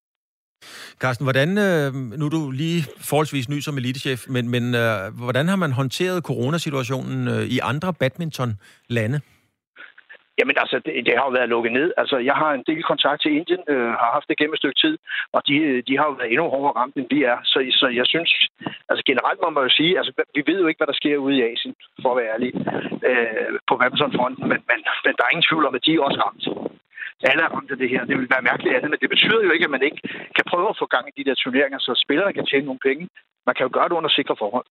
Carsten, 1.02 1.24
hvordan, 1.24 1.48
øh, 1.58 1.94
nu 2.18 2.24
er 2.26 2.30
du 2.30 2.50
lige 2.50 2.82
forholdsvis 3.10 3.48
ny 3.48 3.58
som 3.60 3.78
elitechef, 3.78 4.20
men, 4.28 4.48
men 4.48 4.74
øh, 4.74 4.98
hvordan 5.24 5.48
har 5.48 5.56
man 5.56 5.72
håndteret 5.72 6.24
coronasituationen 6.24 7.28
øh, 7.28 7.42
i 7.56 7.58
andre 7.62 7.94
badminton-lande? 8.00 9.20
Jamen 10.38 10.56
altså, 10.62 10.76
det, 10.84 10.92
det 11.06 11.14
har 11.16 11.24
jo 11.28 11.36
været 11.38 11.52
lukket 11.54 11.72
ned. 11.72 11.88
Altså, 11.96 12.16
jeg 12.18 12.36
har 12.42 12.50
en 12.52 12.64
del 12.70 12.82
kontakt 12.82 13.22
til 13.22 13.32
Indien, 13.38 13.62
øh, 13.72 13.90
har 14.02 14.10
haft 14.16 14.28
det 14.28 14.38
gennem 14.38 14.54
et 14.54 14.62
stykke 14.62 14.80
tid, 14.84 14.94
og 15.36 15.40
de, 15.48 15.56
øh, 15.68 15.82
de 15.88 15.98
har 15.98 16.06
jo 16.08 16.14
været 16.18 16.32
endnu 16.32 16.46
hårdere 16.54 16.76
ramt, 16.80 16.96
end 16.96 17.06
vi 17.14 17.22
er. 17.32 17.38
Så, 17.44 17.58
så 17.80 17.86
jeg 18.00 18.06
synes, 18.12 18.30
altså 18.90 19.02
generelt 19.10 19.40
må 19.42 19.50
man 19.50 19.62
jo 19.66 19.72
sige, 19.78 19.92
altså 19.98 20.12
vi 20.36 20.42
ved 20.50 20.58
jo 20.60 20.66
ikke, 20.66 20.80
hvad 20.80 20.90
der 20.92 21.00
sker 21.00 21.16
ude 21.24 21.36
i 21.36 21.42
Asien, 21.50 21.74
for 22.02 22.10
at 22.10 22.18
være 22.20 22.32
ærlig, 22.34 22.50
øh, 23.10 23.52
på 23.68 23.74
badmintonfronten, 23.80 24.44
men, 24.50 24.60
men, 24.70 24.78
men 25.04 25.14
der 25.16 25.24
er 25.24 25.32
ingen 25.32 25.48
tvivl 25.48 25.66
om, 25.68 25.74
at 25.78 25.84
de 25.86 25.94
er 25.94 26.06
også 26.08 26.20
ramt. 26.24 26.44
Alle 27.30 27.42
er 27.42 27.54
ramt 27.56 27.70
af 27.70 27.78
det 27.78 27.88
her. 27.92 28.04
Det 28.04 28.16
vil 28.18 28.32
være 28.34 28.48
mærkeligt 28.50 28.76
andet, 28.76 28.90
men 28.90 29.00
det 29.02 29.10
betyder 29.14 29.42
jo 29.44 29.50
ikke, 29.50 29.68
at 29.68 29.74
man 29.76 29.86
ikke 29.88 30.00
kan 30.36 30.44
prøve 30.50 30.68
at 30.68 30.78
få 30.80 30.86
gang 30.94 31.04
i 31.08 31.16
de 31.18 31.26
der 31.28 31.34
turneringer, 31.34 31.78
så 31.78 31.92
spillerne 32.04 32.32
kan 32.32 32.46
tjene 32.46 32.66
nogle 32.66 32.86
penge. 32.88 33.08
Man 33.46 33.54
kan 33.56 33.66
jo 33.66 33.70
gøre 33.72 33.88
det 33.88 33.94
under 34.00 34.10
sikre 34.10 34.36
forhold. 34.38 34.66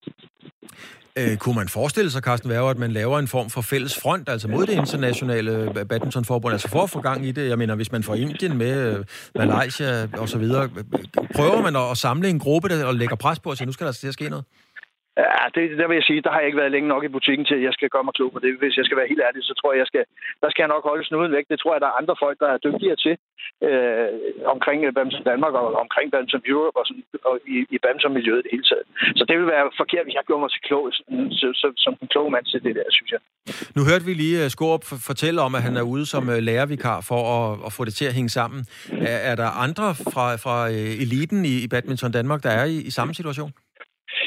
Øh, 1.19 1.37
kunne 1.37 1.55
man 1.55 1.69
forestille 1.69 2.11
sig, 2.11 2.21
Carsten 2.21 2.49
Værger, 2.49 2.69
at 2.69 2.77
man 2.77 2.91
laver 2.91 3.19
en 3.19 3.27
form 3.27 3.49
for 3.49 3.61
fælles 3.61 3.99
front, 4.01 4.29
altså 4.29 4.47
mod 4.47 4.65
det 4.65 4.73
internationale 4.73 5.85
badmintonforbund, 5.89 6.53
altså 6.53 6.69
for 6.69 6.83
at 6.83 6.89
få 6.89 7.01
gang 7.01 7.25
i 7.25 7.31
det? 7.31 7.49
Jeg 7.49 7.57
mener, 7.57 7.75
hvis 7.75 7.91
man 7.91 8.03
får 8.03 8.15
Indien 8.15 8.57
med, 8.57 8.97
øh, 8.97 9.05
Malaysia 9.35 10.07
og 10.17 10.29
så 10.29 10.37
videre, 10.37 10.63
øh, 10.63 10.83
prøver 11.35 11.61
man 11.61 11.75
at 11.75 11.97
samle 11.97 12.29
en 12.29 12.39
gruppe 12.39 12.69
der, 12.69 12.85
og 12.85 12.95
lægger 12.95 13.15
pres 13.15 13.39
på 13.39 13.49
og 13.49 13.57
sige, 13.57 13.65
nu 13.65 13.71
skal 13.71 13.87
der 13.87 13.93
til 13.93 14.07
at 14.07 14.13
ske 14.13 14.29
noget? 14.29 14.45
Ja, 15.23 15.41
det, 15.55 15.63
der 15.79 15.87
vil 15.87 15.99
jeg 15.99 16.07
sige, 16.09 16.21
der 16.25 16.31
har 16.31 16.39
jeg 16.39 16.49
ikke 16.49 16.61
været 16.61 16.75
længe 16.75 16.89
nok 16.93 17.03
i 17.03 17.15
butikken 17.15 17.45
til, 17.45 17.57
at 17.57 17.65
jeg 17.67 17.73
skal 17.73 17.89
gøre 17.93 18.05
mig 18.07 18.13
klog 18.17 18.31
på 18.33 18.39
det. 18.43 18.59
Hvis 18.61 18.77
jeg 18.77 18.85
skal 18.85 18.97
være 18.99 19.11
helt 19.11 19.25
ærlig, 19.27 19.41
så 19.43 19.53
tror 19.59 19.69
jeg, 19.71 19.79
jeg 19.83 19.89
skal, 19.91 20.03
der 20.41 20.49
skal 20.49 20.63
jeg 20.63 20.73
nok 20.73 20.83
holde 20.89 21.05
snuden 21.05 21.31
væk. 21.37 21.45
Det 21.51 21.59
tror 21.59 21.73
jeg, 21.73 21.81
der 21.81 21.89
er 21.91 21.99
andre 22.01 22.15
folk, 22.23 22.37
der 22.43 22.49
er 22.51 22.63
dygtigere 22.67 22.97
til 23.05 23.15
øh, 23.67 24.09
omkring 24.55 24.79
øh, 24.85 24.91
Badminton 24.95 25.25
Danmark 25.31 25.53
og 25.59 25.65
omkring 25.85 26.07
Badminton 26.11 26.43
Europe 26.51 26.77
og, 26.79 26.85
sådan, 26.87 27.03
og 27.29 27.35
i, 27.55 27.57
i 27.75 27.77
badminton-miljøet 27.83 28.41
i 28.41 28.45
det 28.45 28.51
hele 28.55 28.67
taget. 28.71 28.85
Så 29.19 29.23
det 29.29 29.35
vil 29.39 29.47
være 29.55 29.65
forkert, 29.81 30.03
hvis 30.05 30.17
jeg 30.17 30.25
gjorde 30.27 30.43
mig 30.43 30.51
til 30.53 30.61
klog, 30.67 30.83
så, 31.39 31.47
så, 31.61 31.67
som 31.83 31.93
en 32.01 32.07
klog 32.13 32.27
mand 32.35 32.45
til 32.51 32.59
det 32.65 32.73
der, 32.79 32.87
synes 32.97 33.11
jeg. 33.15 33.21
Nu 33.77 33.81
hørte 33.89 34.05
vi 34.09 34.13
lige 34.13 34.37
øh, 34.43 34.49
Skorup 34.55 34.83
fortælle 35.09 35.39
om, 35.47 35.51
at 35.57 35.61
han 35.67 35.75
er 35.81 35.85
ude 35.93 36.05
som 36.13 36.23
øh, 36.33 36.39
lærervikar 36.49 36.97
for 37.09 37.21
at, 37.35 37.49
at 37.67 37.71
få 37.77 37.81
det 37.87 37.93
til 37.99 38.05
at 38.09 38.13
hænge 38.17 38.31
sammen. 38.39 38.59
Er, 39.11 39.19
er 39.31 39.35
der 39.41 39.49
andre 39.65 39.87
fra, 40.13 40.25
fra 40.45 40.57
eliten 41.03 41.39
i, 41.45 41.55
i 41.65 41.67
Badminton 41.73 42.11
Danmark, 42.11 42.39
der 42.43 42.53
er 42.61 42.65
i, 42.75 42.77
i 42.89 42.91
samme 42.97 43.13
situation? 43.13 43.51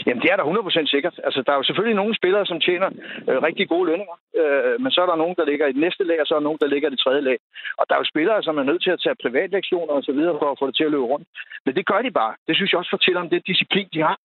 Jamen, 0.09 0.23
det 0.23 0.31
er 0.33 0.37
der 0.37 0.45
100% 0.45 0.87
sikkert. 0.95 1.21
Altså, 1.27 1.41
der 1.47 1.53
er 1.53 1.57
jo 1.57 1.69
selvfølgelig 1.69 2.01
nogle 2.01 2.15
spillere, 2.21 2.47
som 2.47 2.61
tjener 2.61 2.89
øh, 3.29 3.39
rigtig 3.49 3.69
gode 3.69 3.87
lønninger, 3.91 4.17
øh, 4.41 4.75
men 4.83 4.91
så 4.93 4.99
er 5.03 5.09
der 5.09 5.23
nogen, 5.23 5.37
der 5.39 5.45
ligger 5.51 5.67
i 5.67 5.73
det 5.77 5.85
næste 5.87 6.05
lag, 6.05 6.21
og 6.21 6.27
så 6.27 6.35
er 6.35 6.39
der 6.39 6.49
nogen, 6.49 6.63
der 6.63 6.73
ligger 6.73 6.89
i 6.89 6.95
det 6.95 7.01
tredje 7.05 7.23
lag. 7.29 7.39
Og 7.79 7.85
der 7.89 7.95
er 7.95 8.01
jo 8.01 8.13
spillere, 8.13 8.43
som 8.43 8.59
er 8.59 8.69
nødt 8.71 8.83
til 8.83 8.91
at 8.91 9.01
tage 9.05 9.23
privatlektioner 9.25 9.93
og 9.99 10.03
så 10.03 10.13
videre 10.13 10.39
for 10.41 10.49
at 10.51 10.59
få 10.59 10.67
det 10.67 10.77
til 10.77 10.89
at 10.89 10.91
løbe 10.95 11.11
rundt. 11.13 11.27
Men 11.65 11.75
det 11.77 11.87
gør 11.87 12.01
de 12.03 12.11
bare. 12.21 12.35
Det 12.47 12.57
synes 12.57 12.73
jeg 12.73 12.79
også 12.79 12.95
fortæller 12.97 13.21
om 13.21 13.31
det 13.31 13.47
disciplin, 13.53 13.89
de 13.95 14.03
har. 14.09 14.19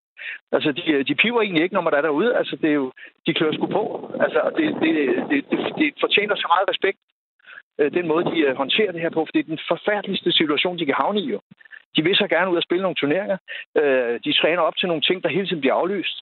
Altså, 0.55 0.71
de, 0.71 0.83
øh, 0.93 1.07
de 1.07 1.15
piver 1.15 1.41
egentlig 1.41 1.63
ikke, 1.63 1.75
når 1.75 1.87
man 1.87 1.93
er 1.93 2.01
derude. 2.01 2.37
Altså, 2.39 2.55
det 2.61 2.69
er 2.69 2.77
jo, 2.83 2.91
de 3.25 3.33
klør 3.33 3.51
sgu 3.51 3.65
på. 3.79 3.83
Altså, 4.25 4.39
det, 4.57 4.65
det, 4.83 4.91
det, 5.29 5.39
det, 5.51 5.59
det 5.79 5.87
fortjener 6.03 6.35
så 6.35 6.47
meget 6.53 6.69
respekt 6.71 6.99
øh, 7.79 7.93
den 7.97 8.07
måde, 8.07 8.25
de 8.31 8.39
øh, 8.47 8.55
håndterer 8.61 8.91
det 8.91 9.01
her 9.01 9.09
på, 9.09 9.21
for 9.25 9.31
det 9.33 9.39
er 9.39 9.53
den 9.53 9.59
forfærdeligste 9.67 10.31
situation, 10.31 10.79
de 10.79 10.85
kan 10.85 11.01
havne 11.03 11.19
i 11.21 11.29
jo. 11.35 11.39
De 11.95 12.03
vil 12.03 12.15
så 12.15 12.27
gerne 12.27 12.51
ud 12.51 12.57
og 12.57 12.63
spille 12.63 12.81
nogle 12.81 12.95
turneringer. 12.95 13.37
Øh, 13.77 14.19
de 14.25 14.33
træner 14.33 14.61
op 14.61 14.77
til 14.77 14.87
nogle 14.87 15.01
ting, 15.01 15.23
der 15.23 15.29
hele 15.29 15.47
tiden 15.47 15.61
bliver 15.61 15.73
aflyst. 15.73 16.17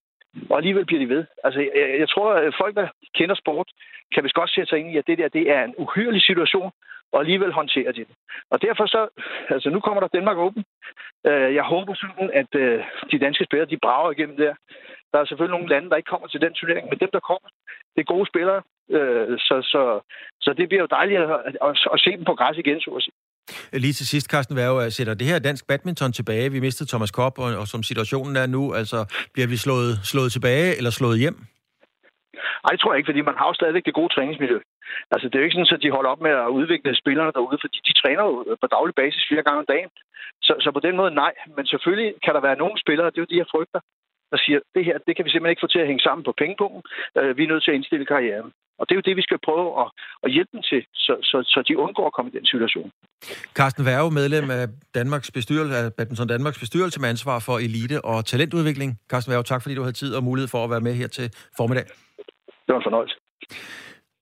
Og 0.49 0.57
alligevel 0.57 0.85
bliver 0.85 0.99
de 0.99 1.09
ved. 1.09 1.25
Altså, 1.43 1.59
jeg, 1.59 1.95
jeg 1.99 2.09
tror, 2.09 2.33
at 2.33 2.53
folk, 2.61 2.75
der 2.75 2.87
kender 3.15 3.35
sport, 3.35 3.67
kan 4.13 4.23
vist 4.23 4.35
godt 4.35 4.51
sætte 4.51 4.69
sig 4.69 4.79
ind 4.79 4.91
i, 4.93 4.97
at 4.97 5.07
det 5.07 5.17
der 5.17 5.27
det 5.27 5.51
er 5.51 5.63
en 5.63 5.75
uhyrlig 5.77 6.21
situation, 6.21 6.71
og 7.11 7.19
alligevel 7.19 7.51
håndterer 7.51 7.91
de 7.91 7.99
det. 7.99 8.15
Og 8.49 8.61
derfor 8.61 8.85
så, 8.85 9.07
altså 9.49 9.69
nu 9.69 9.79
kommer 9.79 10.01
der 10.01 10.07
Danmark 10.17 10.37
åben. 10.37 10.63
Øh, 11.27 11.55
jeg 11.55 11.63
håber 11.63 11.93
sådan, 11.93 12.29
at 12.33 12.55
øh, 12.55 12.83
de 13.11 13.19
danske 13.19 13.45
spillere, 13.45 13.69
de 13.69 13.83
brager 13.85 14.11
igennem 14.11 14.37
der. 14.37 14.53
Der 15.11 15.19
er 15.19 15.25
selvfølgelig 15.25 15.57
nogle 15.57 15.73
lande, 15.73 15.89
der 15.89 15.95
ikke 15.95 16.11
kommer 16.13 16.27
til 16.27 16.41
den 16.41 16.53
turnering, 16.53 16.89
men 16.89 16.99
dem, 16.99 17.09
der 17.13 17.19
kommer, 17.19 17.49
det 17.95 18.01
er 18.01 18.13
gode 18.13 18.27
spillere. 18.27 18.61
Øh, 18.89 19.39
så, 19.39 19.55
så, 19.71 20.01
så 20.41 20.53
det 20.53 20.67
bliver 20.69 20.81
jo 20.81 20.95
dejligt 20.97 21.21
at, 21.21 21.29
at, 21.61 21.87
at 21.93 21.99
se 21.99 22.11
dem 22.17 22.25
på 22.25 22.35
græs 22.35 22.57
igen, 22.57 22.81
så 22.81 22.91
at 22.91 23.03
sige. 23.03 23.13
Lige 23.73 23.93
til 23.93 24.07
sidst, 24.07 24.27
Carsten 24.31 24.55
Værge, 24.55 24.91
sætter 24.91 25.13
det 25.13 25.27
her 25.27 25.39
dansk 25.39 25.67
badminton 25.67 26.11
tilbage? 26.11 26.51
Vi 26.51 26.59
mistede 26.59 26.89
Thomas 26.89 27.11
Kopp, 27.11 27.39
og, 27.39 27.49
og 27.61 27.67
som 27.67 27.83
situationen 27.83 28.35
er 28.35 28.47
nu, 28.55 28.73
altså 28.73 28.99
bliver 29.33 29.47
vi 29.47 29.57
slået, 29.57 29.93
slået 30.11 30.31
tilbage 30.31 30.77
eller 30.77 30.91
slået 30.99 31.19
hjem? 31.19 31.37
Nej, 32.63 32.71
det 32.71 32.79
tror 32.79 32.91
jeg 32.91 32.99
ikke, 32.99 33.11
fordi 33.11 33.21
man 33.29 33.39
har 33.39 33.47
jo 33.47 33.53
stadigvæk 33.53 33.85
det 33.85 33.99
gode 33.99 34.13
træningsmiljø. 34.15 34.59
Altså, 35.13 35.25
det 35.27 35.35
er 35.35 35.41
jo 35.41 35.47
ikke 35.47 35.57
sådan, 35.57 35.77
at 35.77 35.85
de 35.85 35.95
holder 35.97 36.11
op 36.13 36.21
med 36.27 36.33
at 36.45 36.53
udvikle 36.59 36.95
spillerne 37.01 37.31
derude, 37.37 37.57
fordi 37.63 37.77
de 37.87 37.93
træner 38.01 38.23
jo 38.29 38.35
øh, 38.47 38.57
på 38.61 38.67
daglig 38.75 38.95
basis 39.01 39.27
flere 39.29 39.45
gange 39.47 39.61
om 39.63 39.69
dagen. 39.73 39.89
Så, 40.47 40.53
så 40.63 40.69
på 40.71 40.81
den 40.87 40.95
måde 40.99 41.11
nej, 41.23 41.33
men 41.55 41.65
selvfølgelig 41.71 42.11
kan 42.25 42.33
der 42.35 42.41
være 42.47 42.61
nogle 42.61 42.77
spillere, 42.83 43.09
det 43.11 43.17
er 43.17 43.25
jo 43.25 43.31
de 43.31 43.41
jeg 43.41 43.51
frygter, 43.53 43.79
der 44.31 44.37
siger, 44.45 44.59
det 44.75 44.85
her, 44.87 44.97
det 45.05 45.13
kan 45.15 45.25
vi 45.25 45.31
simpelthen 45.31 45.53
ikke 45.55 45.65
få 45.65 45.73
til 45.73 45.83
at 45.83 45.89
hænge 45.89 46.05
sammen 46.07 46.23
på 46.25 46.33
pengepunkten. 46.41 46.81
Øh, 47.19 47.37
vi 47.37 47.43
er 47.43 47.51
nødt 47.51 47.63
til 47.63 47.71
at 47.71 47.79
indstille 47.79 48.05
karrieren. 48.13 48.49
Og 48.81 48.85
det 48.89 48.93
er 48.93 48.99
jo 49.01 49.07
det, 49.09 49.15
vi 49.19 49.25
skal 49.27 49.39
prøve 49.47 49.67
at, 49.81 49.87
at 50.23 50.29
hjælpe 50.35 50.51
dem 50.55 50.61
til, 50.69 50.81
så, 51.05 51.13
så, 51.29 51.37
så 51.53 51.59
de 51.67 51.77
undgår 51.77 52.05
at 52.07 52.13
komme 52.13 52.31
i 52.31 52.35
den 52.37 52.45
situation. 52.45 52.91
Carsten 53.57 53.85
Værge, 53.85 54.11
medlem 54.11 54.51
af 54.51 54.65
Danmarks 54.99 55.31
bestyrelse, 55.31 55.75
af 55.77 55.93
Badminton 55.97 56.27
Danmarks 56.27 56.59
bestyrelse 56.59 57.01
med 57.01 57.09
ansvar 57.09 57.39
for 57.47 57.55
elite 57.67 58.05
og 58.05 58.25
talentudvikling. 58.25 58.89
Carsten 59.11 59.31
Værge, 59.31 59.43
tak 59.43 59.61
fordi 59.61 59.75
du 59.75 59.81
havde 59.81 59.97
tid 60.01 60.15
og 60.15 60.23
mulighed 60.23 60.47
for 60.47 60.63
at 60.63 60.69
være 60.69 60.81
med 60.87 60.93
her 60.93 61.07
til 61.07 61.27
formiddag. 61.57 61.85
Det 62.65 62.71
var 62.73 62.77
en 62.77 62.87
fornøjelse. 62.89 63.15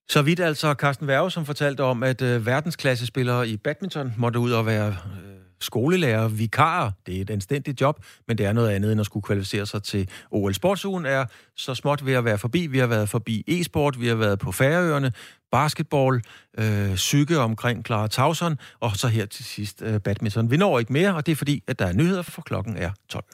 Så 0.09 0.21
vidt 0.21 0.39
altså 0.39 0.73
Carsten 0.73 1.07
Værge, 1.07 1.31
som 1.31 1.45
fortalte 1.45 1.81
om, 1.83 2.03
at 2.03 2.21
øh, 2.21 2.45
verdensklassespillere 2.45 3.47
i 3.47 3.57
badminton 3.57 4.13
måtte 4.17 4.39
ud 4.39 4.51
og 4.51 4.65
være 4.65 4.87
øh, 4.87 5.38
skolelærer, 5.61 6.27
vikar. 6.27 6.93
Det 7.05 7.17
er 7.17 7.21
et 7.21 7.29
anstændigt 7.29 7.81
job, 7.81 8.03
men 8.27 8.37
det 8.37 8.45
er 8.45 8.53
noget 8.53 8.69
andet 8.69 8.91
end 8.91 8.99
at 8.99 9.05
skulle 9.05 9.23
kvalificere 9.23 9.65
sig 9.65 9.83
til 9.83 10.09
OL. 10.31 10.53
Sportsugen 10.53 11.05
er 11.05 11.25
så 11.55 11.75
småt 11.75 12.05
ved 12.05 12.13
at 12.13 12.25
være 12.25 12.37
forbi. 12.37 12.67
Vi 12.67 12.77
har 12.77 12.87
været 12.87 13.09
forbi 13.09 13.43
e-sport, 13.47 14.01
vi 14.01 14.07
har 14.07 14.15
været 14.15 14.39
på 14.39 14.51
Færøerne, 14.51 15.11
basketball, 15.51 16.21
øh, 16.57 16.95
psyke 16.95 17.39
omkring 17.39 17.85
Clara 17.85 18.07
Tauson, 18.07 18.57
og 18.79 18.91
så 18.95 19.07
her 19.07 19.25
til 19.25 19.45
sidst 19.45 19.81
øh, 19.81 19.99
badminton. 19.99 20.51
Vi 20.51 20.57
når 20.57 20.79
ikke 20.79 20.93
mere, 20.93 21.15
og 21.15 21.25
det 21.25 21.31
er 21.31 21.35
fordi, 21.35 21.63
at 21.67 21.79
der 21.79 21.85
er 21.85 21.93
nyheder, 21.93 22.21
for 22.21 22.41
klokken 22.41 22.77
er 22.77 22.91
12. 23.09 23.25